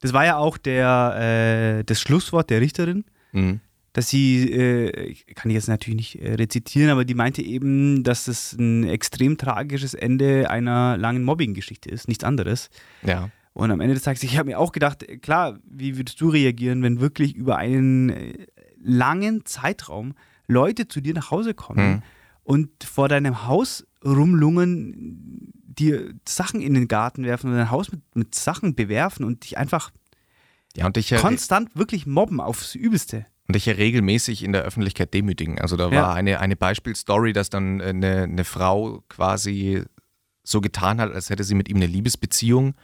Das 0.00 0.12
war 0.12 0.24
ja 0.24 0.36
auch 0.36 0.58
der, 0.58 1.78
äh, 1.80 1.84
das 1.84 2.00
Schlusswort 2.00 2.50
der 2.50 2.60
Richterin, 2.60 3.04
Mhm. 3.32 3.60
dass 3.92 4.08
sie, 4.08 4.50
äh, 4.52 5.14
kann 5.34 5.50
ich 5.50 5.54
jetzt 5.54 5.68
natürlich 5.68 5.96
nicht 6.14 6.22
äh, 6.22 6.34
rezitieren, 6.34 6.90
aber 6.90 7.04
die 7.04 7.14
meinte 7.14 7.42
eben, 7.42 8.02
dass 8.02 8.28
es 8.28 8.52
ein 8.52 8.84
extrem 8.84 9.36
tragisches 9.38 9.94
Ende 9.94 10.50
einer 10.50 10.96
langen 10.98 11.24
Mobbing-Geschichte 11.24 11.88
ist, 11.90 12.08
nichts 12.08 12.24
anderes. 12.24 12.70
ja. 13.02 13.30
Und 13.54 13.70
am 13.70 13.80
Ende 13.80 13.94
des 13.94 14.02
Tages, 14.02 14.22
ich 14.22 14.36
habe 14.36 14.50
mir 14.50 14.58
auch 14.58 14.70
gedacht, 14.70 15.02
äh, 15.02 15.16
klar, 15.16 15.58
wie 15.64 15.96
würdest 15.96 16.20
du 16.20 16.28
reagieren, 16.28 16.82
wenn 16.82 17.00
wirklich 17.00 17.34
über 17.34 17.56
einen 17.56 18.10
äh, 18.10 18.46
langen 18.78 19.46
Zeitraum 19.46 20.14
Leute 20.46 20.88
zu 20.88 21.00
dir 21.00 21.14
nach 21.14 21.30
Hause 21.30 21.54
kommen 21.54 21.88
Mhm. 21.90 22.02
und 22.44 22.68
vor 22.84 23.08
deinem 23.08 23.46
Haus 23.46 23.86
rumlungen, 24.04 25.52
dir 25.78 26.14
Sachen 26.26 26.60
in 26.60 26.74
den 26.74 26.88
Garten 26.88 27.24
werfen 27.24 27.50
und 27.50 27.56
dein 27.56 27.70
Haus 27.70 27.90
mit, 27.92 28.00
mit 28.16 28.34
Sachen 28.34 28.74
bewerfen 28.74 29.24
und 29.24 29.44
dich 29.44 29.58
einfach 29.58 29.90
Ja, 30.76 30.86
und 30.86 30.96
dich 30.96 31.10
ja, 31.10 31.18
konstant 31.20 31.76
wirklich 31.76 32.06
mobben 32.06 32.40
aufs 32.40 32.74
Übelste. 32.74 33.26
und 33.48 33.54
dich 33.56 33.66
ja 33.66 33.74
regelmäßig 33.74 34.42
in 34.42 34.52
der 34.52 34.62
Öffentlichkeit 34.62 35.12
demütigen. 35.14 35.60
Also 35.60 35.76
da 35.76 35.90
Ja. 35.90 36.02
war 36.02 36.14
eine, 36.14 36.40
eine 36.40 36.56
Beispielstory, 36.56 37.32
dass 37.32 37.50
dann 37.50 37.80
äh, 37.80 37.84
eine, 37.84 38.22
eine 38.24 38.44
Frau 38.44 39.02
quasi 39.08 39.82
so 40.42 40.60
getan 40.60 41.00
hat, 41.00 41.12
als 41.12 41.30
hätte 41.30 41.44
sie 41.44 41.54
mit 41.54 41.68
ihm 41.68 41.76
eine 41.76 41.86
Liebesbeziehung, 41.86 42.74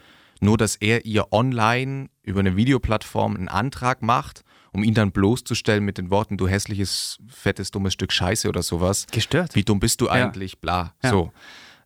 nur 0.40 0.58
dass 0.58 0.76
er 0.76 1.04
ihr 1.06 1.32
online 1.32 2.08
über 2.24 2.40
eine 2.40 2.56
Videoplattform 2.56 3.36
einen 3.36 3.48
Antrag 3.48 4.02
macht, 4.02 4.42
um 4.72 4.82
ihn 4.82 4.94
dann 4.94 5.12
bloßzustellen 5.12 5.84
mit 5.84 5.98
den 5.98 6.10
Worten, 6.10 6.36
du 6.36 6.48
hässliches, 6.48 7.18
fettes, 7.28 7.70
dummes 7.70 7.92
Stück 7.92 8.10
Scheiße 8.12 8.48
oder 8.48 8.62
sowas. 8.62 9.06
Gestört. 9.12 9.54
Wie 9.54 9.62
dumm 9.64 9.78
bist 9.80 10.00
du 10.00 10.06
Ja. 10.06 10.12
eigentlich? 10.12 10.58
Bla. 10.60 10.94
Ja. 11.02 11.10
So. 11.10 11.32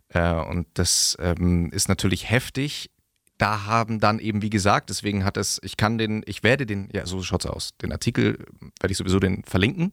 Äh, 0.08 0.32
und 0.34 0.66
das 0.74 1.16
ähm, 1.20 1.70
ist 1.72 1.88
natürlich 1.88 2.30
heftig. 2.30 2.90
Da 3.38 3.66
haben 3.66 4.00
dann 4.00 4.18
eben, 4.18 4.40
wie 4.40 4.48
gesagt, 4.50 4.88
deswegen 4.88 5.24
hat 5.24 5.36
es, 5.36 5.60
ich 5.62 5.76
kann 5.76 5.98
den, 5.98 6.22
ich 6.26 6.42
werde 6.42 6.64
den, 6.64 6.88
ja, 6.92 7.04
so 7.04 7.22
schaut's 7.22 7.44
aus. 7.44 7.76
Den 7.82 7.92
Artikel 7.92 8.38
werde 8.80 8.92
ich 8.92 8.96
sowieso 8.96 9.18
den 9.20 9.44
verlinken, 9.44 9.92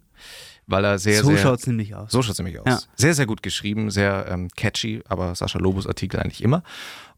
weil 0.65 0.85
er 0.85 0.97
sehr, 0.97 1.21
so 1.21 1.29
sehr. 1.31 1.39
schaut 1.39 1.59
es 1.59 1.67
nämlich 1.67 1.93
aus. 1.93 2.09
So 2.11 2.21
schaut 2.21 2.33
es 2.33 2.39
nämlich 2.39 2.59
aus. 2.59 2.65
Ja. 2.67 2.79
Sehr, 2.95 3.13
sehr 3.15 3.25
gut 3.25 3.43
geschrieben, 3.43 3.91
sehr 3.91 4.27
ähm, 4.29 4.47
catchy, 4.55 5.01
aber 5.09 5.35
Sascha 5.35 5.59
Lobos 5.59 5.87
Artikel 5.87 6.21
eigentlich 6.21 6.41
immer. 6.41 6.63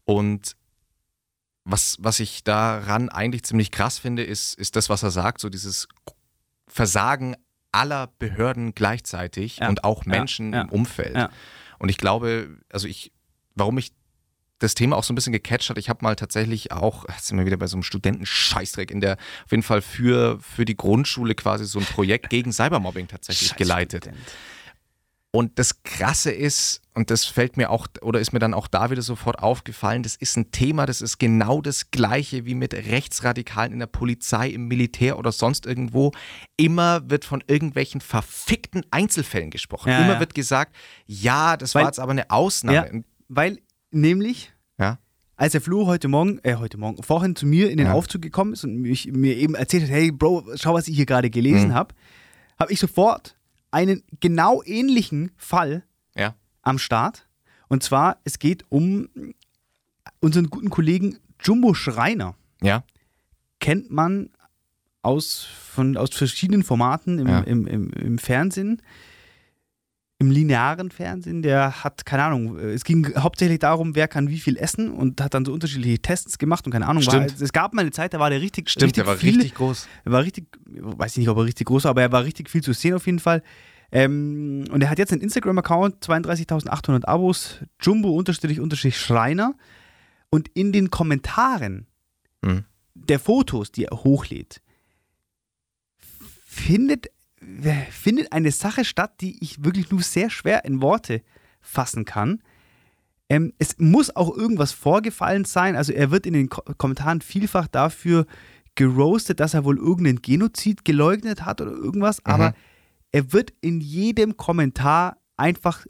Und 0.04 0.56
was, 1.64 1.96
was 2.00 2.18
ich 2.18 2.42
daran 2.42 3.08
eigentlich 3.08 3.44
ziemlich 3.44 3.70
krass 3.70 3.98
finde, 3.98 4.24
ist, 4.24 4.54
ist 4.54 4.74
das, 4.74 4.88
was 4.88 5.02
er 5.04 5.10
sagt, 5.12 5.40
so 5.40 5.48
dieses 5.48 5.86
Versagen 6.68 7.36
aller 7.72 8.08
Behörden 8.18 8.74
gleichzeitig 8.74 9.58
Ja. 9.58 9.68
und 9.68 9.84
auch. 9.84 10.06
Menschen 10.06 10.52
Ja. 10.52 10.62
im 10.62 10.70
Umfeld. 10.70 11.14
Ja. 11.14 11.30
Und 11.78 11.88
ich 11.88 11.96
glaube, 11.96 12.58
also 12.70 12.88
ich, 12.88 13.12
warum 13.54 13.78
ich 13.78 13.92
das 14.58 14.74
Thema 14.74 14.96
auch 14.96 15.04
so 15.04 15.12
ein 15.12 15.16
bisschen 15.16 15.32
gecatcht 15.32 15.68
hat, 15.68 15.78
ich 15.78 15.88
habe 15.88 16.02
mal 16.02 16.16
tatsächlich 16.16 16.72
auch, 16.72 17.04
jetzt 17.08 17.26
sind 17.26 17.38
wir 17.38 17.44
wieder 17.44 17.58
bei 17.58 17.66
so 17.66 17.76
einem 17.76 17.82
Studentenscheißdreck, 17.82 18.90
in 18.90 19.00
der 19.00 19.18
auf 19.44 19.50
jeden 19.50 19.62
Fall 19.62 19.82
für, 19.82 20.38
für 20.40 20.64
die 20.64 20.76
Grundschule 20.76 21.34
quasi 21.34 21.66
so 21.66 21.78
ein 21.78 21.84
Projekt 21.84 22.30
gegen 22.30 22.52
Cybermobbing 22.52 23.08
tatsächlich 23.08 23.50
Scheiß 23.50 23.58
geleitet. 23.58 24.04
Student. 24.04 24.32
Und 25.36 25.58
das 25.58 25.82
Krasse 25.82 26.30
ist, 26.30 26.80
und 26.94 27.10
das 27.10 27.26
fällt 27.26 27.58
mir 27.58 27.68
auch, 27.68 27.86
oder 28.00 28.20
ist 28.20 28.32
mir 28.32 28.38
dann 28.38 28.54
auch 28.54 28.68
da 28.68 28.90
wieder 28.90 29.02
sofort 29.02 29.38
aufgefallen, 29.42 30.02
das 30.02 30.16
ist 30.16 30.36
ein 30.38 30.50
Thema, 30.50 30.86
das 30.86 31.02
ist 31.02 31.18
genau 31.18 31.60
das 31.60 31.90
Gleiche 31.90 32.46
wie 32.46 32.54
mit 32.54 32.72
Rechtsradikalen 32.72 33.72
in 33.74 33.78
der 33.80 33.86
Polizei, 33.86 34.48
im 34.48 34.66
Militär 34.66 35.18
oder 35.18 35.32
sonst 35.32 35.66
irgendwo. 35.66 36.12
Immer 36.56 37.10
wird 37.10 37.26
von 37.26 37.44
irgendwelchen 37.46 38.00
verfickten 38.00 38.86
Einzelfällen 38.90 39.50
gesprochen. 39.50 39.90
Ja, 39.90 39.98
Immer 40.02 40.14
ja. 40.14 40.20
wird 40.20 40.34
gesagt, 40.34 40.74
ja, 41.06 41.58
das 41.58 41.74
Weil- 41.74 41.82
war 41.82 41.90
jetzt 41.90 42.00
aber 42.00 42.12
eine 42.12 42.30
Ausnahme. 42.30 42.90
Ja, 42.94 43.00
weil 43.28 43.58
nämlich, 43.90 44.52
als 45.38 45.52
der 45.52 45.60
Flo 45.60 45.84
heute 45.86 46.08
Morgen, 46.08 46.40
äh, 46.44 46.54
heute 46.54 46.78
Morgen, 46.78 47.02
vorhin 47.02 47.36
zu 47.36 47.44
mir 47.44 47.70
in 47.70 47.76
den 47.76 47.88
Ja. 47.88 47.92
Aufzug 47.92 48.22
gekommen 48.22 48.54
ist 48.54 48.64
und 48.64 48.76
mich, 48.80 49.12
mir 49.12 49.36
eben 49.36 49.54
erzählt 49.54 49.82
hat, 49.82 49.90
hey 49.90 50.10
Bro, 50.10 50.46
schau, 50.54 50.72
was 50.72 50.88
ich 50.88 50.96
hier 50.96 51.04
gerade 51.04 51.28
gelesen 51.28 51.68
Mhm. 51.68 51.74
habe, 51.74 51.94
habe 52.58 52.72
ich 52.72 52.80
sofort 52.80 53.35
einen 53.76 54.02
genau 54.20 54.62
ähnlichen 54.64 55.32
Fall 55.36 55.84
Ja. 56.16 56.34
am 56.62 56.78
Start. 56.78 57.28
Und 57.68 57.82
zwar, 57.82 58.18
es 58.24 58.38
geht 58.38 58.64
um 58.70 59.08
unseren 60.20 60.48
guten 60.48 60.70
Kollegen 60.70 61.18
Jumbo 61.42 61.74
Schreiner. 61.74 62.34
Ja. 62.62 62.84
Kennt 63.60 63.90
man 63.90 64.30
aus, 65.02 65.44
von, 65.44 65.98
aus 65.98 66.08
verschiedenen 66.14 66.62
Formaten 66.62 67.18
im, 67.18 67.26
Ja. 67.28 67.40
im, 67.40 67.66
im, 67.66 67.90
im 67.90 68.18
Fernsehen. 68.18 68.80
Im 70.18 70.30
linearen 70.30 70.90
Fernsehen, 70.90 71.42
der 71.42 71.84
hat, 71.84 72.06
keine 72.06 72.24
Ahnung, 72.24 72.56
es 72.58 72.84
ging 72.84 73.14
hauptsächlich 73.16 73.58
darum, 73.58 73.94
wer 73.94 74.08
kann 74.08 74.30
wie 74.30 74.38
viel 74.38 74.56
essen 74.56 74.90
und 74.90 75.20
hat 75.20 75.34
dann 75.34 75.44
so 75.44 75.52
unterschiedliche 75.52 75.98
Tests 76.00 76.38
gemacht 76.38 76.64
und 76.64 76.72
keine 76.72 76.86
Ahnung. 76.88 77.04
War, 77.06 77.24
Stimmt. 77.28 77.38
es 77.40 77.52
gab 77.52 77.74
mal 77.74 77.82
eine 77.82 77.90
Zeit, 77.90 78.14
da 78.14 78.18
war 78.18 78.30
der 78.30 78.40
richtig, 78.40 78.70
Stimmt, 78.70 78.84
richtig 78.84 79.04
der 79.04 79.06
war 79.12 79.18
viel, 79.18 79.34
richtig 79.34 79.54
groß. 79.54 79.86
er 80.06 80.12
war 80.12 80.22
richtig, 80.22 80.46
weiß 80.64 81.12
ich 81.12 81.18
nicht, 81.18 81.28
ob 81.28 81.36
er 81.36 81.44
richtig 81.44 81.66
groß 81.66 81.84
war, 81.84 81.90
aber 81.90 82.00
er 82.00 82.12
war 82.12 82.24
richtig 82.24 82.48
viel 82.48 82.62
zu 82.62 82.72
sehen 82.72 82.94
auf 82.94 83.04
jeden 83.04 83.18
Fall. 83.18 83.42
Ähm, 83.92 84.64
und 84.70 84.82
er 84.82 84.88
hat 84.90 84.98
jetzt 84.98 85.12
einen 85.12 85.20
Instagram-Account, 85.20 86.02
32.800 86.04 87.04
Abos, 87.04 87.60
Jumbo-Schreiner. 87.82 89.54
Und 90.30 90.48
in 90.54 90.72
den 90.72 90.90
Kommentaren 90.90 91.86
Mhm. 92.42 92.64
der 92.94 93.20
Fotos, 93.20 93.70
die 93.70 93.84
er 93.84 93.96
hochlädt, 94.02 94.60
findet, 96.46 97.06
findet 97.90 98.32
eine 98.32 98.50
Sache 98.50 98.84
statt, 98.84 99.20
die 99.20 99.42
ich 99.42 99.64
wirklich 99.64 99.90
nur 99.90 100.02
sehr 100.02 100.30
schwer 100.30 100.64
in 100.64 100.82
Worte 100.82 101.22
fassen 101.60 102.04
kann. 102.04 102.42
Ähm, 103.28 103.52
es 103.58 103.78
muss 103.78 104.14
auch 104.14 104.36
irgendwas 104.36 104.72
vorgefallen 104.72 105.44
sein. 105.44 105.74
Also 105.74 105.92
er 105.92 106.10
wird 106.10 106.26
in 106.26 106.34
den 106.34 106.48
Ko 106.48 106.62
Kommentaren 106.76 107.20
vielfach 107.20 107.66
dafür 107.66 108.26
geroastet, 108.76 109.40
dass 109.40 109.54
er 109.54 109.64
wohl 109.64 109.78
irgendeinen 109.78 110.22
Genozid 110.22 110.84
geleugnet 110.84 111.44
hat 111.44 111.60
oder 111.60 111.72
irgendwas, 111.72 112.24
aber 112.24 112.54
er 113.10 113.32
wird 113.32 113.52
in 113.62 113.80
jedem 113.80 114.36
Kommentar 114.36 115.16
einfach, 115.36 115.86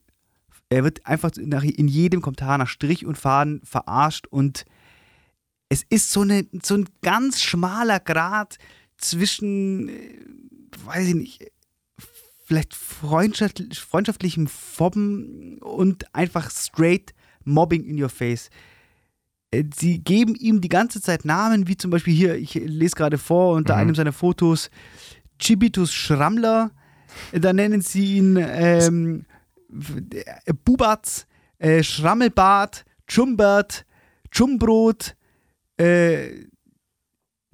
er 0.69 0.85
wird 0.85 1.05
einfach 1.05 1.33
nach, 1.37 1.65
in 1.65 1.89
jedem 1.89 2.23
Kommentar 2.23 2.57
nach 2.57 2.69
Strich 2.69 3.05
und 3.05 3.19
Faden 3.19 3.61
verarscht 3.65 4.29
und 4.29 4.65
es 5.69 5.83
ist 5.83 6.13
so, 6.13 6.21
eine, 6.21 6.47
so 6.63 6.77
ein 6.77 6.89
ganz 7.03 7.43
schmaler 7.43 7.99
Grad 7.99 8.57
zwischen, 8.99 9.89
äh, 9.89 10.21
weiß 10.85 11.09
ich 11.09 11.15
nicht, 11.17 11.53
vielleicht 12.47 12.75
freundschaft, 12.75 13.63
freundschaftlichem 13.77 14.47
Fobben 14.47 15.59
und 15.59 16.15
einfach 16.15 16.51
straight 16.51 17.13
Mobbing 17.45 17.85
in 17.85 18.01
your 18.03 18.09
face. 18.09 18.51
Äh, 19.51 19.65
Sie 19.77 19.99
geben 19.99 20.35
ihm 20.35 20.61
die 20.61 20.69
ganze 20.69 21.01
Zeit 21.01 21.25
Namen, 21.25 21.69
wie 21.69 21.77
zum 21.77 21.91
Beispiel 21.91 22.15
hier, 22.15 22.35
ich 22.37 22.55
lese 22.55 22.95
gerade 22.97 23.19
vor, 23.19 23.55
unter 23.55 23.75
Mhm. 23.75 23.81
einem 23.81 23.95
seiner 23.95 24.13
Fotos, 24.13 24.71
Chibitus 25.39 25.93
Schrammler, 25.93 26.71
da 27.33 27.53
nennen 27.53 27.81
sie 27.83 28.17
ihn 28.19 28.37
ähm, 28.41 29.27
äh, 30.15 30.53
Bubatz, 30.65 31.27
äh, 31.59 31.83
Schrammelbart, 31.83 32.85
Chumbert, 33.07 33.85
Chumbrot, 34.31 35.15
äh, 35.79 36.47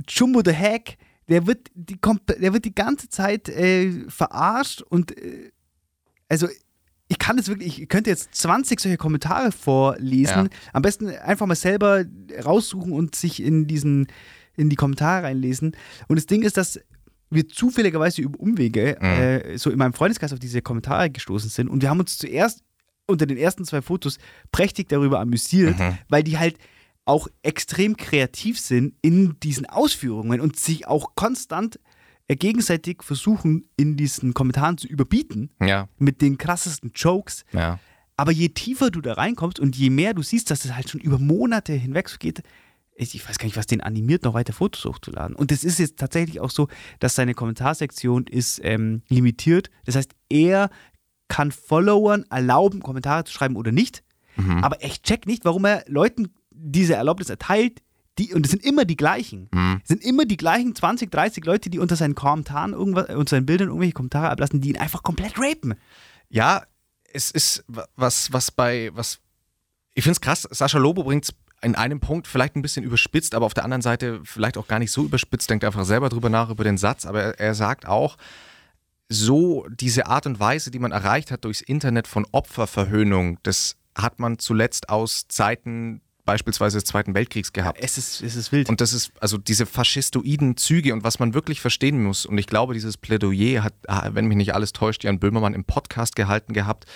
Jumbo 0.09 0.43
the 0.45 0.55
Hack, 0.57 0.97
der 1.33 1.47
wird 1.47 1.71
die, 1.75 1.99
der 2.41 2.53
wird 2.53 2.65
die 2.67 2.75
ganze 2.75 3.09
Zeit 3.09 3.49
äh, 3.49 4.05
verarscht 4.09 4.83
und 4.83 5.17
äh, 5.19 5.51
also 6.29 6.47
ich 7.09 7.19
kann 7.19 7.39
es 7.39 7.49
wirklich, 7.49 7.81
ich 7.83 7.89
könnte 7.89 8.11
jetzt 8.11 8.35
20 8.35 8.81
solche 8.81 8.97
Kommentare 8.97 9.53
vorlesen. 9.53 10.45
Ja. 10.47 10.49
Am 10.73 10.83
besten 10.83 11.09
einfach 11.09 11.47
mal 11.47 11.55
selber 11.57 12.05
raussuchen 12.43 12.93
und 12.93 13.15
sich 13.15 13.43
in 13.43 13.67
diesen, 13.67 14.07
in 14.57 14.71
die 14.71 14.77
Kommentare 14.77 15.25
reinlesen. 15.25 15.77
Und 16.09 16.17
das 16.17 16.25
Ding 16.27 16.43
ist, 16.43 16.57
dass 16.57 16.81
wir 17.29 17.49
zufälligerweise 17.49 18.23
über 18.23 18.39
Umwege 18.41 18.97
Mhm. 19.01 19.07
äh, 19.07 19.59
so 19.59 19.71
in 19.71 19.79
meinem 19.79 19.93
Freundeskreis 19.95 20.33
auf 20.33 20.39
diese 20.39 20.63
Kommentare 20.63 21.11
gestoßen 21.11 21.51
sind 21.51 21.69
und 21.69 21.83
wir 21.83 21.91
haben 21.91 22.01
uns 22.01 22.17
zuerst 22.19 22.63
unter 23.07 23.27
den 23.27 23.37
ersten 23.37 23.65
zwei 23.65 23.83
Fotos 23.83 24.19
prächtig 24.53 24.89
darüber 24.89 25.21
amüsiert, 25.21 25.79
Mhm. 25.79 25.99
weil 26.09 26.23
die 26.23 26.39
halt 26.39 26.57
auch 27.05 27.29
extrem 27.43 27.97
kreativ 27.97 28.61
sind 28.61 28.95
in 29.03 29.39
diesen 29.41 29.67
Ausführungen 29.67 30.41
und 30.41 30.57
sich 30.59 30.87
auch 30.87 31.15
konstant 31.15 31.79
ja 32.29 32.37
gegenseitig 32.37 33.03
versuchen, 33.03 33.69
in 33.77 33.97
diesen 33.97 34.35
Kommentaren 34.35 34.79
zu 34.79 34.87
überbieten 34.87 35.51
Ja, 35.61 35.89
mit 35.99 36.21
den 36.23 36.39
krassesten 36.39 36.93
Jokes. 36.95 37.45
ja. 37.53 37.79
Aber 38.15 38.31
je 38.31 38.51
tiefer 38.51 38.91
du 38.91 39.01
da 39.01 39.15
reinkommst 39.15 39.59
und 39.59 39.75
je 39.75 39.89
mehr 39.91 40.13
du 40.15 40.23
siehst, 40.23 40.51
dass 40.51 40.65
es 40.67 40.75
halt 40.77 40.89
schon 40.91 41.01
über 41.01 41.19
Monate 41.19 41.73
hinweg 41.73 42.09
so 42.11 42.19
geht, 42.19 42.43
ich 42.95 43.15
ich 43.15 43.27
weiß 43.27 43.39
gar 43.39 43.47
nicht, 43.47 43.57
was 43.57 43.67
den 43.67 43.81
animiert, 43.81 44.23
noch 44.25 44.35
weiter 44.35 44.53
Fotos 44.53 44.85
hochzuladen. 44.85 45.35
Und 45.35 45.51
es 45.51 45.65
ist 45.65 45.79
jetzt 45.79 45.99
tatsächlich 45.99 46.39
auch 46.39 46.51
so, 46.51 46.69
dass 47.01 47.15
seine 47.15 47.33
Kommentarsektion 47.35 48.27
ist 48.27 48.61
ähm, 48.63 49.03
limitiert. 49.09 49.71
Das 49.87 49.97
heißt, 49.97 50.13
er 50.29 50.69
kann 51.29 51.51
Followern 51.53 52.25
erlauben, 52.31 52.81
Kommentare 52.81 53.25
zu 53.25 53.33
schreiben 53.33 53.57
oder 53.57 53.73
nicht. 53.73 54.05
Mhm. 54.37 54.63
Aber 54.63 54.85
ich 54.85 55.01
check 55.03 55.27
nicht, 55.27 55.45
warum 55.47 55.65
er 55.65 55.83
Leuten 55.89 56.29
diese 56.55 56.95
Erlaubnis 56.95 57.29
erteilt. 57.31 57.81
Die, 58.19 58.35
und 58.35 58.45
es 58.45 58.51
sind 58.51 58.63
immer 58.65 58.85
die 58.85 58.97
gleichen. 58.97 59.49
Mhm. 59.53 59.81
Es 59.83 59.89
sind 59.89 60.05
immer 60.05 60.27
die 60.27 60.37
gleichen 60.37 60.75
20, 60.75 61.11
30 61.11 61.45
Leute, 61.47 61.71
die 61.71 61.79
unter 61.79 61.97
seinen 61.97 62.15
Kommentaren 62.15 62.75
irgendwas, 62.75 63.09
unter 63.09 63.31
seinen 63.37 63.47
Bildern 63.47 63.69
irgendwelche 63.69 63.95
Kommentare 63.95 64.29
ablassen, 64.29 64.61
die 64.61 64.69
ihn 64.71 64.77
einfach 64.79 65.03
komplett 65.03 65.39
rapen. 65.39 65.75
Ja, 66.29 66.63
es 67.13 67.31
ist 67.31 67.65
wa- 67.69 67.87
was, 67.97 68.31
was 68.33 68.51
bei, 68.51 68.91
was, 68.93 69.19
ich 69.95 70.03
finde 70.05 70.13
es 70.13 70.21
krass, 70.21 70.47
Sascha 70.51 70.79
Lobo 70.79 71.05
bringt 71.05 71.25
es 71.25 71.35
in 71.63 71.75
einem 71.75 72.01
Punkt 72.01 72.27
vielleicht 72.27 72.55
ein 72.57 72.61
bisschen 72.63 72.85
überspitzt, 72.85 73.35
aber 73.35 73.47
auf 73.47 73.55
der 73.55 73.65
anderen 73.65 73.83
Seite 73.83 74.21
vielleicht 74.25 74.59
auch 74.59 74.67
gar 74.69 74.79
nicht 74.79 74.91
so 74.93 75.05
überspitzt, 75.05 75.49
denkt 75.49 75.65
einfach 75.65 75.85
selber 75.85 76.09
drüber 76.11 76.29
nach, 76.29 76.51
über 76.51 76.65
den 76.65 76.77
Satz, 76.77 77.07
aber 77.07 77.23
er, 77.23 77.41
er 77.41 77.55
sagt 77.55 77.87
auch, 77.87 78.17
so 79.09 79.67
diese 79.71 80.07
Art 80.07 80.27
und 80.27 80.41
Weise, 80.41 80.71
die 80.71 80.79
man 80.79 80.93
erreicht 80.93 81.31
hat 81.31 81.45
durchs 81.45 81.61
Internet 81.61 82.09
von 82.09 82.27
Opferverhöhnung, 82.33 83.39
das 83.43 83.77
hat 83.97 84.19
man 84.19 84.39
zuletzt 84.39 84.89
aus 84.89 85.29
Zeiten 85.29 86.01
beispielsweise 86.25 86.79
des 86.79 86.85
Zweiten 86.85 87.15
Weltkriegs 87.15 87.53
gehabt. 87.53 87.79
Es 87.81 87.99
ist, 87.99 88.23
es 88.23 88.37
ist 88.37 88.53
wild. 88.53 88.69
Und 88.69 88.81
das 88.81 88.93
ist 88.93 89.13
also 89.21 89.39
diese 89.39 89.67
faschistoiden 89.67 90.57
Züge 90.57 90.93
und 90.93 91.05
was 91.05 91.19
man 91.19 91.35
wirklich 91.35 91.61
verstehen 91.61 92.03
muss. 92.03 92.27
Und 92.27 92.39
ich 92.39 92.47
glaube, 92.47 92.75
dieses 92.75 92.97
Plädoyer 92.97 93.65
hat, 93.65 93.75
ah, 93.89 94.11
wenn 94.13 94.27
mich 94.27 94.37
nicht 94.37 94.55
alles 94.55 94.73
täuscht, 94.73 95.05
Jan 95.05 95.19
Böhmermann 95.19 95.55
im 95.55 95.65
Podcast 95.65 96.17
gehalten 96.17 96.53
gehabt, 96.53 96.87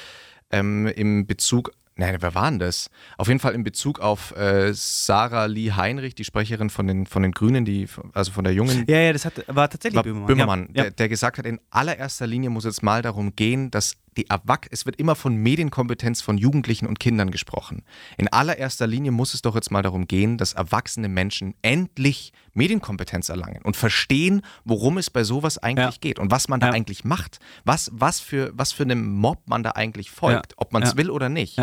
ähm, 0.51 0.87
im 0.87 1.27
Bezug, 1.27 1.73
nein, 1.97 2.17
wer 2.21 2.35
war 2.35 2.49
denn 2.51 2.61
das? 2.61 2.89
Auf 3.19 3.27
jeden 3.27 3.41
Fall 3.41 3.55
in 3.55 3.65
Bezug 3.65 3.99
auf 3.99 4.37
äh, 4.37 4.73
Sarah 4.73 5.47
Lee 5.47 5.73
Heinrich, 5.73 6.15
die 6.15 6.25
Sprecherin 6.25 6.71
von 6.71 6.87
den, 6.87 7.07
von 7.07 7.23
den 7.23 7.33
Grünen, 7.33 7.65
die, 7.65 7.89
also 8.13 8.31
von 8.31 8.45
der 8.45 8.53
jungen 8.53 8.85
ja, 8.87 8.99
ja, 8.99 9.13
das 9.13 9.25
hat, 9.25 9.45
war 9.49 9.69
tatsächlich 9.69 9.97
war 9.97 10.05
Böhmermann. 10.05 10.27
Böhmermann, 10.27 10.69
ja. 10.75 10.83
Der, 10.85 10.91
der 10.93 11.09
gesagt 11.09 11.39
hat, 11.39 11.47
in 11.47 11.59
allererster 11.71 12.27
Linie 12.29 12.51
muss 12.51 12.65
es 12.65 12.83
mal 12.83 13.03
darum 13.03 13.35
gehen, 13.35 13.71
dass 13.73 13.97
die 14.17 14.29
Erwach 14.31 14.61
es 14.71 14.87
wird 14.87 14.97
immer 14.97 15.15
von 15.15 15.37
Medienkompetenz 15.37 16.23
von 16.23 16.39
Jugendlichen 16.39 16.87
und 16.87 16.99
Kindern 16.99 17.31
gesprochen. 17.31 17.83
In 18.17 18.29
allererster 18.29 18.87
Linie 18.87 19.13
muss 19.13 19.35
es 19.35 19.43
doch 19.43 19.55
jetzt 19.55 19.71
mal 19.71 19.83
darum 19.83 20.07
gehen, 20.07 20.39
dass 20.39 20.53
erwachsene 20.55 21.09
Menschen 21.09 21.55
endlich 21.63 22.33
Medienkompetenz 22.55 23.29
erlangen 23.29 23.61
und 23.63 23.77
verstehen, 23.77 24.43
worum 24.65 24.99
es 24.99 25.11
bei 25.11 25.25
sowas 25.25 25.59
eigentlich 25.59 25.95
Ja. 25.97 26.01
geht 26.01 26.19
und 26.19 26.31
was 26.31 26.49
man 26.49 26.61
da 26.61 26.69
Ja. 26.69 26.73
eigentlich 26.73 27.05
macht. 27.05 27.39
Was, 27.65 27.91
was, 27.93 28.21
für, 28.21 28.51
was 28.55 28.73
für 28.73 28.85
einem 28.85 29.07
Mob 29.15 29.43
man 29.47 29.63
da 29.63 29.73
eigentlich 29.73 30.11
folgt, 30.11 30.53
Ja. 30.53 30.57
ob 30.59 30.73
man 30.73 30.83
es 30.83 30.97
will 30.97 31.11
oder 31.11 31.29
nicht. 31.29 31.59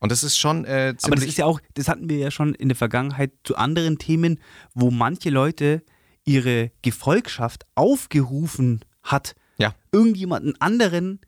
Und 0.00 0.12
das 0.12 0.22
ist 0.22 0.36
schon 0.36 0.64
äh, 0.64 0.94
ziemlich... 0.98 1.04
Aber 1.04 1.14
das 1.16 1.24
ist 1.24 1.38
ja 1.38 1.46
auch, 1.46 1.60
das 1.74 1.88
hatten 1.88 2.08
wir 2.10 2.18
ja 2.18 2.30
schon 2.30 2.54
in 2.54 2.68
der 2.68 2.76
Vergangenheit 2.76 3.30
zu 3.44 3.56
anderen 3.56 3.98
Themen, 3.98 4.40
wo 4.74 4.90
manche 4.90 5.30
Leute 5.30 5.82
ihre 6.24 6.72
Gefolgschaft 6.82 7.64
aufgerufen 7.74 8.80
hat, 9.02 9.34
irgendjemanden 9.92 10.60
anderen 10.60 11.20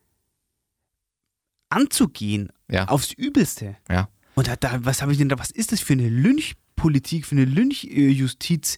anzugehen 1.68 2.50
ja, 2.70 2.88
aufs 2.88 3.12
Übelste. 3.12 3.76
ja. 3.90 4.08
Und 4.36 4.48
da, 4.48 4.56
da, 4.56 4.84
was 4.84 5.00
habe 5.00 5.12
ich 5.12 5.18
denn 5.18 5.30
da, 5.30 5.38
was 5.38 5.50
ist 5.50 5.72
das 5.72 5.80
für 5.80 5.94
eine 5.94 6.10
Lynchpolitik, 6.10 7.24
für 7.24 7.34
eine 7.34 7.46
Lynchjustiz, 7.46 8.76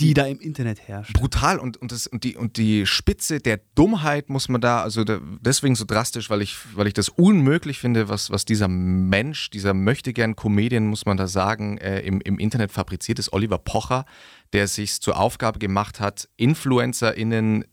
die 0.00 0.14
da 0.14 0.26
im 0.26 0.40
Internet 0.40 0.88
herrscht? 0.88 1.12
brutal 1.12 1.60
und, 1.60 1.76
und, 1.76 1.92
das, 1.92 2.08
und, 2.08 2.24
die, 2.24 2.36
und 2.36 2.56
die 2.56 2.84
Spitze 2.84 3.38
der 3.38 3.60
Dummheit 3.76 4.30
muss 4.30 4.48
man 4.48 4.60
da, 4.60 4.82
also 4.82 5.04
da, 5.04 5.20
deswegen 5.40 5.76
so 5.76 5.84
drastisch, 5.84 6.28
weil 6.28 6.42
ich, 6.42 6.56
weil 6.74 6.88
ich 6.88 6.92
das 6.92 7.08
unmöglich 7.08 7.78
finde, 7.78 8.08
was, 8.08 8.30
was 8.30 8.44
dieser 8.44 8.66
Mensch, 8.66 9.50
dieser 9.50 9.74
möchte 9.74 10.12
gern 10.12 10.34
Comedian, 10.34 10.86
muss 10.86 11.06
man 11.06 11.16
da 11.16 11.28
sagen, 11.28 11.78
äh, 11.78 12.00
im, 12.00 12.20
im 12.20 12.40
Internet 12.40 12.72
fabriziert 12.72 13.20
ist, 13.20 13.32
Oliver 13.32 13.58
Pocher, 13.58 14.06
der 14.52 14.66
sich 14.66 15.00
zur 15.00 15.18
Aufgabe 15.18 15.60
gemacht 15.60 16.00
hat, 16.00 16.28
InfluencerInnen 16.36 17.64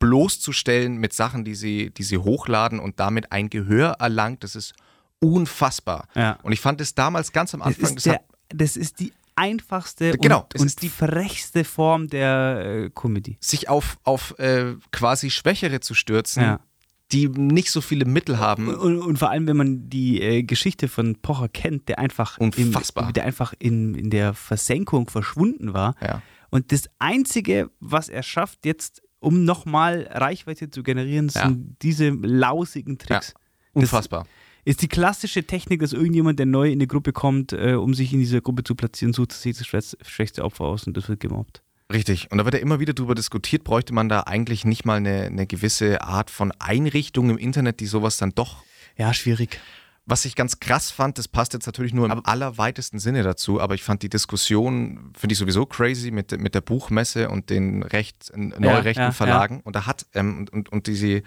bloßzustellen 0.00 0.96
mit 0.96 1.12
Sachen, 1.12 1.44
die 1.44 1.54
sie, 1.54 1.90
die 1.90 2.02
sie 2.02 2.18
hochladen 2.18 2.80
und 2.80 2.98
damit 2.98 3.30
ein 3.30 3.48
Gehör 3.48 3.92
erlangt, 4.00 4.42
das 4.42 4.56
ist 4.56 4.74
unfassbar. 5.20 6.08
Ja. 6.16 6.38
Und 6.42 6.52
ich 6.52 6.60
fand 6.60 6.80
es 6.80 6.94
damals 6.94 7.30
ganz 7.32 7.54
am 7.54 7.60
Das 7.60 7.68
Anfang, 7.68 7.96
ist, 7.96 8.06
das 8.06 8.12
der, 8.14 8.20
das 8.48 8.76
ist 8.76 8.98
die 9.00 9.12
einfachste 9.36 10.12
Genau, 10.18 10.46
und, 10.54 10.60
und 10.60 10.82
die 10.82 10.88
frechste 10.88 11.64
Form 11.64 12.08
der 12.08 12.62
äh, 12.86 12.90
Comedy. 12.90 13.36
sich 13.40 13.68
auf, 13.68 13.98
auf 14.02 14.38
äh, 14.38 14.74
quasi 14.90 15.30
Schwächere 15.30 15.80
zu 15.80 15.94
stürzen, 15.94 16.42
Ja. 16.42 16.60
die 17.12 17.28
nicht 17.28 17.70
so 17.70 17.80
viele 17.80 18.04
Mittel 18.04 18.38
haben. 18.38 18.68
Und, 18.68 18.76
und, 18.76 18.98
und 19.02 19.18
vor 19.18 19.30
allem, 19.30 19.46
wenn 19.46 19.56
man 19.56 19.88
die 19.88 20.20
äh, 20.20 20.42
Geschichte 20.42 20.88
von 20.88 21.16
Pocher 21.22 21.48
kennt, 21.48 21.88
der 21.88 21.98
einfach, 21.98 22.38
Unfassbar. 22.38 23.06
Im, 23.08 23.12
der 23.12 23.24
einfach 23.24 23.54
in, 23.58 23.94
in 23.94 24.10
der 24.10 24.34
Versenkung 24.34 25.08
verschwunden 25.08 25.72
war. 25.74 25.94
Ja. 26.02 26.22
Und 26.50 26.72
das 26.72 26.88
Einzige, 26.98 27.70
was 27.80 28.08
er 28.08 28.22
schafft, 28.22 28.66
jetzt, 28.66 29.02
um 29.20 29.44
nochmal 29.44 30.08
Reichweite 30.10 30.70
zu 30.70 30.82
generieren, 30.82 31.28
sind 31.28 31.76
diese 31.82 32.10
lausigen 32.10 32.98
Tricks. 32.98 33.34
Unfassbar. 33.72 34.26
Ist 34.64 34.82
die 34.82 34.88
klassische 34.88 35.44
Technik, 35.46 35.80
dass 35.80 35.92
irgendjemand, 35.92 36.38
der 36.38 36.46
neu 36.46 36.66
in 36.68 36.74
eine 36.74 36.86
Gruppe 36.86 37.12
kommt, 37.12 37.52
äh, 37.52 37.74
um 37.74 37.94
sich 37.94 38.12
in 38.12 38.18
dieser 38.18 38.40
Gruppe 38.42 38.62
zu 38.62 38.74
platzieren, 38.74 39.12
sucht 39.14 39.32
sich 39.32 39.56
das 39.56 39.66
schwächste- 39.66 39.96
schwächste 40.04 40.44
Opfer 40.44 40.64
aus 40.64 40.86
und 40.86 40.96
das 40.96 41.08
wird 41.08 41.20
gemobbt. 41.20 41.62
Richtig. 41.90 42.30
Und 42.30 42.38
da 42.38 42.44
wird 42.44 42.54
ja 42.54 42.60
immer 42.60 42.78
wieder 42.78 42.92
darüber 42.92 43.14
diskutiert, 43.14 43.64
bräuchte 43.64 43.94
man 43.94 44.08
da 44.08 44.20
eigentlich 44.20 44.64
nicht 44.64 44.84
mal 44.84 44.98
eine, 44.98 45.22
eine 45.22 45.46
gewisse 45.46 46.02
Art 46.02 46.30
von 46.30 46.52
Einrichtung 46.58 47.30
im 47.30 47.38
Internet, 47.38 47.80
die 47.80 47.86
sowas 47.86 48.16
dann 48.18 48.32
doch. 48.34 48.62
Ja, 48.96 49.14
schwierig. 49.14 49.58
Was 50.10 50.24
ich 50.24 50.34
ganz 50.36 50.58
krass 50.60 50.90
fand, 50.90 51.18
das 51.18 51.28
passt 51.28 51.52
jetzt 51.54 51.66
natürlich 51.66 51.94
nur 51.94 52.04
im 52.06 52.10
Aber- 52.12 52.28
allerweitesten 52.28 52.98
Sinne 52.98 53.22
dazu, 53.22 53.60
aber 53.60 53.74
ich 53.74 53.82
fand 53.82 54.02
die 54.02 54.08
Diskussion, 54.08 55.12
finde 55.16 55.32
ich 55.34 55.38
sowieso 55.38 55.66
crazy 55.66 56.10
mit, 56.10 56.38
mit 56.40 56.54
der 56.54 56.60
Buchmesse 56.60 57.28
und 57.30 57.48
den 57.48 57.82
recht, 57.82 58.32
neu 58.34 58.74
rechten 58.78 59.02
ja, 59.02 59.12
Verlagen. 59.12 59.60
Und 59.62 59.76
da 59.76 59.86
hat, 59.86 60.06
ähm, 60.14 60.38
und, 60.38 60.52
und, 60.52 60.68
und 60.70 60.86
diese, 60.88 61.22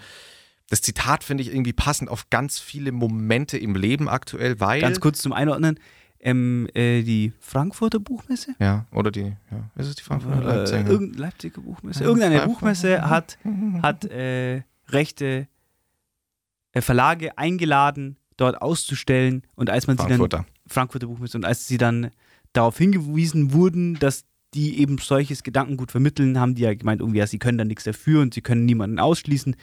das 0.68 0.82
Zitat 0.82 1.24
finde 1.24 1.42
ich 1.42 1.50
irgendwie 1.52 1.72
passend 1.72 2.10
auf 2.10 2.28
ganz 2.30 2.58
viele 2.58 2.92
Momente 2.92 3.56
im 3.58 3.74
Leben 3.74 4.08
aktuell, 4.08 4.60
weil. 4.60 4.80
Ganz 4.80 5.00
kurz 5.00 5.20
zum 5.20 5.32
Einordnen. 5.32 5.80
Ähm, 6.20 6.68
äh, 6.74 7.02
die 7.02 7.34
Frankfurter 7.38 8.00
Buchmesse? 8.00 8.54
Ja, 8.58 8.86
oder 8.92 9.10
die, 9.10 9.20
ja, 9.50 9.70
ist 9.76 9.88
es 9.88 9.94
die 9.96 10.02
Frankfurter 10.02 10.40
Äh, 10.40 10.56
Leipziger? 10.56 10.86
irgendeine 10.90 11.20
Leipziger 11.26 11.60
Buchmesse. 11.60 12.00
Ja, 12.00 12.06
Irgendeine 12.06 12.36
Frankfurt. 12.36 12.60
Buchmesse 12.60 13.08
hat, 13.10 13.38
hat 13.82 14.04
äh, 14.06 14.62
rechte 14.88 15.48
äh, 16.72 16.80
Verlage 16.80 17.36
eingeladen, 17.36 18.16
dort 18.36 18.60
auszustellen. 18.60 19.42
Und 19.54 19.70
als 19.70 19.86
man 19.86 19.96
sie 19.96 20.06
dann 20.06 20.44
Frankfurter. 20.66 21.06
Buchmesse 21.06 21.36
und 21.36 21.44
als 21.44 21.66
sie 21.66 21.78
dann 21.78 22.10
darauf 22.52 22.78
hingewiesen 22.78 23.52
wurden, 23.52 23.98
dass 23.98 24.24
die 24.54 24.78
eben 24.78 24.98
solches 24.98 25.42
Gedankengut 25.42 25.90
vermitteln, 25.90 26.38
haben 26.38 26.54
die 26.54 26.62
ja 26.62 26.74
gemeint, 26.74 27.00
irgendwie, 27.00 27.18
ja, 27.18 27.26
sie 27.26 27.40
können 27.40 27.58
da 27.58 27.64
nichts 27.64 27.82
dafür 27.84 28.22
und 28.22 28.34
sie 28.34 28.40
können 28.40 28.64
niemanden 28.64 29.00
ausschließen. 29.00 29.56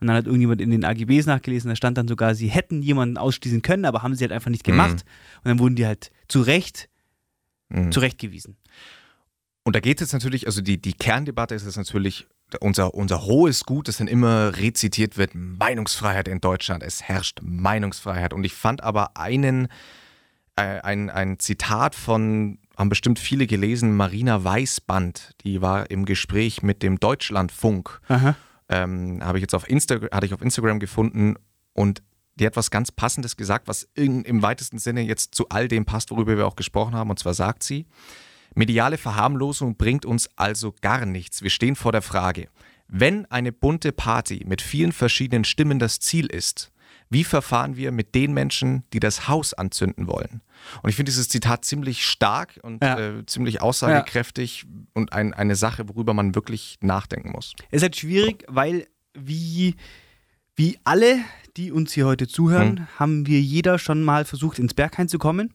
Und 0.00 0.06
dann 0.06 0.16
hat 0.16 0.26
irgendjemand 0.26 0.60
in 0.60 0.70
den 0.70 0.84
AGBs 0.84 1.26
nachgelesen, 1.26 1.68
da 1.68 1.74
stand 1.74 1.98
dann 1.98 2.06
sogar, 2.06 2.34
sie 2.36 2.46
hätten 2.48 2.80
jemanden 2.82 3.18
ausschließen 3.18 3.62
können, 3.62 3.84
aber 3.84 4.02
haben 4.02 4.14
sie 4.14 4.22
halt 4.22 4.32
einfach 4.32 4.50
nicht 4.50 4.62
gemacht. 4.62 5.04
Und 5.38 5.48
dann 5.48 5.58
wurden 5.58 5.74
die 5.74 5.86
halt 5.86 6.10
zu 6.28 6.40
Recht 6.42 6.88
Mhm. 7.68 7.90
zurechtgewiesen. 7.90 8.56
Und 9.64 9.74
da 9.74 9.80
geht 9.80 10.00
es 10.00 10.06
jetzt 10.06 10.12
natürlich, 10.12 10.46
also 10.46 10.60
die, 10.60 10.80
die 10.80 10.92
Kerndebatte 10.92 11.56
ist 11.56 11.64
jetzt 11.64 11.76
natürlich 11.76 12.28
unser, 12.60 12.94
unser 12.94 13.22
hohes 13.22 13.64
Gut, 13.64 13.88
das 13.88 13.98
dann 13.98 14.08
immer 14.08 14.56
rezitiert 14.56 15.16
wird, 15.16 15.34
Meinungsfreiheit 15.34 16.28
in 16.28 16.40
Deutschland. 16.40 16.82
Es 16.82 17.02
herrscht 17.02 17.40
Meinungsfreiheit. 17.42 18.32
Und 18.32 18.44
ich 18.44 18.54
fand 18.54 18.82
aber 18.82 19.16
einen, 19.16 19.68
äh, 20.56 20.80
ein, 20.80 21.10
ein 21.10 21.38
Zitat 21.38 21.94
von, 21.94 22.58
haben 22.76 22.88
bestimmt 22.88 23.18
viele 23.18 23.46
gelesen, 23.46 23.96
Marina 23.96 24.42
Weißband, 24.44 25.32
die 25.42 25.60
war 25.60 25.90
im 25.90 26.04
Gespräch 26.04 26.62
mit 26.62 26.82
dem 26.82 27.00
Deutschlandfunk. 27.00 28.00
Ähm, 28.68 29.20
habe 29.22 29.38
ich 29.38 29.42
jetzt 29.42 29.54
auf 29.54 29.68
Insta 29.68 30.00
hatte 30.10 30.26
ich 30.26 30.34
auf 30.34 30.42
Instagram 30.42 30.80
gefunden 30.80 31.36
und 31.72 32.02
die 32.34 32.46
hat 32.46 32.56
was 32.56 32.70
ganz 32.70 32.92
Passendes 32.92 33.36
gesagt, 33.36 33.68
was 33.68 33.88
in, 33.94 34.22
im 34.22 34.42
weitesten 34.42 34.78
Sinne 34.78 35.02
jetzt 35.02 35.34
zu 35.34 35.48
all 35.48 35.68
dem 35.68 35.84
passt, 35.84 36.10
worüber 36.10 36.36
wir 36.36 36.46
auch 36.46 36.56
gesprochen 36.56 36.94
haben. 36.94 37.10
Und 37.10 37.18
zwar 37.18 37.34
sagt 37.34 37.62
sie, 37.62 37.86
mediale 38.56 38.98
Verharmlosung 38.98 39.76
bringt 39.76 40.04
uns 40.04 40.28
also 40.36 40.74
gar 40.80 41.06
nichts. 41.06 41.42
Wir 41.42 41.50
stehen 41.50 41.76
vor 41.76 41.92
der 41.92 42.02
Frage, 42.02 42.48
wenn 42.88 43.26
eine 43.26 43.52
bunte 43.52 43.92
Party 43.92 44.44
mit 44.46 44.62
vielen 44.62 44.92
verschiedenen 44.92 45.44
Stimmen 45.44 45.78
das 45.78 46.00
Ziel 46.00 46.26
ist, 46.26 46.72
wie 47.08 47.22
verfahren 47.22 47.76
wir 47.76 47.92
mit 47.92 48.16
den 48.16 48.32
Menschen, 48.34 48.82
die 48.92 48.98
das 48.98 49.28
Haus 49.28 49.54
anzünden 49.54 50.08
wollen? 50.08 50.42
Und 50.82 50.90
ich 50.90 50.96
finde 50.96 51.10
dieses 51.10 51.28
Zitat 51.28 51.64
ziemlich 51.64 52.04
stark 52.04 52.58
und 52.62 52.82
Ja. 52.82 52.98
äh, 52.98 53.26
ziemlich 53.26 53.62
aussagekräftig 53.62 54.66
und 54.92 55.12
ein, 55.12 55.32
eine 55.32 55.54
Sache, 55.54 55.88
worüber 55.88 56.14
man 56.14 56.34
wirklich 56.34 56.78
nachdenken 56.80 57.30
muss. 57.30 57.52
Es 57.70 57.76
ist 57.78 57.82
halt 57.82 57.96
schwierig, 57.96 58.44
weil 58.48 58.88
wie, 59.14 59.76
wie 60.56 60.78
alle, 60.82 61.18
die 61.56 61.70
uns 61.70 61.92
hier 61.92 62.06
heute 62.06 62.26
zuhören, 62.26 62.78
Hm. 62.78 62.86
haben 62.98 63.26
wir 63.28 63.40
jeder 63.40 63.78
schon 63.78 64.02
mal 64.02 64.24
versucht, 64.24 64.58
ins 64.58 64.74
Berghain 64.74 65.08
zu 65.08 65.18
kommen. 65.18 65.54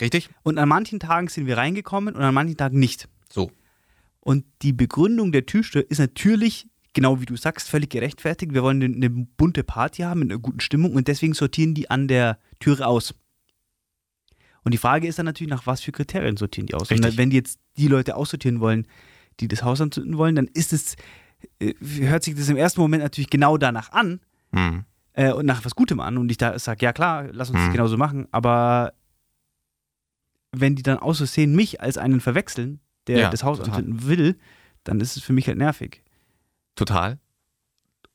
Richtig? 0.00 0.28
Und 0.42 0.58
an 0.58 0.68
manchen 0.68 1.00
Tagen 1.00 1.28
sind 1.28 1.46
wir 1.46 1.56
reingekommen 1.56 2.14
und 2.14 2.22
an 2.22 2.34
manchen 2.34 2.56
Tagen 2.56 2.78
nicht. 2.78 3.08
So. 3.32 3.50
Und 4.20 4.44
die 4.62 4.72
Begründung 4.72 5.32
der 5.32 5.46
Türsteher 5.46 5.88
ist 5.90 5.98
natürlich, 5.98 6.66
genau 6.92 7.20
wie 7.20 7.26
du 7.26 7.36
sagst, 7.36 7.68
völlig 7.70 7.90
gerechtfertigt. 7.90 8.52
Wir 8.52 8.62
wollen 8.62 8.82
eine, 8.82 9.10
bunte 9.10 9.64
Party 9.64 10.02
haben 10.02 10.20
mit 10.20 10.30
einer 10.30 10.40
guten 10.40 10.60
Stimmung 10.60 10.94
und 10.94 11.08
deswegen 11.08 11.34
sortieren 11.34 11.74
die 11.74 11.90
an 11.90 12.08
der 12.08 12.38
Türe 12.58 12.86
aus. 12.86 13.14
Und 14.62 14.72
die 14.74 14.78
Frage 14.78 15.08
ist 15.08 15.18
dann 15.18 15.26
natürlich, 15.26 15.50
nach 15.50 15.66
was 15.66 15.80
für 15.80 15.92
Kriterien 15.92 16.36
sortieren 16.36 16.66
die 16.66 16.74
aus? 16.74 16.90
Richtig. 16.90 17.12
Und 17.12 17.16
wenn 17.16 17.30
die 17.30 17.36
jetzt 17.36 17.58
die 17.78 17.88
Leute 17.88 18.14
aussortieren 18.14 18.60
wollen, 18.60 18.86
die 19.40 19.48
das 19.48 19.62
Haus 19.62 19.80
anzünden 19.80 20.18
wollen, 20.18 20.34
dann 20.36 20.48
ist 20.52 20.74
es, 20.74 20.96
äh, 21.60 21.72
hört 21.80 22.24
sich 22.24 22.34
das 22.34 22.48
im 22.50 22.58
ersten 22.58 22.80
Moment 22.80 23.02
natürlich 23.02 23.30
genau 23.30 23.56
danach 23.56 23.90
an 23.92 24.20
Hm. 24.52 24.84
äh, 25.14 25.32
und 25.32 25.46
nach 25.46 25.64
was 25.64 25.74
Gutem 25.74 25.98
an. 26.00 26.18
Und 26.18 26.30
ich 26.30 26.36
da 26.36 26.58
sage, 26.58 26.84
ja 26.84 26.92
klar, 26.92 27.28
lass 27.32 27.48
uns 27.48 27.58
das 27.60 27.68
Mhm. 27.68 27.72
genauso 27.72 27.96
machen. 27.96 28.26
Aber 28.32 28.92
wenn 30.52 30.74
die 30.76 30.82
dann 30.82 30.98
aus 30.98 31.18
Versehen 31.18 31.54
mich 31.54 31.80
als 31.80 31.96
einen 31.98 32.20
verwechseln, 32.20 32.80
der 33.06 33.18
Ja, 33.18 33.30
das 33.30 33.42
Haus 33.44 33.58
total. 33.58 33.74
anzünden 33.74 34.06
will, 34.06 34.38
dann 34.84 35.00
ist 35.00 35.16
es 35.16 35.22
für 35.22 35.32
mich 35.32 35.46
halt 35.46 35.58
nervig. 35.58 36.02
Total. 36.74 37.18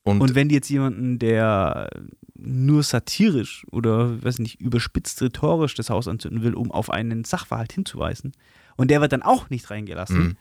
Und, 0.03 0.21
Und 0.21 0.35
wenn 0.35 0.49
die 0.49 0.55
jetzt 0.55 0.69
jemanden, 0.69 1.17
der 1.17 1.89
nur 2.35 2.83
satirisch 2.83 3.65
oder, 3.71 4.21
weiß 4.23 4.39
nicht, 4.39 4.59
überspitzt 4.61 5.21
rhetorisch 5.21 5.73
das 5.73 5.89
Haus 5.89 6.07
anzünden 6.07 6.43
will, 6.43 6.53
um 6.53 6.71
auf 6.71 6.89
einen 6.91 7.23
Sachverhalt 7.23 7.71
hinzuweisen, 7.73 8.33
und 8.77 8.91
der 8.91 9.01
wird 9.01 9.13
dann 9.13 9.23
auch 9.23 9.49
nicht 9.49 9.69
reingelassen, 9.71 10.17
Mhm. 10.19 10.37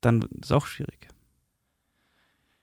dann 0.00 0.22
ist 0.22 0.28
es 0.46 0.52
auch 0.52 0.66
schwierig. 0.66 1.08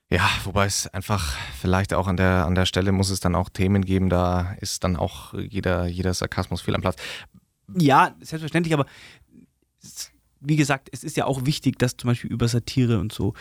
Ja, 0.10 0.30
wobei 0.46 0.66
es 0.66 0.88
einfach 0.88 1.36
vielleicht 1.60 1.94
auch 1.94 2.08
an 2.08 2.16
der, 2.18 2.46
an 2.46 2.56
der 2.56 2.66
Stelle 2.66 2.92
muss 2.92 3.10
es 3.10 3.20
dann 3.20 3.36
auch 3.36 3.50
Themen 3.50 3.84
geben, 3.84 4.10
da 4.10 4.54
ist 4.62 4.84
dann 4.84 4.96
auch 4.96 5.34
jeder, 5.34 5.86
jeder 5.88 6.14
Sarkasmus 6.14 6.62
fehl 6.62 6.76
am 6.76 6.82
Platz. 6.82 6.96
Ja, 7.76 8.16
selbstverständlich, 8.22 8.74
aber 8.74 8.86
wie 10.40 10.56
gesagt, 10.56 10.90
es 10.92 11.04
ist 11.04 11.18
ja 11.18 11.26
auch 11.26 11.46
wichtig, 11.46 11.80
dass 11.80 11.98
zum 11.98 12.10
Beispiel 12.10 12.32
über 12.32 12.48
Satire 12.48 13.00
und 13.00 13.12
so 13.12 13.34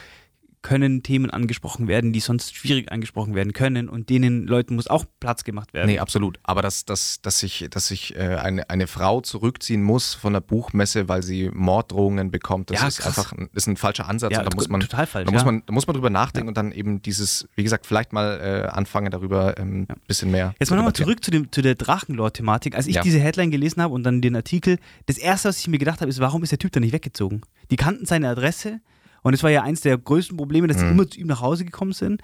können 0.66 1.04
Themen 1.04 1.30
angesprochen 1.30 1.86
werden, 1.86 2.12
die 2.12 2.18
sonst 2.18 2.56
schwierig 2.56 2.90
angesprochen 2.90 3.36
werden 3.36 3.52
können 3.52 3.88
und 3.88 4.08
denen 4.10 4.48
Leuten 4.48 4.74
muss 4.74 4.88
auch 4.88 5.04
Platz 5.20 5.44
gemacht 5.44 5.72
werden. 5.74 5.86
Nee, 5.86 6.00
absolut. 6.00 6.40
Aber 6.42 6.60
dass, 6.60 6.84
dass, 6.84 7.20
dass 7.22 7.38
sich, 7.38 7.68
dass 7.70 7.86
sich 7.86 8.16
äh, 8.16 8.34
eine, 8.42 8.68
eine 8.68 8.88
Frau 8.88 9.20
zurückziehen 9.20 9.80
muss 9.84 10.14
von 10.14 10.32
der 10.32 10.40
Buchmesse, 10.40 11.08
weil 11.08 11.22
sie 11.22 11.50
Morddrohungen 11.54 12.32
bekommt, 12.32 12.70
das 12.70 12.80
Ja, 12.80 12.88
ist 12.88 12.98
krass. 12.98 13.16
einfach 13.18 13.32
ein, 13.32 13.48
ist 13.52 13.68
ein 13.68 13.76
falscher 13.76 14.08
Ansatz. 14.08 14.32
ja, 14.32 14.42
da 14.42 14.50
muss 14.56 14.68
man, 14.68 14.80
total 14.80 15.06
falsch. 15.06 15.26
da 15.26 15.30
muss 15.30 15.42
ja. 15.42 15.46
man, 15.46 15.62
da 15.64 15.72
muss 15.72 15.86
man 15.86 15.94
drüber 15.94 16.10
nachdenken 16.10 16.48
und 16.48 16.56
dann 16.56 16.72
eben 16.72 17.00
dieses, 17.00 17.46
wie 17.54 17.62
gesagt, 17.62 17.86
vielleicht 17.86 18.12
mal 18.12 18.40
äh, 18.66 18.66
anfangen, 18.68 19.12
darüber 19.12 19.56
ein 19.58 19.68
ähm, 19.68 19.86
Ja. 19.88 19.94
bisschen 20.08 20.32
mehr. 20.32 20.52
Jetzt 20.58 20.70
mal 20.70 20.76
nochmal 20.76 20.94
zurück 20.94 21.22
zu, 21.22 21.30
dem, 21.30 21.52
zu 21.52 21.62
der 21.62 21.76
Drachenlord-Thematik. 21.76 22.74
Als 22.74 22.88
ich 22.88 22.96
Ja. 22.96 23.02
diese 23.02 23.20
Headline 23.20 23.52
gelesen 23.52 23.80
habe 23.82 23.94
und 23.94 24.02
dann 24.02 24.20
den 24.20 24.34
Artikel, 24.34 24.78
das 25.06 25.16
erste, 25.18 25.48
was 25.48 25.58
ich 25.60 25.68
mir 25.68 25.78
gedacht 25.78 26.00
habe, 26.00 26.10
ist, 26.10 26.18
warum 26.18 26.42
ist 26.42 26.50
der 26.50 26.58
Typ 26.58 26.72
da 26.72 26.80
nicht 26.80 26.92
weggezogen? 26.92 27.42
Die 27.70 27.76
kannten 27.76 28.04
seine 28.06 28.28
Adresse 28.28 28.80
und 29.26 29.34
es 29.34 29.42
war 29.42 29.50
ja 29.50 29.62
eins 29.64 29.80
der 29.80 29.98
größten 29.98 30.36
Probleme, 30.36 30.68
dass 30.68 30.78
sie 30.78 30.84
Mhm. 30.84 30.92
immer 30.92 31.10
zu 31.10 31.18
ihm 31.18 31.26
nach 31.26 31.40
Hause 31.40 31.64
gekommen 31.64 31.92
sind. 31.92 32.22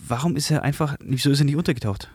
Warum 0.00 0.36
ist 0.36 0.48
er 0.50 0.62
einfach, 0.62 0.96
wieso 1.02 1.30
ist 1.30 1.40
er 1.40 1.44
nicht 1.44 1.56
untergetaucht? 1.56 2.08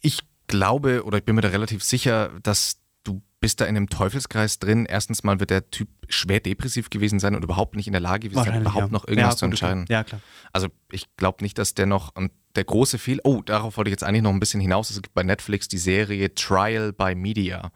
Ich 0.00 0.20
glaube 0.46 1.04
oder 1.04 1.16
ich 1.16 1.24
bin 1.24 1.34
mir 1.34 1.40
da 1.40 1.48
relativ 1.48 1.82
sicher, 1.82 2.30
dass 2.42 2.76
du 3.02 3.22
bist 3.40 3.62
da 3.62 3.64
in 3.64 3.76
einem 3.76 3.88
Teufelskreis 3.88 4.58
drin. 4.58 4.84
Erstens 4.84 5.24
mal 5.24 5.40
wird 5.40 5.48
der 5.50 5.70
Typ 5.70 5.88
schwer 6.08 6.40
depressiv 6.40 6.90
gewesen 6.90 7.18
sein 7.18 7.34
und 7.34 7.42
überhaupt 7.42 7.76
nicht 7.76 7.86
in 7.86 7.92
der 7.92 8.00
Lage 8.02 8.28
gewesen 8.28 8.44
sein, 8.44 8.60
überhaupt 8.60 8.86
ja. 8.86 8.92
noch 8.92 9.08
irgendwas 9.08 9.34
ja, 9.34 9.36
zu 9.38 9.44
entscheiden. 9.46 9.86
Ja, 9.88 10.04
klar. 10.04 10.20
Also 10.52 10.68
ich 10.90 11.06
glaube 11.16 11.42
nicht, 11.42 11.56
dass 11.56 11.72
der 11.72 11.86
noch 11.86 12.14
und 12.14 12.30
der 12.56 12.64
große 12.64 12.98
Fehler. 12.98 13.22
Oh, 13.24 13.40
darauf 13.40 13.78
wollte 13.78 13.88
ich 13.88 13.92
jetzt 13.92 14.04
eigentlich 14.04 14.22
noch 14.22 14.30
ein 14.32 14.38
bisschen 14.38 14.60
hinaus. 14.60 14.90
Es 14.90 15.00
gibt 15.00 15.14
bei 15.14 15.22
Netflix 15.22 15.66
die 15.66 15.78
Serie 15.78 16.34
Trial 16.34 16.92
by 16.92 17.14
Media, 17.14 17.72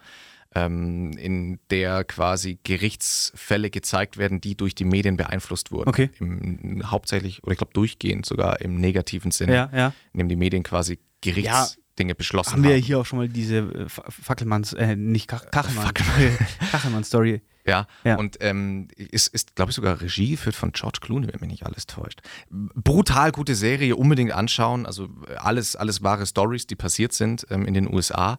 ähm, 0.56 1.12
in 1.18 1.58
der 1.70 2.04
quasi 2.04 2.58
Gerichtsfälle 2.64 3.70
gezeigt 3.70 4.16
werden, 4.16 4.40
die 4.40 4.56
durch 4.56 4.74
die 4.74 4.84
Medien 4.84 5.16
beeinflusst 5.16 5.70
wurden. 5.72 5.88
Okay. 5.88 6.10
Im, 6.18 6.82
hauptsächlich 6.90 7.42
oder 7.42 7.52
ich 7.52 7.58
glaube 7.58 7.72
durchgehend 7.74 8.24
sogar 8.26 8.60
im 8.60 8.76
negativen 8.80 9.30
Sinne, 9.30 9.54
Ja, 9.54 9.70
ja. 9.74 9.92
in 10.12 10.18
dem 10.18 10.28
die 10.28 10.36
Medien 10.36 10.62
quasi 10.62 10.98
Gerichtsdinge 11.20 12.14
beschlossen 12.14 12.52
Haben 12.52 12.62
wir 12.62 12.70
ja 12.70 12.76
haben. 12.76 12.82
hier 12.84 12.98
auch 13.00 13.06
schon 13.06 13.18
mal 13.18 13.28
diese 13.28 13.56
äh, 13.58 13.88
Fa- 13.88 14.04
Fackelmanns, 14.08 14.72
äh, 14.72 14.96
nicht 14.96 15.28
Kach 15.28 15.50
Kachelmann, 15.50 15.92
Kachelmann-Story. 16.70 17.42
Ja, 17.66 17.88
Ja. 18.04 18.16
und 18.16 18.36
ähm, 18.40 18.86
ist, 18.96 19.26
ist 19.34 19.56
glaube 19.56 19.70
ich, 19.70 19.74
sogar 19.74 20.00
Regie 20.00 20.30
geführt 20.30 20.54
von 20.54 20.70
George 20.70 20.98
Clooney, 21.00 21.26
wenn 21.26 21.40
mich 21.40 21.50
nicht 21.50 21.66
alles 21.66 21.86
täuscht. 21.86 22.20
Brutal 22.50 23.32
gute 23.32 23.56
Serie, 23.56 23.96
unbedingt 23.96 24.30
anschauen. 24.32 24.86
Also 24.86 25.08
äh, 25.28 25.34
alles, 25.36 25.74
alles 25.74 26.00
wahre 26.02 26.26
Stories, 26.26 26.68
die 26.68 26.76
passiert 26.76 27.12
sind 27.12 27.44
ähm, 27.50 27.66
in 27.66 27.74
den 27.74 27.92
USA. 27.92 28.38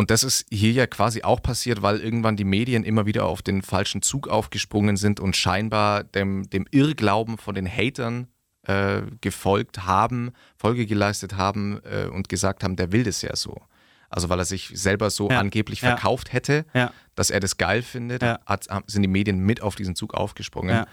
Und 0.00 0.10
das 0.10 0.22
ist 0.22 0.46
hier 0.50 0.72
ja 0.72 0.86
quasi 0.86 1.24
auch 1.24 1.42
passiert, 1.42 1.82
weil 1.82 2.00
irgendwann 2.00 2.34
die 2.34 2.44
Medien 2.44 2.84
immer 2.84 3.04
wieder 3.04 3.26
auf 3.26 3.42
den 3.42 3.60
falschen 3.60 4.00
Zug 4.00 4.28
aufgesprungen 4.28 4.96
sind 4.96 5.20
und 5.20 5.36
scheinbar 5.36 6.04
dem, 6.04 6.48
dem 6.48 6.66
Irrglauben 6.70 7.36
von 7.36 7.54
den 7.54 7.68
Hatern 7.68 8.26
äh, 8.66 9.02
gefolgt 9.20 9.84
haben, 9.84 10.30
Folge 10.56 10.86
geleistet 10.86 11.36
haben 11.36 11.80
äh, 11.84 12.06
und 12.06 12.30
gesagt 12.30 12.64
haben, 12.64 12.76
der 12.76 12.92
will 12.92 13.02
das 13.02 13.20
ja 13.20 13.36
so. 13.36 13.60
Also 14.08 14.30
weil 14.30 14.38
er 14.38 14.46
sich 14.46 14.70
selber 14.72 15.10
so 15.10 15.28
Ja, 15.28 15.38
angeblich 15.38 15.82
ja. 15.82 15.90
verkauft 15.90 16.32
hätte, 16.32 16.64
Ja. 16.72 16.94
dass 17.14 17.28
er 17.28 17.40
das 17.40 17.58
geil 17.58 17.82
findet, 17.82 18.22
hat, 18.22 18.68
sind 18.86 19.02
die 19.02 19.08
Medien 19.08 19.40
mit 19.40 19.60
auf 19.60 19.74
diesen 19.74 19.96
Zug 19.96 20.14
aufgesprungen. 20.14 20.74
Ja. 20.74 20.86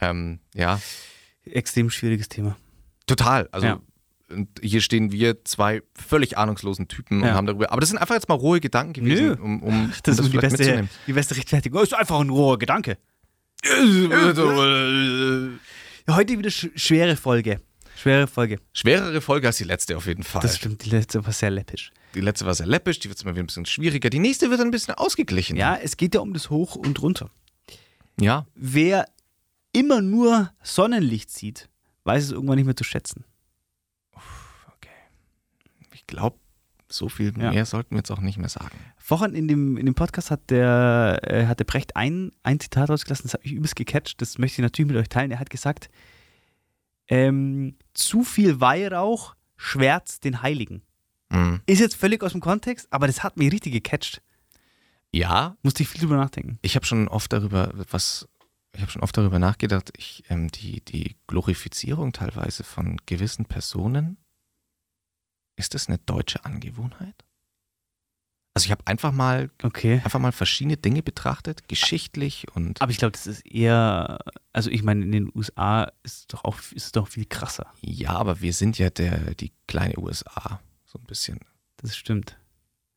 Ähm, 0.00 0.40
Extrem 1.44 1.90
schwieriges 1.90 2.28
Thema. 2.28 2.56
total. 3.06 3.48
Also. 3.52 3.80
Und 4.30 4.48
hier 4.62 4.80
stehen 4.80 5.10
wir 5.12 5.44
zwei 5.44 5.82
völlig 5.94 6.36
ahnungslosen 6.38 6.88
Typen 6.88 7.20
und 7.22 7.26
Ja. 7.28 7.34
haben 7.34 7.46
darüber. 7.46 7.70
Aber 7.72 7.80
das 7.80 7.88
sind 7.90 7.98
einfach 7.98 8.14
jetzt 8.14 8.28
mal 8.28 8.34
rohe 8.34 8.60
Gedanken 8.60 8.92
gewesen, 8.92 9.26
Nö. 9.26 9.32
um, 9.34 9.62
um, 9.62 9.68
um 9.84 9.88
Das, 10.02 10.18
ist 10.18 10.20
das 10.20 10.30
die 10.30 10.36
beste, 10.36 10.58
mitzunehmen. 10.58 10.90
die 11.06 11.12
beste 11.12 11.36
Rechtfertigung. 11.36 11.80
Oh, 11.80 11.82
ist 11.82 11.94
einfach 11.94 12.20
ein 12.20 12.30
roher 12.30 12.58
Gedanke. 12.58 12.98
Heute 16.10 16.38
wieder 16.38 16.50
sch 16.50 16.68
schwere 16.74 17.16
Folge. 17.16 17.60
Schwere 17.96 18.26
Folge. 18.26 18.58
Schwerere 18.72 19.20
Folge 19.20 19.48
als 19.48 19.56
die 19.58 19.64
letzte 19.64 19.96
auf 19.96 20.06
jeden 20.06 20.22
Fall. 20.22 20.40
Das 20.42 20.56
stimmt, 20.56 20.84
die 20.84 20.90
letzte 20.90 21.24
war 21.24 21.32
sehr 21.32 21.50
läppisch. 21.50 21.90
Die 22.14 22.20
letzte 22.20 22.46
war 22.46 22.54
sehr 22.54 22.66
läppisch, 22.66 23.00
die 23.00 23.08
wird 23.08 23.18
jetzt 23.18 23.24
mal 23.24 23.32
wieder 23.32 23.42
ein 23.42 23.46
bisschen 23.46 23.66
schwieriger. 23.66 24.08
Die 24.08 24.18
nächste 24.20 24.50
wird 24.50 24.60
ein 24.60 24.70
bisschen 24.70 24.94
ausgeglichen. 24.94 25.56
Ja, 25.56 25.76
es 25.76 25.96
geht 25.96 26.14
ja 26.14 26.20
um 26.20 26.32
das 26.32 26.48
Hoch 26.50 26.76
und 26.76 27.02
Runter. 27.02 27.30
Ja. 28.20 28.46
Wer 28.54 29.06
immer 29.72 30.00
nur 30.00 30.50
Sonnenlicht 30.62 31.30
sieht, 31.30 31.68
weiß 32.04 32.24
es 32.24 32.30
irgendwann 32.32 32.56
nicht 32.56 32.66
mehr 32.66 32.76
zu 32.76 32.84
schätzen. 32.84 33.24
Ich 36.10 36.16
glaube, 36.16 36.38
so 36.90 37.08
viel 37.10 37.34
Ja. 37.38 37.50
mehr 37.50 37.66
sollten 37.66 37.90
wir 37.90 37.98
jetzt 37.98 38.10
auch 38.10 38.20
nicht 38.20 38.38
mehr 38.38 38.48
sagen. 38.48 38.76
Vorhin 38.96 39.34
in 39.34 39.46
dem, 39.46 39.76
in 39.76 39.84
dem 39.84 39.94
Podcast 39.94 40.30
hat 40.30 40.48
der, 40.48 41.20
äh, 41.22 41.46
hat 41.46 41.58
der 41.60 41.64
Brecht 41.66 41.96
ein, 41.96 42.32
ein 42.42 42.58
Zitat 42.60 42.88
rausgelassen, 42.88 43.24
das 43.24 43.34
hat 43.34 43.44
mich 43.44 43.52
übelst 43.52 43.76
gecatcht, 43.76 44.22
das 44.22 44.38
möchte 44.38 44.60
ich 44.60 44.62
natürlich 44.62 44.88
mit 44.90 44.96
euch 44.96 45.08
teilen. 45.10 45.30
Er 45.30 45.38
hat 45.38 45.50
gesagt, 45.50 45.90
ähm, 47.08 47.76
zu 47.94 48.22
viel 48.24 48.60
Weihrauch 48.60 49.34
schwärzt 49.56 50.24
den 50.24 50.42
Heiligen. 50.42 50.82
Mhm. 51.30 51.60
Ist 51.66 51.80
jetzt 51.80 51.96
völlig 51.96 52.22
aus 52.22 52.32
dem 52.32 52.40
Kontext, 52.40 52.86
aber 52.90 53.06
das 53.06 53.22
hat 53.22 53.36
mich 53.36 53.52
richtig 53.52 53.72
gecatcht. 53.72 54.22
Ja, 55.12 55.56
Musste 55.62 55.82
ich 55.82 55.88
viel 55.88 56.00
drüber 56.00 56.16
nachdenken. 56.16 56.58
ich 56.62 56.74
habe 56.74 56.84
schon 56.86 57.08
oft 57.08 57.32
darüber, 57.32 57.72
was, 57.90 58.28
ich 58.74 58.80
habe 58.82 58.90
schon 58.90 59.02
oft 59.02 59.16
darüber 59.16 59.38
nachgedacht, 59.38 59.90
ich, 59.96 60.22
ähm, 60.28 60.48
die, 60.48 60.82
die 60.84 61.16
Glorifizierung 61.26 62.12
teilweise 62.12 62.62
von 62.64 62.98
gewissen 63.06 63.44
Personen, 63.46 64.18
ist 65.58 65.74
das 65.74 65.88
eine 65.88 65.98
deutsche 65.98 66.44
Angewohnheit? 66.44 67.14
Also 68.54 68.66
ich 68.66 68.70
habe 68.72 68.86
einfach 68.86 69.12
mal, 69.12 69.50
Okay. 69.62 70.00
einfach 70.04 70.18
mal 70.18 70.32
verschiedene 70.32 70.76
Dinge 70.76 71.02
betrachtet, 71.02 71.68
geschichtlich 71.68 72.46
und 72.54 72.80
Aber 72.82 72.90
ich 72.90 72.98
glaube, 72.98 73.12
das 73.12 73.26
ist 73.28 73.46
eher, 73.46 74.18
also 74.52 74.68
ich 74.70 74.82
meine, 74.82 75.04
in 75.04 75.12
den 75.12 75.30
USA 75.32 75.84
ist 76.02 76.16
es 76.20 76.26
doch 76.26 76.44
auch 76.44 76.58
ist 76.72 76.86
es 76.86 76.92
doch 76.92 77.06
viel 77.08 77.26
krasser. 77.26 77.72
ja, 77.80 78.10
aber 78.10 78.40
wir 78.40 78.52
sind 78.52 78.78
ja 78.78 78.90
der, 78.90 79.34
die 79.36 79.52
kleine 79.68 79.96
USA, 79.98 80.60
so 80.86 80.98
ein 80.98 81.04
bisschen. 81.04 81.38
Das 81.76 81.96
stimmt. 81.96 82.36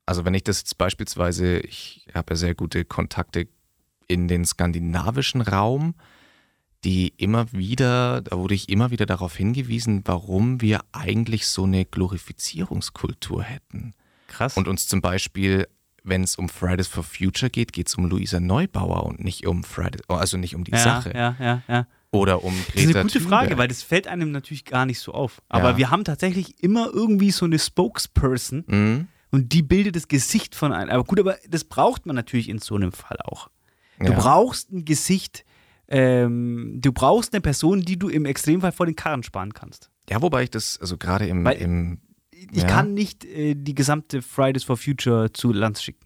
Also 0.08 0.26
wenn 0.26 0.34
ich 0.34 0.44
das 0.44 0.60
jetzt 0.62 0.78
beispielsweise, 0.80 1.60
ich 1.60 2.08
habe 2.16 2.34
ja 2.34 2.38
sehr 2.38 2.56
gute 2.56 2.84
Kontakte 2.84 3.48
in 4.08 4.28
den 4.28 4.46
skandinavischen 4.46 5.42
Raum, 5.42 5.94
die 6.84 7.14
immer 7.18 7.52
wieder, 7.52 8.22
da 8.22 8.38
wurde 8.38 8.56
ich 8.56 8.70
immer 8.70 8.90
wieder 8.92 9.06
darauf 9.06 9.36
hingewiesen, 9.36 10.02
warum 10.06 10.62
wir 10.62 10.82
eigentlich 10.92 11.46
so 11.48 11.64
eine 11.66 11.86
Glorifizierungskultur 11.86 13.44
hätten. 13.44 13.94
Krass. 14.28 14.58
Und 14.58 14.68
uns 14.68 14.88
zum 14.88 15.02
Beispiel, 15.02 15.68
wenn 16.04 16.24
es 16.24 16.36
um 16.36 16.50
Fridays 16.50 16.88
for 16.88 17.04
Future 17.04 17.50
geht, 17.50 17.74
geht 17.74 17.88
es 17.88 17.96
um 17.96 18.06
Luisa 18.06 18.40
Neubauer 18.40 19.06
und 19.06 19.24
nicht 19.24 19.46
um 19.46 19.64
Fridays, 19.64 20.02
also 20.08 20.38
nicht 20.38 20.56
um 20.56 20.64
die 20.64 20.72
ja, 20.72 20.78
Sache. 20.78 21.12
ja, 21.16 21.36
ja, 21.40 21.62
ja. 21.68 21.88
Oder 22.14 22.44
um 22.44 22.54
Greta 22.54 22.72
Das 22.74 22.84
ist 22.84 22.96
eine 22.96 23.04
gute 23.04 23.20
Thunberg. 23.20 23.40
Frage, 23.42 23.58
weil 23.58 23.68
das 23.70 23.84
fällt 23.84 24.08
einem 24.08 24.32
natürlich 24.32 24.66
gar 24.66 24.86
nicht 24.86 25.00
so 25.00 25.14
auf. 25.14 25.42
Aber 25.48 25.72
Ja. 25.72 25.78
wir 25.78 25.90
haben 25.92 26.04
tatsächlich 26.04 26.62
immer 26.62 26.90
irgendwie 26.92 27.32
so 27.32 27.46
eine 27.46 27.58
Spokesperson 27.60 28.66
Mhm. 28.68 29.08
und 29.32 29.54
die 29.54 29.62
bildet 29.62 29.96
das 29.96 30.08
Gesicht 30.10 30.56
von 30.56 30.74
einem. 30.74 30.90
Aber 30.90 31.04
gut, 31.06 31.20
aber 31.20 31.38
das 31.48 31.64
braucht 31.64 32.06
man 32.06 32.16
natürlich 32.16 32.50
in 32.50 32.60
so 32.60 32.76
einem 32.76 32.92
Fall 32.92 33.18
auch. 33.24 33.50
Du 34.00 34.12
Ja. 34.12 34.20
brauchst 34.20 34.72
ein 34.72 34.84
Gesicht, 34.84 35.46
ähm, 35.92 36.78
du 36.82 36.92
brauchst 36.94 37.34
eine 37.34 37.42
Person, 37.42 37.82
die 37.82 38.00
du 38.00 38.08
im 38.10 38.26
Extremfall 38.26 38.72
vor 38.72 38.86
den 38.86 38.96
Karren 38.96 39.24
sparen 39.24 39.54
kannst. 39.54 39.90
ja, 40.10 40.22
wobei 40.22 40.44
ich 40.44 40.50
das, 40.50 40.78
also 40.80 40.98
gerade 40.98 41.28
im, 41.28 41.46
im 41.46 42.00
Ich 42.32 42.62
Ja. 42.62 42.68
kann 42.68 42.94
nicht 42.94 43.26
äh, 43.26 43.56
die 43.56 43.76
gesamte 43.76 44.22
Fridays 44.22 44.64
for 44.64 44.78
Future 44.78 45.32
zu 45.34 45.52
Lanz 45.54 45.84
schicken. 45.84 46.06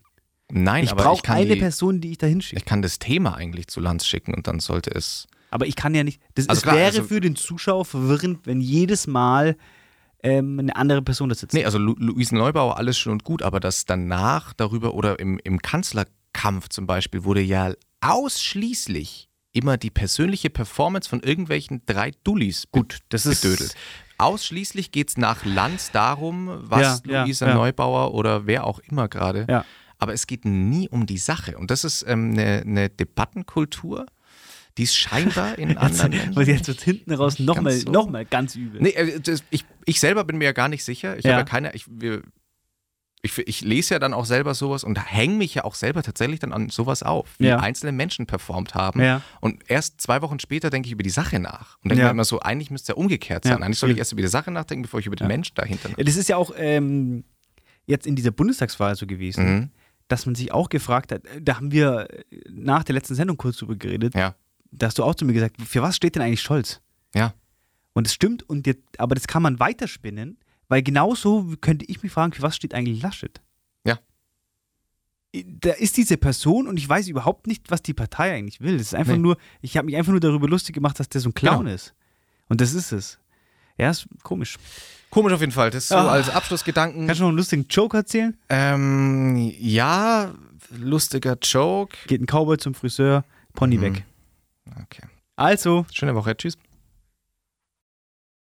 Nein, 0.52 0.84
Ich 0.84 0.92
aber 0.92 1.04
brauche 1.04 1.16
ich 1.18 1.24
kann, 1.24 1.38
eine 1.38 1.54
die, 1.56 1.60
Person, 1.60 2.02
die 2.02 2.12
ich 2.12 2.18
da 2.18 2.28
hinschicke. 2.28 2.58
ich 2.60 2.66
kann 2.66 2.82
das 2.82 3.00
Thema 3.00 3.36
eigentlich 3.36 3.68
zu 3.68 3.80
Lanz 3.80 4.06
schicken 4.06 4.34
und 4.34 4.48
dann 4.48 4.60
sollte 4.60 4.92
es. 4.94 5.28
Aber 5.52 5.66
ich 5.68 5.76
kann 5.76 5.96
ja 5.96 6.04
nicht. 6.04 6.20
Das 6.36 6.50
Also 6.50 6.60
es 6.60 6.64
klar, 6.64 6.76
wäre 6.76 6.86
also- 6.88 7.04
für 7.04 7.22
den 7.22 7.36
Zuschauer 7.36 7.86
verwirrend, 7.86 8.40
wenn 8.46 8.62
jedes 8.62 9.08
Mal 9.08 9.56
ähm, 10.24 10.58
eine 10.60 10.76
andere 10.76 11.02
Person 11.04 11.30
da 11.30 11.36
sitzt. 11.36 11.54
Nee, 11.54 11.66
also 11.66 11.78
Lu 11.78 11.94
Luise 12.00 12.36
Neubauer, 12.36 12.78
alles 12.78 12.98
schön 12.98 13.12
und 13.14 13.24
gut, 13.24 13.44
aber 13.44 13.60
das 13.60 13.86
danach 13.86 14.54
darüber 14.54 14.96
oder 14.96 15.20
im, 15.20 15.40
im 15.44 15.62
Kanzlerkampf 15.62 16.70
zum 16.70 16.88
Beispiel 16.88 17.24
wurde 17.24 17.42
ja 17.42 17.74
ausschließlich 18.02 19.30
immer 19.56 19.78
die 19.78 19.90
persönliche 19.90 20.50
Performance 20.50 21.10
von 21.10 21.22
irgendwelchen 21.22 21.82
drei 21.86 22.12
Dullis 22.24 22.68
Gut, 22.72 23.00
das 23.10 23.26
ist 23.26 23.42
bedödelt. 23.42 23.74
Ausschließlich 24.18 24.92
geht 24.92 25.10
es 25.10 25.18
nach 25.18 25.44
Lanz 25.46 25.92
darum, 25.92 26.50
was 26.62 27.02
Ja, 27.06 27.14
ja, 27.14 27.24
Luisa 27.24 27.48
ja. 27.48 27.54
Neubauer 27.56 28.14
oder 28.14 28.46
wer 28.48 28.66
auch 28.66 28.80
immer 28.80 29.08
gerade. 29.08 29.46
Ja. 29.50 29.66
Aber 29.98 30.14
es 30.14 30.28
geht 30.28 30.46
nie 30.46 30.88
um 30.90 31.06
die 31.06 31.18
Sache. 31.18 31.58
Und 31.58 31.72
das 31.72 31.84
ist 31.84 32.06
ähm, 32.08 32.32
eine, 32.34 32.62
eine 32.66 32.90
Debattenkultur, 32.90 34.06
die 34.78 34.84
es 34.84 34.96
scheinbar 34.96 35.58
in 35.58 35.78
anderen 35.78 36.12
Ländern 36.12 36.36
Weil 36.36 36.48
jetzt 36.50 36.68
wird 36.68 36.82
hinten 36.82 37.14
raus 37.14 37.40
nochmal 37.40 37.74
ganz 37.74 37.84
so- 37.86 37.92
noch 37.92 38.10
mal 38.10 38.26
ganz 38.26 38.56
übel. 38.56 38.82
Nee, 38.82 38.90
äh, 38.90 39.20
ich, 39.50 39.66
ich 39.86 40.00
selber 40.00 40.24
bin 40.24 40.38
mir 40.38 40.46
ja 40.46 40.52
gar 40.54 40.68
nicht 40.70 40.84
sicher. 40.84 41.18
Ich 41.18 41.24
Ja. 41.26 41.32
habe 41.32 41.42
ja 41.42 41.46
keine. 41.46 41.74
Ich, 41.76 41.86
wir, 41.90 42.22
ich, 43.26 43.38
ich 43.40 43.62
lese 43.62 43.96
ja 43.96 44.00
dann 44.00 44.14
auch 44.14 44.26
selber 44.26 44.54
sowas 44.54 44.84
und 44.84 44.98
hänge 45.12 45.36
mich 45.36 45.56
ja 45.56 45.64
auch 45.66 45.76
selber 45.76 46.04
tatsächlich 46.04 46.40
dann 46.40 46.54
an 46.54 46.70
sowas 46.70 47.04
auf, 47.04 47.28
wie 47.40 47.48
Ja. 47.48 47.60
einzelne 47.60 47.92
Menschen 47.92 48.26
performt 48.26 48.76
haben. 48.76 49.02
Ja. 49.02 49.22
Und 49.42 49.64
erst 49.70 50.00
zwei 50.02 50.22
Wochen 50.22 50.40
später 50.40 50.70
denke 50.70 50.88
ich 50.88 50.94
über 50.94 51.04
die 51.04 51.10
Sache 51.10 51.40
nach. 51.40 51.78
Und 51.84 51.90
denke 51.90 52.02
Ja. 52.02 52.08
mir 52.08 52.12
immer 52.12 52.24
so, 52.26 52.40
eigentlich 52.40 52.72
müsste 52.72 52.92
es 52.94 52.96
ja 52.96 53.02
umgekehrt 53.02 53.44
sein. 53.44 53.62
Eigentlich 53.64 53.80
soll 53.80 53.92
ich 53.92 53.98
erst 53.98 54.12
über 54.14 54.22
die 54.22 54.28
Sache 54.28 54.52
nachdenken, 54.52 54.84
bevor 54.84 55.00
ich 55.00 55.06
über 55.08 55.16
den 55.16 55.28
Menschen 55.28 55.56
dahinter 55.56 55.90
Ja, 55.98 56.04
Das 56.04 56.16
ist 56.16 56.30
ja 56.30 56.38
auch 56.38 56.52
ähm, 56.58 57.24
jetzt 57.86 58.08
in 58.08 58.16
dieser 58.16 58.32
Bundestagswahl 58.32 58.96
so 58.96 59.06
gewesen, 59.06 59.46
Mhm. 59.46 59.70
dass 60.08 60.26
man 60.26 60.36
sich 60.36 60.52
auch 60.52 60.70
gefragt 60.70 61.12
hat, 61.12 61.24
da 61.42 61.56
haben 61.58 61.72
wir 61.72 62.08
nach 62.50 62.84
der 62.84 62.94
letzten 62.96 63.16
Sendung 63.16 63.38
kurz 63.38 63.58
drüber 63.58 63.76
geredet, 63.76 64.14
Ja. 64.16 64.36
da 64.72 64.88
hast 64.88 64.98
du 65.00 65.04
auch 65.04 65.16
zu 65.16 65.26
mir 65.26 65.34
gesagt, 65.34 65.62
für 65.62 65.82
was 65.82 65.96
steht 65.96 66.16
denn 66.16 66.22
eigentlich 66.22 66.42
Scholz? 66.42 66.82
Ja. 67.16 67.34
Und 67.94 68.08
es 68.08 68.14
stimmt, 68.14 68.44
und 68.50 68.68
jetzt, 68.68 68.84
aber 69.00 69.16
das 69.16 69.26
kann 69.28 69.42
man 69.42 69.60
weiterspinnen, 69.60 70.38
weil 70.68 70.82
genauso 70.84 71.54
könnte 71.62 71.86
ich 71.86 72.02
mich 72.04 72.12
fragen, 72.12 72.34
für 72.34 72.42
was 72.42 72.56
steht 72.56 72.74
eigentlich 72.74 73.02
Laschet? 73.02 73.42
Ja. 73.86 74.00
Da 75.34 75.72
ist 75.72 75.98
diese 75.98 76.16
Person 76.18 76.68
und 76.68 76.78
ich 76.78 76.88
weiß 76.88 77.08
überhaupt 77.10 77.46
nicht, 77.48 77.70
was 77.70 77.82
die 77.82 77.94
Partei 77.94 78.34
eigentlich 78.34 78.62
will. 78.62 78.78
Das 78.78 78.88
ist 78.88 78.96
einfach 78.96 79.14
Nee. 79.14 79.20
nur, 79.20 79.38
ich 79.62 79.76
habe 79.78 79.86
mich 79.86 79.96
einfach 79.98 80.12
nur 80.12 80.22
darüber 80.22 80.48
lustig 80.48 80.74
gemacht, 80.76 81.00
dass 81.00 81.10
der 81.10 81.20
so 81.22 81.30
ein 81.30 81.34
Clown 81.34 81.60
Genau. 81.66 81.72
ist. 81.76 81.94
Und 82.48 82.62
das 82.62 82.74
ist 82.74 82.92
es. 82.94 83.20
Ja, 83.78 83.90
ist 83.90 84.08
komisch. 84.24 84.58
Komisch 85.10 85.34
auf 85.34 85.42
jeden 85.42 85.52
Fall. 85.52 85.70
Das 85.72 85.90
so 85.90 85.96
Ah. 85.96 86.12
als 86.12 86.30
Abschlussgedanken. 86.30 87.06
Kannst 87.08 87.20
du 87.20 87.24
noch 87.24 87.30
einen 87.30 87.38
lustigen 87.38 87.66
Joke 87.70 87.98
erzählen? 87.98 88.38
Ähm, 88.48 89.36
ja, 89.60 90.34
lustiger 90.78 91.38
Joke. 91.42 91.96
Geht 92.08 92.22
ein 92.22 92.26
Cowboy 92.28 92.58
zum 92.58 92.74
Friseur, 92.74 93.26
Pony 93.54 93.78
Mhm. 93.78 93.82
weg. 93.82 94.04
Okay. 94.84 95.04
Also, 95.36 95.86
Schöne 95.92 96.16
Woche. 96.16 96.36
Tschüss. 96.38 96.58